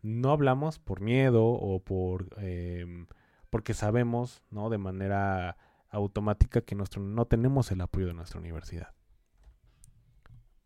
no 0.03 0.29
hablamos 0.29 0.77
por 0.77 1.01
miedo 1.01 1.47
o 1.47 1.83
por 1.83 2.29
eh, 2.37 3.07
porque 3.49 3.73
sabemos, 3.73 4.43
¿no? 4.51 4.69
De 4.69 4.77
manera 4.77 5.57
automática 5.89 6.61
que 6.61 6.75
nuestro, 6.75 7.01
no 7.01 7.25
tenemos 7.25 7.71
el 7.71 7.81
apoyo 7.81 8.05
de 8.05 8.13
nuestra 8.13 8.39
universidad. 8.39 8.93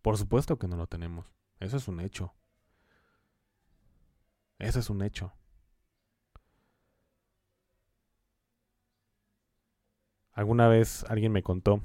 Por 0.02 0.18
supuesto 0.18 0.60
que 0.60 0.68
no 0.68 0.76
lo 0.76 0.88
tenemos. 0.88 1.34
Eso 1.62 1.78
es 1.78 1.88
un 1.88 2.02
hecho. 2.02 2.34
Eso 4.60 4.80
es 4.80 4.90
un 4.90 5.04
hecho. 5.04 5.32
Alguna 10.34 10.68
vez 10.68 11.06
alguien 11.08 11.32
me 11.32 11.44
contó 11.44 11.82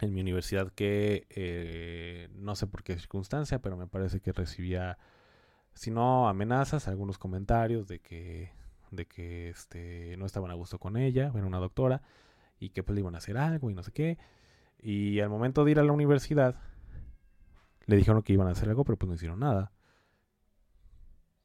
en 0.00 0.12
mi 0.12 0.20
universidad 0.20 0.72
que 0.72 1.26
eh, 1.30 2.28
no 2.34 2.54
sé 2.54 2.66
por 2.66 2.82
qué 2.82 2.96
circunstancia, 2.98 3.60
pero 3.60 3.76
me 3.76 3.86
parece 3.86 4.20
que 4.20 4.32
recibía, 4.32 4.98
si 5.74 5.90
no 5.90 6.28
amenazas, 6.28 6.88
algunos 6.88 7.18
comentarios 7.18 7.86
de 7.86 8.00
que, 8.00 8.52
de 8.90 9.06
que 9.06 9.48
este, 9.48 10.16
no 10.18 10.26
estaban 10.26 10.50
a 10.50 10.54
gusto 10.54 10.78
con 10.78 10.96
ella, 10.96 11.32
era 11.34 11.46
una 11.46 11.58
doctora, 11.58 12.02
y 12.58 12.70
que 12.70 12.82
pues 12.82 12.94
le 12.94 13.00
iban 13.00 13.14
a 13.14 13.18
hacer 13.18 13.38
algo 13.38 13.70
y 13.70 13.74
no 13.74 13.82
sé 13.82 13.92
qué. 13.92 14.18
Y 14.78 15.20
al 15.20 15.30
momento 15.30 15.64
de 15.64 15.70
ir 15.72 15.80
a 15.80 15.84
la 15.84 15.92
universidad, 15.92 16.56
le 17.86 17.96
dijeron 17.96 18.22
que 18.22 18.32
iban 18.32 18.48
a 18.48 18.52
hacer 18.52 18.68
algo, 18.68 18.84
pero 18.84 18.98
pues 18.98 19.08
no 19.08 19.14
hicieron 19.14 19.40
nada. 19.40 19.72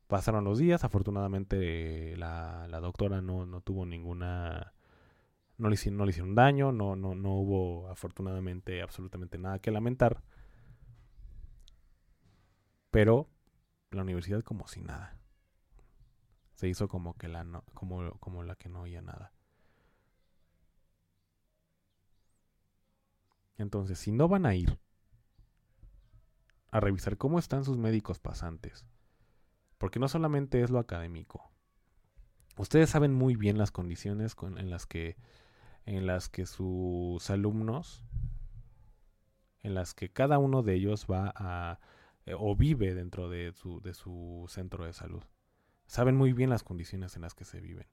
Pasaron 0.08 0.44
los 0.44 0.60
días, 0.60 0.84
afortunadamente 0.84 2.18
la, 2.18 2.68
la 2.70 2.80
doctora 2.82 3.22
no, 3.22 3.46
no 3.46 3.62
tuvo 3.62 3.86
ninguna 3.86 4.74
no 5.62 5.70
le, 5.70 5.76
hicieron, 5.76 5.98
no 6.00 6.36
daño, 6.36 6.72
no, 6.72 6.96
no, 6.96 7.14
no 7.14 7.36
hubo 7.36 7.88
afortunadamente 7.90 8.82
absolutamente 8.82 9.38
nada 9.38 9.60
que 9.60 9.70
lamentar. 9.70 10.24
Pero 12.90 13.30
la 13.92 14.02
universidad 14.02 14.42
como 14.42 14.68
si 14.68 14.82
nada. 14.82 15.20
Se 16.56 16.68
hizo 16.68 16.88
como 16.88 17.14
que 17.14 17.28
la 17.28 17.46
como, 17.76 18.12
como 18.20 18.42
la 18.42 18.56
que 18.56 18.70
no 18.70 18.82
oía 18.82 19.04
nada. 19.04 19.34
Entonces, 23.58 24.00
si 24.00 24.12
no 24.12 24.28
van 24.28 24.48
a 24.48 24.56
ir 24.56 24.80
a 26.72 26.80
revisar 26.80 27.18
cómo 27.18 27.38
están 27.38 27.66
sus 27.66 27.78
médicos 27.78 28.18
pasantes, 28.18 28.88
porque 29.78 30.00
no 30.00 30.08
solamente 30.08 30.64
es 30.64 30.72
lo 30.72 30.80
académico, 30.80 31.52
ustedes 32.58 32.90
saben 32.90 33.14
muy 33.14 33.36
bien 33.36 33.60
las 33.60 33.70
condiciones 33.70 34.36
en 34.58 34.72
las 34.72 34.88
que 34.88 35.18
en 35.86 36.06
las 36.06 36.30
que 36.30 36.46
sus 36.46 37.30
alumnos, 37.30 38.04
en 39.60 39.74
las 39.74 39.94
que 39.94 40.12
cada 40.12 40.40
uno 40.40 40.64
de 40.64 40.76
ellos 40.76 41.08
va 41.10 41.34
a 41.36 41.80
eh, 42.26 42.36
o 42.38 42.56
vive 42.56 42.94
dentro 42.94 43.30
de 43.30 43.52
su, 43.54 43.82
de 43.82 43.94
su 43.94 44.46
centro 44.48 44.86
de 44.86 44.94
salud. 44.94 45.24
Saben 45.88 46.16
muy 46.16 46.34
bien 46.34 46.50
las 46.50 46.64
condiciones 46.64 47.16
en 47.16 47.24
las 47.24 47.34
que 47.34 47.46
se 47.46 47.60
viven. 47.60 47.88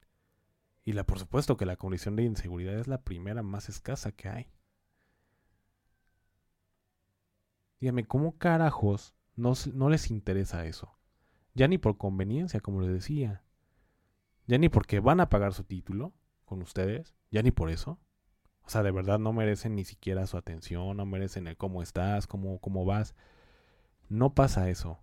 Y 0.84 0.92
la, 0.92 1.04
por 1.04 1.18
supuesto 1.18 1.56
que 1.56 1.66
la 1.66 1.76
condición 1.76 2.16
de 2.16 2.24
inseguridad 2.24 2.78
es 2.78 2.88
la 2.88 3.02
primera 3.02 3.42
más 3.42 3.68
escasa 3.68 4.12
que 4.12 4.28
hay. 4.28 4.46
Dígame, 7.80 8.06
¿cómo 8.06 8.38
carajos 8.38 9.14
no, 9.36 9.52
no 9.74 9.88
les 9.88 10.10
interesa 10.10 10.66
eso? 10.66 10.96
Ya 11.54 11.68
ni 11.68 11.78
por 11.78 11.96
conveniencia, 11.96 12.60
como 12.60 12.80
les 12.80 12.92
decía. 12.92 13.42
Ya 14.46 14.58
ni 14.58 14.68
porque 14.68 15.00
van 15.00 15.20
a 15.20 15.28
pagar 15.28 15.52
su 15.52 15.64
título 15.64 16.12
con 16.44 16.62
ustedes, 16.62 17.17
ya 17.30 17.42
ni 17.42 17.50
por 17.50 17.70
eso. 17.70 17.98
O 18.62 18.70
sea, 18.70 18.82
de 18.82 18.90
verdad 18.90 19.18
no 19.18 19.32
merecen 19.32 19.74
ni 19.74 19.84
siquiera 19.84 20.26
su 20.26 20.36
atención, 20.36 20.96
no 20.96 21.06
merecen 21.06 21.46
el 21.46 21.56
cómo 21.56 21.82
estás, 21.82 22.26
cómo, 22.26 22.58
cómo 22.60 22.84
vas. 22.84 23.14
No 24.08 24.34
pasa 24.34 24.68
eso. 24.68 25.02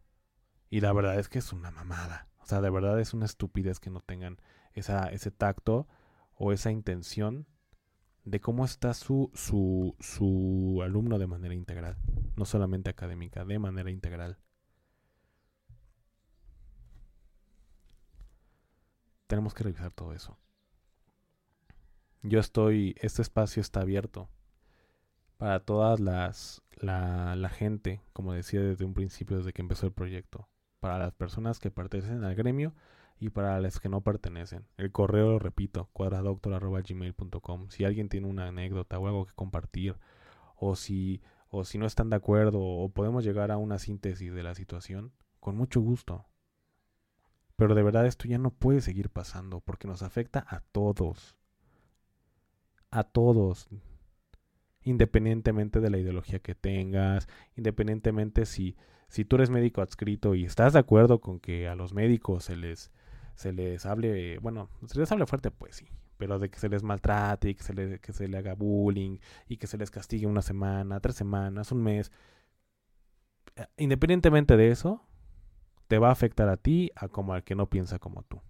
Y 0.69 0.81
la 0.81 0.93
verdad 0.93 1.19
es 1.19 1.29
que 1.29 1.39
es 1.39 1.51
una 1.53 1.71
mamada. 1.71 2.27
O 2.39 2.45
sea, 2.45 2.61
de 2.61 2.69
verdad 2.69 2.99
es 2.99 3.13
una 3.13 3.25
estupidez 3.25 3.79
que 3.79 3.89
no 3.89 4.01
tengan 4.01 4.39
esa, 4.73 5.07
ese 5.07 5.31
tacto 5.31 5.87
o 6.35 6.51
esa 6.51 6.71
intención 6.71 7.47
de 8.23 8.41
cómo 8.41 8.65
está 8.65 8.93
su, 8.93 9.31
su, 9.33 9.95
su 9.99 10.81
alumno 10.83 11.17
de 11.17 11.27
manera 11.27 11.55
integral. 11.55 11.97
No 12.35 12.45
solamente 12.45 12.89
académica, 12.89 13.45
de 13.45 13.59
manera 13.59 13.89
integral. 13.89 14.37
Tenemos 19.27 19.53
que 19.55 19.63
revisar 19.63 19.91
todo 19.91 20.13
eso. 20.13 20.37
Yo 22.27 22.39
estoy, 22.39 22.95
este 23.01 23.21
espacio 23.21 23.61
está 23.61 23.81
abierto 23.81 24.29
para 25.37 25.59
todas 25.59 25.99
las, 25.99 26.63
la, 26.77 27.49
gente, 27.49 28.01
como 28.13 28.33
decía 28.33 28.61
desde 28.61 28.83
un 28.83 28.95
principio, 28.95 29.37
desde 29.37 29.53
que 29.53 29.61
empezó 29.61 29.85
el 29.85 29.91
proyecto, 29.91 30.49
para 30.79 30.97
las 30.97 31.13
personas 31.13 31.59
que 31.59 31.69
pertenecen 31.69 32.23
al 32.23 32.33
gremio 32.33 32.73
y 33.19 33.29
para 33.29 33.59
las 33.59 33.79
que 33.79 33.89
no 33.89 34.01
pertenecen. 34.01 34.65
El 34.77 34.91
correo, 34.91 35.33
lo 35.33 35.39
repito, 35.39 35.87
cuadradoctor.gmail.com. 35.93 37.69
Si 37.69 37.85
alguien 37.85 38.09
tiene 38.09 38.27
una 38.27 38.47
anécdota 38.47 38.97
o 38.97 39.05
algo 39.05 39.27
que 39.27 39.33
compartir, 39.35 39.95
o 40.55 40.75
si, 40.75 41.21
o 41.49 41.63
si 41.63 41.77
no 41.77 41.85
están 41.85 42.09
de 42.09 42.15
acuerdo, 42.15 42.59
o 42.59 42.89
podemos 42.89 43.23
llegar 43.23 43.51
a 43.51 43.57
una 43.57 43.77
síntesis 43.77 44.33
de 44.33 44.41
la 44.41 44.55
situación, 44.55 45.13
con 45.39 45.55
mucho 45.55 45.79
gusto. 45.79 46.25
Pero 47.55 47.75
de 47.75 47.83
verdad 47.83 48.07
esto 48.07 48.27
ya 48.27 48.39
no 48.39 48.49
puede 48.49 48.81
seguir 48.81 49.11
pasando 49.11 49.61
porque 49.61 49.87
nos 49.87 50.01
afecta 50.01 50.43
a 50.49 50.61
todos 50.61 51.35
a 52.99 53.03
todos, 53.03 53.67
independientemente 54.83 55.79
de 55.79 55.89
la 55.89 55.97
ideología 55.97 56.39
que 56.39 56.55
tengas, 56.55 57.27
independientemente 57.55 58.45
si, 58.45 58.75
si 59.07 59.25
tú 59.25 59.35
eres 59.35 59.49
médico 59.49 59.81
adscrito 59.81 60.35
y 60.35 60.45
estás 60.45 60.73
de 60.73 60.79
acuerdo 60.79 61.19
con 61.19 61.39
que 61.39 61.67
a 61.67 61.75
los 61.75 61.93
médicos 61.93 62.45
se 62.45 62.55
les, 62.55 62.91
se 63.35 63.51
les 63.51 63.85
hable, 63.85 64.37
bueno, 64.39 64.69
se 64.85 64.99
les 64.99 65.11
hable 65.11 65.25
fuerte, 65.25 65.51
pues 65.51 65.75
sí, 65.75 65.87
pero 66.17 66.39
de 66.39 66.49
que 66.49 66.59
se 66.59 66.69
les 66.69 66.83
maltrate 66.83 67.49
y 67.49 67.55
que 67.55 67.63
se, 67.63 67.73
le, 67.73 67.99
que 67.99 68.13
se 68.13 68.27
le 68.27 68.37
haga 68.37 68.53
bullying 68.53 69.17
y 69.47 69.57
que 69.57 69.67
se 69.67 69.77
les 69.77 69.91
castigue 69.91 70.27
una 70.27 70.41
semana, 70.41 70.99
tres 70.99 71.15
semanas, 71.15 71.71
un 71.71 71.83
mes, 71.83 72.11
eh, 73.55 73.65
independientemente 73.77 74.55
de 74.57 74.71
eso, 74.71 75.01
te 75.87 75.99
va 75.99 76.09
a 76.09 76.11
afectar 76.11 76.49
a 76.49 76.57
ti 76.57 76.91
a 76.95 77.07
como 77.07 77.33
al 77.33 77.43
que 77.43 77.55
no 77.55 77.69
piensa 77.69 77.99
como 77.99 78.23
tú. 78.23 78.41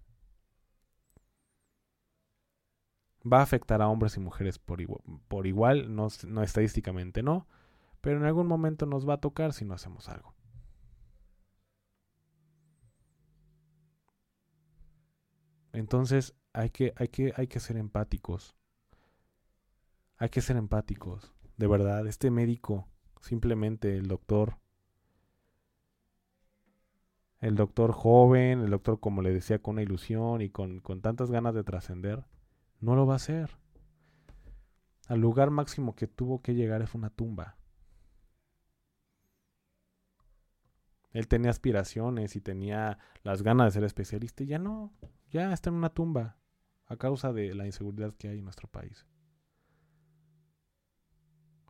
Va 3.31 3.39
a 3.39 3.43
afectar 3.43 3.81
a 3.81 3.87
hombres 3.87 4.17
y 4.17 4.19
mujeres 4.19 4.59
por 4.59 4.81
igual, 4.81 5.01
por 5.27 5.47
igual 5.47 5.95
no, 5.95 6.07
no 6.27 6.43
estadísticamente 6.43 7.23
no, 7.23 7.47
pero 8.01 8.17
en 8.17 8.25
algún 8.25 8.47
momento 8.47 8.85
nos 8.85 9.07
va 9.07 9.15
a 9.15 9.21
tocar 9.21 9.53
si 9.53 9.65
no 9.65 9.73
hacemos 9.73 10.09
algo. 10.09 10.35
Entonces 15.73 16.35
hay 16.53 16.69
que, 16.69 16.93
hay 16.95 17.09
que, 17.09 17.33
hay 17.35 17.47
que 17.47 17.59
ser 17.59 17.77
empáticos. 17.77 18.55
Hay 20.17 20.29
que 20.29 20.41
ser 20.41 20.55
empáticos. 20.55 21.33
De 21.57 21.67
verdad, 21.67 22.07
este 22.07 22.31
médico, 22.31 22.87
simplemente 23.21 23.97
el 23.97 24.07
doctor, 24.07 24.57
el 27.41 27.55
doctor 27.55 27.91
joven, 27.91 28.61
el 28.61 28.69
doctor, 28.69 28.99
como 28.99 29.21
le 29.21 29.33
decía, 29.33 29.59
con 29.59 29.73
una 29.75 29.81
ilusión 29.81 30.41
y 30.41 30.49
con, 30.49 30.79
con 30.79 31.01
tantas 31.01 31.29
ganas 31.31 31.53
de 31.53 31.63
trascender, 31.63 32.23
no 32.85 32.95
lo 32.95 33.07
va 33.07 33.13
a 33.13 33.15
hacer. 33.15 33.49
Al 35.07 35.19
lugar 35.19 35.49
máximo 35.49 35.95
que 35.95 36.05
tuvo 36.05 36.43
que 36.43 36.53
llegar 36.53 36.85
fue 36.85 36.99
una 36.99 37.09
tumba. 37.09 37.57
Él 41.11 41.27
tenía 41.27 41.49
aspiraciones 41.49 42.35
y 42.35 42.41
tenía 42.41 42.99
las 43.23 43.41
ganas 43.41 43.65
de 43.65 43.71
ser 43.71 43.83
especialista 43.85 44.43
y 44.43 44.47
ya 44.47 44.59
no, 44.59 44.93
ya 45.31 45.51
está 45.51 45.71
en 45.71 45.77
una 45.77 45.89
tumba 45.89 46.37
a 46.85 46.95
causa 46.97 47.33
de 47.33 47.55
la 47.55 47.65
inseguridad 47.65 48.13
que 48.13 48.27
hay 48.27 48.37
en 48.37 48.43
nuestro 48.43 48.67
país. 48.67 49.07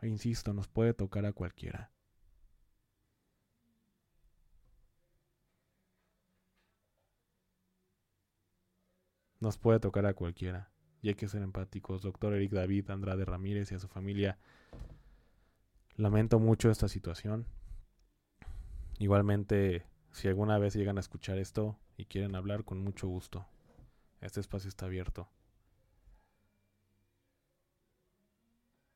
E 0.02 0.08
insisto, 0.08 0.54
nos 0.54 0.68
puede 0.68 0.94
tocar 0.94 1.26
a 1.26 1.32
cualquiera. 1.32 1.94
Nos 9.40 9.58
puede 9.58 9.80
tocar 9.80 10.06
a 10.06 10.14
cualquiera. 10.14 10.75
Y 11.02 11.10
hay 11.10 11.16
que 11.16 11.28
ser 11.28 11.42
empáticos. 11.42 12.02
Doctor 12.02 12.34
Eric 12.34 12.52
David 12.52 12.90
Andrade 12.90 13.26
Ramírez 13.26 13.72
y 13.72 13.76
a 13.76 13.80
su 13.80 13.88
familia. 13.88 14.38
Lamento 15.98 16.40
mucho 16.40 16.70
esta 16.70 16.88
situación. 16.88 17.46
Igualmente, 18.98 19.86
si 20.12 20.28
alguna 20.28 20.58
vez 20.58 20.74
llegan 20.74 20.98
a 20.98 21.02
escuchar 21.02 21.38
esto 21.38 21.78
y 21.98 22.06
quieren 22.06 22.36
hablar, 22.36 22.64
con 22.64 22.84
mucho 22.84 23.08
gusto. 23.08 23.46
Este 24.22 24.40
espacio 24.40 24.70
está 24.70 24.86
abierto. 24.86 25.30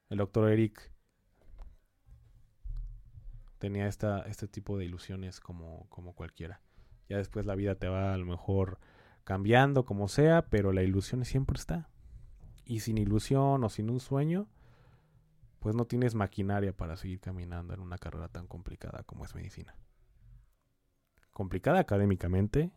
El 0.09 0.17
doctor 0.17 0.49
Eric 0.49 0.91
tenía 3.59 3.87
esta, 3.87 4.21
este 4.21 4.47
tipo 4.47 4.77
de 4.77 4.85
ilusiones 4.85 5.39
como, 5.39 5.87
como 5.89 6.15
cualquiera. 6.15 6.61
Ya 7.07 7.17
después 7.17 7.45
la 7.45 7.55
vida 7.55 7.75
te 7.75 7.87
va 7.87 8.13
a 8.13 8.17
lo 8.17 8.25
mejor 8.25 8.79
cambiando 9.29 9.85
como 9.85 10.07
sea, 10.07 10.47
pero 10.49 10.73
la 10.73 10.81
ilusión 10.81 11.23
siempre 11.23 11.55
está. 11.55 11.87
Y 12.65 12.79
sin 12.79 12.97
ilusión 12.97 13.63
o 13.63 13.69
sin 13.69 13.91
un 13.91 13.99
sueño, 13.99 14.47
pues 15.59 15.75
no 15.75 15.85
tienes 15.85 16.15
maquinaria 16.15 16.75
para 16.75 16.97
seguir 16.97 17.19
caminando 17.19 17.75
en 17.75 17.79
una 17.79 17.99
carrera 17.99 18.29
tan 18.29 18.47
complicada 18.47 19.03
como 19.03 19.25
es 19.25 19.35
medicina. 19.35 19.75
Complicada 21.29 21.77
académicamente 21.77 22.71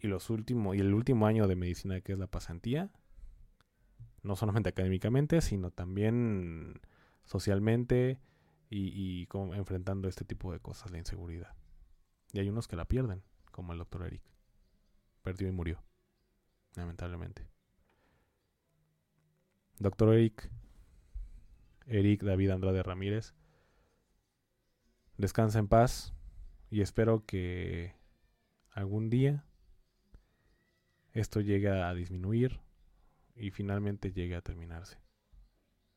y 0.00 0.08
los 0.08 0.28
últimos 0.28 0.76
y 0.76 0.80
el 0.80 0.92
último 0.92 1.26
año 1.26 1.48
de 1.48 1.56
medicina 1.56 2.02
que 2.02 2.12
es 2.12 2.18
la 2.18 2.26
pasantía, 2.26 2.90
no 4.22 4.36
solamente 4.36 4.68
académicamente, 4.68 5.40
sino 5.40 5.70
también 5.70 6.82
socialmente 7.24 8.20
y, 8.68 9.26
enfrentando 9.54 10.08
este 10.08 10.26
tipo 10.26 10.52
de 10.52 10.60
cosas 10.60 10.92
de 10.92 10.98
inseguridad. 10.98 11.54
Y 12.34 12.40
hay 12.40 12.50
unos 12.50 12.68
que 12.68 12.76
la 12.76 12.84
pierden, 12.84 13.22
como 13.50 13.72
el 13.72 13.78
doctor 13.78 14.06
Eric. 14.06 14.31
Perdió 15.22 15.48
y 15.48 15.52
murió, 15.52 15.82
lamentablemente. 16.74 17.48
Doctor 19.78 20.14
Eric, 20.14 20.50
Eric 21.86 22.22
David 22.22 22.50
Andrade 22.50 22.82
Ramírez, 22.82 23.34
descansa 25.16 25.58
en 25.58 25.68
paz 25.68 26.14
y 26.70 26.80
espero 26.80 27.24
que 27.26 27.94
algún 28.70 29.10
día 29.10 29.44
esto 31.12 31.40
llegue 31.40 31.68
a 31.68 31.92
disminuir 31.94 32.60
y 33.34 33.50
finalmente 33.50 34.12
llegue 34.12 34.36
a 34.36 34.42
terminarse. 34.42 34.98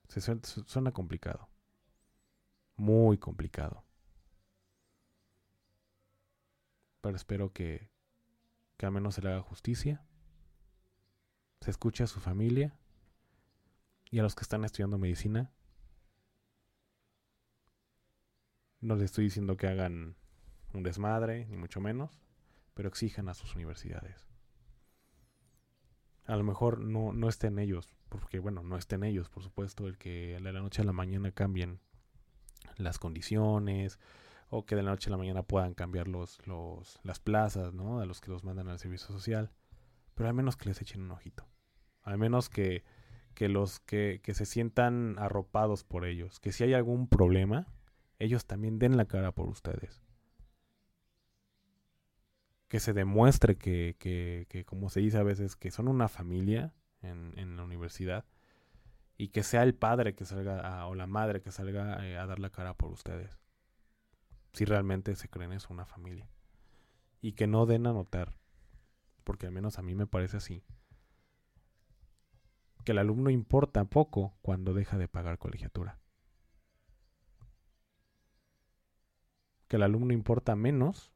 Se 0.08 0.22
suena 0.22 0.92
complicado 0.92 1.50
muy 2.78 3.18
complicado. 3.18 3.84
Pero 7.02 7.16
espero 7.16 7.54
que, 7.54 7.90
que 8.78 8.86
al 8.86 8.92
menos 8.92 9.16
se 9.16 9.22
le 9.22 9.30
haga 9.30 9.42
justicia, 9.42 10.04
se 11.62 11.72
escuche 11.72 12.04
a 12.04 12.08
su 12.08 12.20
familia 12.20 12.76
y 14.12 14.20
a 14.20 14.24
los 14.24 14.36
que 14.36 14.42
están 14.42 14.66
estudiando 14.66 14.98
medicina. 14.98 15.52
No 18.82 18.96
les 18.96 19.06
estoy 19.06 19.26
diciendo 19.26 19.58
que 19.58 19.68
hagan 19.68 20.16
un 20.74 20.84
desmadre, 20.84 21.46
ni 21.48 21.58
mucho 21.58 21.82
menos, 21.82 22.20
pero 22.74 22.90
exijan 22.90 23.30
a 23.30 23.34
sus 23.34 23.56
universidades. 23.56 24.28
A 26.26 26.36
lo 26.36 26.44
mejor 26.44 26.80
no, 26.80 27.14
no 27.14 27.30
estén 27.30 27.60
ellos, 27.60 27.96
porque 28.10 28.40
bueno, 28.40 28.64
no 28.64 28.78
estén 28.78 29.04
ellos, 29.04 29.30
por 29.30 29.44
supuesto, 29.44 29.88
el 29.88 29.98
que 29.98 30.40
de 30.42 30.52
la 30.52 30.60
noche 30.60 30.82
a 30.82 30.86
la 30.86 30.92
mañana 30.92 31.32
cambien 31.32 31.80
las 32.78 33.00
condiciones 33.00 34.00
o 34.50 34.66
que 34.66 34.76
de 34.76 34.84
la 34.84 34.92
noche 34.92 35.10
a 35.10 35.12
la 35.12 35.18
mañana 35.18 35.44
puedan 35.44 35.74
cambiar 35.74 36.08
los, 36.08 36.46
los, 36.48 37.00
las 37.04 37.20
plazas, 37.20 37.74
¿no? 37.74 38.00
A 38.00 38.06
los 38.06 38.22
que 38.22 38.32
los 38.32 38.44
mandan 38.44 38.70
al 38.70 38.80
servicio 38.80 39.08
social. 39.08 39.52
Pero 40.14 40.30
al 40.30 40.36
menos 40.36 40.56
que 40.56 40.70
les 40.70 40.82
echen 40.82 41.02
un 41.02 41.12
ojito. 41.12 41.48
Al 42.02 42.18
menos 42.18 42.50
que, 42.50 42.84
que 43.34 43.50
los 43.50 43.80
que, 43.80 44.22
que 44.24 44.34
se 44.34 44.46
sientan 44.46 45.16
arropados 45.20 45.84
por 45.84 46.06
ellos. 46.06 46.40
Que 46.40 46.52
si 46.52 46.64
hay 46.64 46.74
algún 46.74 47.08
problema, 47.08 47.68
ellos 48.20 48.46
también 48.46 48.80
den 48.80 48.98
la 48.98 49.06
cara 49.06 49.32
por 49.32 49.50
ustedes. 49.50 50.02
Que 52.68 52.80
se 52.80 52.94
demuestre 52.94 53.58
que, 53.58 53.96
que, 54.00 54.48
que 54.50 54.66
como 54.66 54.90
se 54.90 55.00
dice 55.00 55.18
a 55.18 55.24
veces, 55.24 55.56
que 55.56 55.72
son 55.72 55.88
una 55.88 56.08
familia 56.08 56.74
en, 57.02 57.34
en 57.38 57.58
la 57.58 57.64
universidad 57.64 58.26
y 59.18 59.30
que 59.30 59.44
sea 59.44 59.64
el 59.64 59.76
padre 59.76 60.14
que 60.14 60.26
salga 60.26 60.86
o 60.88 60.96
la 60.96 61.08
madre 61.08 61.42
que 61.42 61.52
salga 61.52 62.06
eh, 62.06 62.18
a 62.18 62.26
dar 62.26 62.40
la 62.40 62.50
cara 62.50 62.74
por 62.74 62.92
ustedes. 62.92 63.40
Si 64.56 64.64
realmente 64.64 65.18
se 65.18 65.28
creen 65.28 65.52
eso 65.52 65.74
una 65.74 65.86
familia. 65.86 66.30
Y 67.22 67.34
que 67.34 67.46
no 67.46 67.66
den 67.66 67.88
a 67.88 67.92
notar, 67.92 68.38
porque 69.26 69.48
al 69.48 69.52
menos 69.52 69.78
a 69.78 69.82
mí 69.82 69.96
me 69.96 70.08
parece 70.08 70.38
así, 70.38 70.64
que 72.86 72.94
el 72.94 73.00
alumno 73.00 73.30
importa 73.30 73.84
poco 73.84 74.38
cuando 74.42 74.74
deja 74.74 74.98
de 74.98 75.10
pagar 75.10 75.40
colegiatura. 75.40 76.00
Que 79.68 79.76
el 79.76 79.84
alumno 79.84 80.14
importa 80.14 80.56
menos 80.56 81.12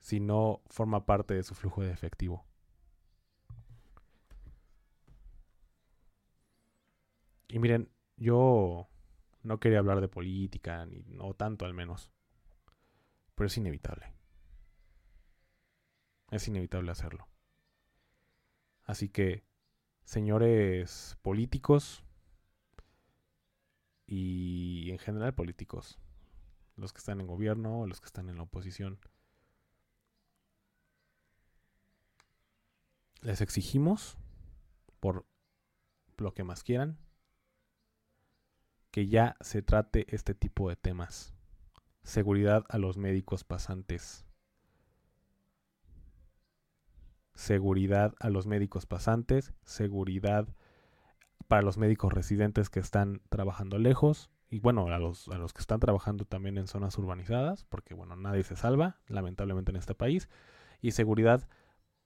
si 0.00 0.20
no 0.20 0.62
forma 0.68 1.04
parte 1.04 1.34
de 1.34 1.42
su 1.42 1.54
flujo 1.54 1.82
de 1.82 1.92
efectivo. 1.92 2.46
Y 7.48 7.58
miren, 7.58 7.90
yo 8.16 8.88
no 9.46 9.60
quería 9.60 9.78
hablar 9.78 10.00
de 10.00 10.08
política, 10.08 10.84
ni 10.86 11.02
no 11.06 11.34
tanto 11.34 11.64
al 11.64 11.74
menos. 11.74 12.10
Pero 13.34 13.46
es 13.46 13.56
inevitable. 13.56 14.12
Es 16.30 16.48
inevitable 16.48 16.90
hacerlo. 16.90 17.28
Así 18.82 19.08
que, 19.08 19.44
señores 20.04 21.16
políticos 21.22 22.02
y 24.06 24.90
en 24.90 24.98
general 24.98 25.34
políticos, 25.34 25.98
los 26.76 26.92
que 26.92 26.98
están 26.98 27.20
en 27.20 27.26
gobierno 27.26 27.86
los 27.86 28.00
que 28.00 28.06
están 28.06 28.28
en 28.28 28.36
la 28.36 28.42
oposición, 28.42 28.98
les 33.22 33.40
exigimos, 33.40 34.18
por 35.00 35.26
lo 36.16 36.34
que 36.34 36.44
más 36.44 36.62
quieran, 36.64 36.98
que 38.90 39.08
ya 39.08 39.36
se 39.40 39.62
trate 39.62 40.06
este 40.14 40.34
tipo 40.34 40.68
de 40.68 40.76
temas. 40.76 41.34
Seguridad 42.02 42.64
a 42.68 42.78
los 42.78 42.96
médicos 42.96 43.44
pasantes. 43.44 44.24
Seguridad 47.34 48.14
a 48.20 48.30
los 48.30 48.46
médicos 48.46 48.86
pasantes. 48.86 49.52
Seguridad 49.64 50.48
para 51.48 51.62
los 51.62 51.78
médicos 51.78 52.12
residentes 52.12 52.70
que 52.70 52.80
están 52.80 53.20
trabajando 53.28 53.78
lejos. 53.78 54.30
Y 54.48 54.60
bueno, 54.60 54.86
a 54.86 54.98
los, 54.98 55.28
a 55.28 55.38
los 55.38 55.52
que 55.52 55.60
están 55.60 55.80
trabajando 55.80 56.24
también 56.24 56.56
en 56.56 56.68
zonas 56.68 56.96
urbanizadas, 56.98 57.64
porque 57.64 57.94
bueno, 57.94 58.14
nadie 58.14 58.44
se 58.44 58.54
salva, 58.54 59.00
lamentablemente 59.08 59.72
en 59.72 59.76
este 59.76 59.94
país. 59.94 60.28
Y 60.80 60.92
seguridad 60.92 61.48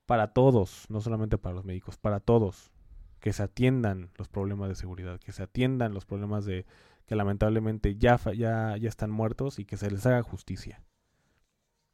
para 0.06 0.32
todos, 0.32 0.86
no 0.88 1.00
solamente 1.00 1.38
para 1.38 1.54
los 1.54 1.64
médicos, 1.64 1.98
para 1.98 2.20
todos 2.20 2.72
que 3.20 3.32
se 3.32 3.42
atiendan 3.42 4.10
los 4.16 4.28
problemas 4.28 4.68
de 4.68 4.74
seguridad, 4.74 5.20
que 5.20 5.32
se 5.32 5.42
atiendan 5.42 5.94
los 5.94 6.06
problemas 6.06 6.44
de 6.44 6.66
que 7.06 7.16
lamentablemente 7.16 7.96
ya, 7.96 8.18
ya, 8.32 8.76
ya 8.76 8.88
están 8.88 9.10
muertos 9.10 9.58
y 9.58 9.64
que 9.64 9.76
se 9.76 9.90
les 9.90 10.06
haga 10.06 10.22
justicia. 10.22 10.82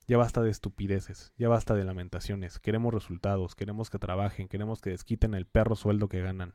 Ya 0.07 0.18
basta 0.18 0.41
de 0.43 0.51
estupideces, 0.51 1.33
ya 1.37 1.49
basta 1.49 1.74
de 1.74 1.85
lamentaciones. 1.85 2.61
Queremos 2.61 2.95
resultados, 2.95 3.55
queremos 3.57 3.91
que 3.91 3.99
trabajen, 3.99 4.49
queremos 4.49 4.81
que 4.81 4.91
desquiten 4.91 5.35
el 5.35 5.47
perro 5.47 5.74
sueldo 5.74 6.09
que 6.09 6.20
ganan. 6.20 6.55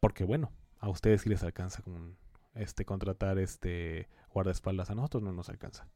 Porque 0.00 0.24
bueno, 0.24 0.52
a 0.78 0.88
ustedes 0.88 1.22
sí 1.22 1.28
les 1.28 1.42
alcanza 1.42 1.82
con 1.82 2.16
este 2.54 2.84
contratar 2.84 3.38
este 3.38 4.08
guardaespaldas, 4.32 4.90
a 4.90 4.94
nosotros 4.94 5.22
no 5.22 5.32
nos 5.32 5.48
alcanza. 5.48 5.88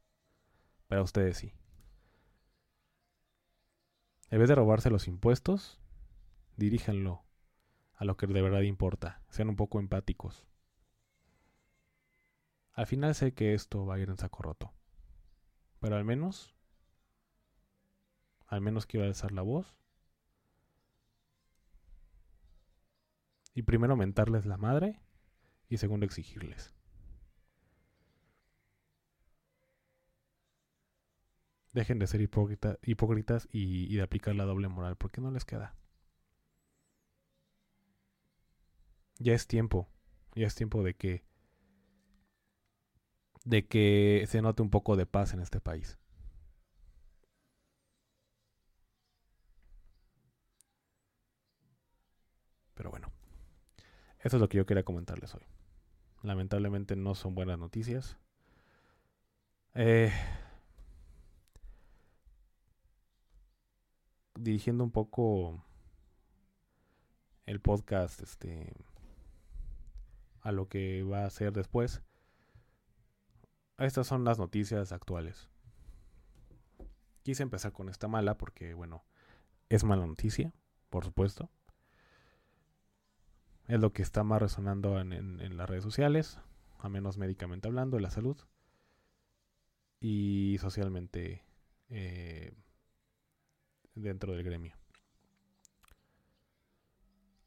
Pero 0.93 1.05
ustedes 1.05 1.37
sí. 1.37 1.51
En 4.29 4.37
vez 4.37 4.47
de 4.47 4.53
robarse 4.53 4.91
los 4.91 5.07
impuestos, 5.07 5.81
diríjanlo 6.55 7.25
a 7.95 8.05
lo 8.05 8.15
que 8.15 8.27
de 8.27 8.43
verdad 8.43 8.61
importa. 8.61 9.23
Sean 9.29 9.49
un 9.49 9.55
poco 9.55 9.79
empáticos. 9.79 10.45
Al 12.73 12.85
final 12.85 13.15
sé 13.15 13.33
que 13.33 13.55
esto 13.55 13.87
va 13.87 13.95
a 13.95 13.99
ir 14.01 14.09
en 14.09 14.17
saco 14.17 14.43
roto. 14.43 14.71
Pero 15.79 15.95
al 15.95 16.05
menos, 16.05 16.53
al 18.45 18.61
menos 18.61 18.85
quiero 18.85 19.07
alzar 19.07 19.31
la 19.31 19.41
voz. 19.41 19.75
Y 23.55 23.63
primero 23.63 23.95
mentarles 23.95 24.45
la 24.45 24.57
madre 24.57 25.01
y 25.69 25.77
segundo 25.77 26.05
exigirles. 26.05 26.72
Dejen 31.73 31.99
de 31.99 32.07
ser 32.07 32.21
hipócritas 32.21 33.47
y, 33.51 33.95
de 33.95 34.01
aplicar 34.01 34.35
la 34.35 34.45
doble 34.45 34.67
moral, 34.69 34.95
porque 34.95 35.21
no 35.21 35.31
les 35.31 35.45
queda. 35.45 35.75
Ya 39.19 39.33
es 39.33 39.47
tiempo, 39.47 39.89
ya 40.35 40.47
es 40.47 40.55
tiempo 40.55 40.83
de 40.83 40.95
que 40.95 41.23
de 43.45 43.67
que 43.67 44.23
se 44.27 44.41
note 44.41 44.61
un 44.61 44.69
poco 44.69 44.95
de 44.95 45.05
paz 45.05 45.33
en 45.33 45.41
este 45.41 45.59
país. 45.59 45.97
Pero 52.73 52.89
bueno, 52.89 53.11
eso 54.19 54.37
es 54.37 54.41
lo 54.41 54.49
que 54.49 54.57
yo 54.57 54.65
quería 54.65 54.83
comentarles 54.83 55.35
hoy. 55.35 55.43
Lamentablemente 56.21 56.95
no 56.95 57.15
son 57.15 57.35
buenas 57.35 57.59
noticias. 57.59 58.17
Eh, 59.75 60.11
dirigiendo 64.43 64.83
un 64.83 64.91
poco 64.91 65.63
el 67.45 67.61
podcast 67.61 68.21
este 68.21 68.73
a 70.41 70.51
lo 70.51 70.67
que 70.67 71.03
va 71.03 71.25
a 71.25 71.29
ser 71.29 71.53
después. 71.53 72.01
Estas 73.77 74.05
son 74.05 74.25
las 74.25 74.39
noticias 74.39 74.91
actuales. 74.91 75.49
Quise 77.23 77.43
empezar 77.43 77.71
con 77.71 77.87
esta 77.87 78.09
mala 78.09 78.37
porque, 78.37 78.73
bueno, 78.73 79.05
es 79.69 79.85
mala 79.85 80.05
noticia, 80.05 80.53
por 80.89 81.05
supuesto. 81.05 81.49
Es 83.67 83.79
lo 83.79 83.93
que 83.93 84.01
está 84.01 84.25
más 84.25 84.41
resonando 84.41 84.99
en, 84.99 85.57
las 85.57 85.69
redes 85.69 85.85
sociales, 85.85 86.37
a 86.79 86.89
menos 86.89 87.17
médicamente 87.17 87.69
hablando, 87.69 87.95
de 87.95 88.03
la 88.03 88.11
salud. 88.11 88.37
Y 90.01 90.57
socialmente 90.59 91.45
eh, 91.87 92.53
dentro 93.95 94.33
del 94.33 94.43
gremio. 94.43 94.75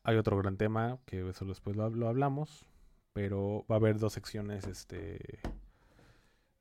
Hay 0.02 0.16
otro 0.16 0.36
gran 0.38 0.56
tema 0.56 1.00
que 1.04 1.28
eso 1.28 1.44
después 1.46 1.76
lo, 1.76 2.08
hablamos, 2.08 2.64
pero 3.12 3.66
va 3.68 3.74
a 3.74 3.78
haber 3.78 3.98
dos 3.98 4.12
secciones 4.12 4.64
este, 4.68 5.40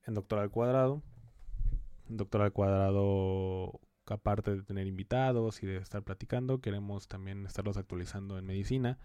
en 0.04 0.14
Doctor 0.14 0.40
al 0.40 0.50
Cuadrado. 0.50 1.00
Doctor 2.08 2.42
al 2.42 2.52
Cuadrado, 2.52 3.80
aparte 4.06 4.56
de 4.56 4.62
tener 4.62 4.88
invitados 4.88 5.62
y 5.62 5.66
de 5.66 5.76
estar 5.76 6.02
platicando, 6.02 6.60
queremos 6.60 7.06
también 7.06 7.46
estarlos 7.46 7.76
actualizando 7.76 8.36
en 8.36 8.46
medicina, 8.46 8.98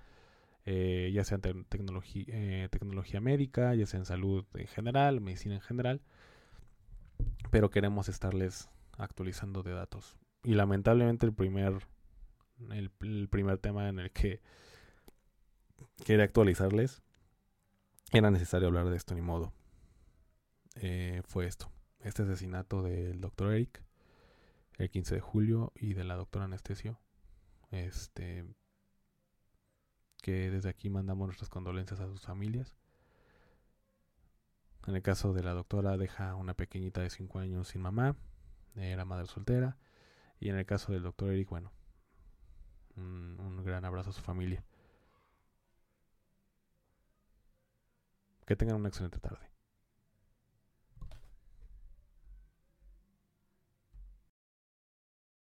eh, 0.65 1.11
ya 1.13 1.23
sea 1.23 1.39
en 1.43 1.67
eh, 1.69 2.67
tecnología 2.71 3.21
médica, 3.21 3.75
ya 3.75 3.85
sea 3.85 3.99
en 3.99 4.05
salud 4.05 4.43
en 4.55 4.67
general, 4.67 5.21
medicina 5.21 5.53
en 5.53 5.61
general, 5.61 6.01
pero 7.51 7.69
queremos 7.69 8.09
estarles 8.09 8.69
actualizando 8.97 9.61
de 9.61 9.73
datos 9.73 10.17
y 10.43 10.53
lamentablemente 10.53 11.25
el 11.25 11.33
primer 11.33 11.87
el, 12.71 13.27
primer 13.29 13.57
tema 13.57 13.89
en 13.89 13.99
el 13.99 14.11
que 14.11 14.41
quería 16.05 16.25
actualizarles 16.25 17.01
era 18.11 18.29
necesario 18.29 18.67
hablar 18.67 18.89
de 18.89 18.97
esto 18.97 19.15
ni 19.15 19.21
modo. 19.21 19.53
Eh, 20.75 21.21
fue 21.25 21.47
esto 21.47 21.71
este 22.03 22.23
asesinato 22.23 22.81
del 22.81 23.21
doctor 23.21 23.53
Eric 23.53 23.83
el 24.77 24.89
15 24.89 25.15
de 25.15 25.21
julio 25.21 25.71
y 25.75 25.93
de 25.93 26.03
la 26.03 26.15
doctora 26.15 26.45
Anestesio. 26.45 26.99
Este 27.69 28.45
que 30.21 30.51
desde 30.51 30.69
aquí 30.69 30.89
mandamos 30.89 31.27
nuestras 31.27 31.49
condolencias 31.49 31.99
a 31.99 32.07
sus 32.07 32.21
familias. 32.21 32.75
En 34.87 34.95
el 34.95 35.01
caso 35.01 35.33
de 35.33 35.43
la 35.43 35.53
doctora 35.53 35.97
deja 35.97 36.35
una 36.35 36.53
pequeñita 36.53 37.01
de 37.01 37.09
5 37.09 37.39
años 37.39 37.69
sin 37.69 37.81
mamá 37.81 38.15
era 38.75 39.05
madre 39.05 39.27
soltera 39.27 39.77
y 40.41 40.49
en 40.49 40.57
el 40.57 40.65
caso 40.65 40.91
del 40.91 41.03
doctor 41.03 41.29
Eric, 41.29 41.49
bueno, 41.49 41.71
un, 42.97 43.63
gran 43.63 43.85
abrazo 43.85 44.09
a 44.09 44.13
su 44.13 44.21
familia. 44.21 44.65
Que 48.47 48.55
tengan 48.55 48.77
una 48.77 48.89
excelente 48.89 49.19
tarde. 49.19 49.50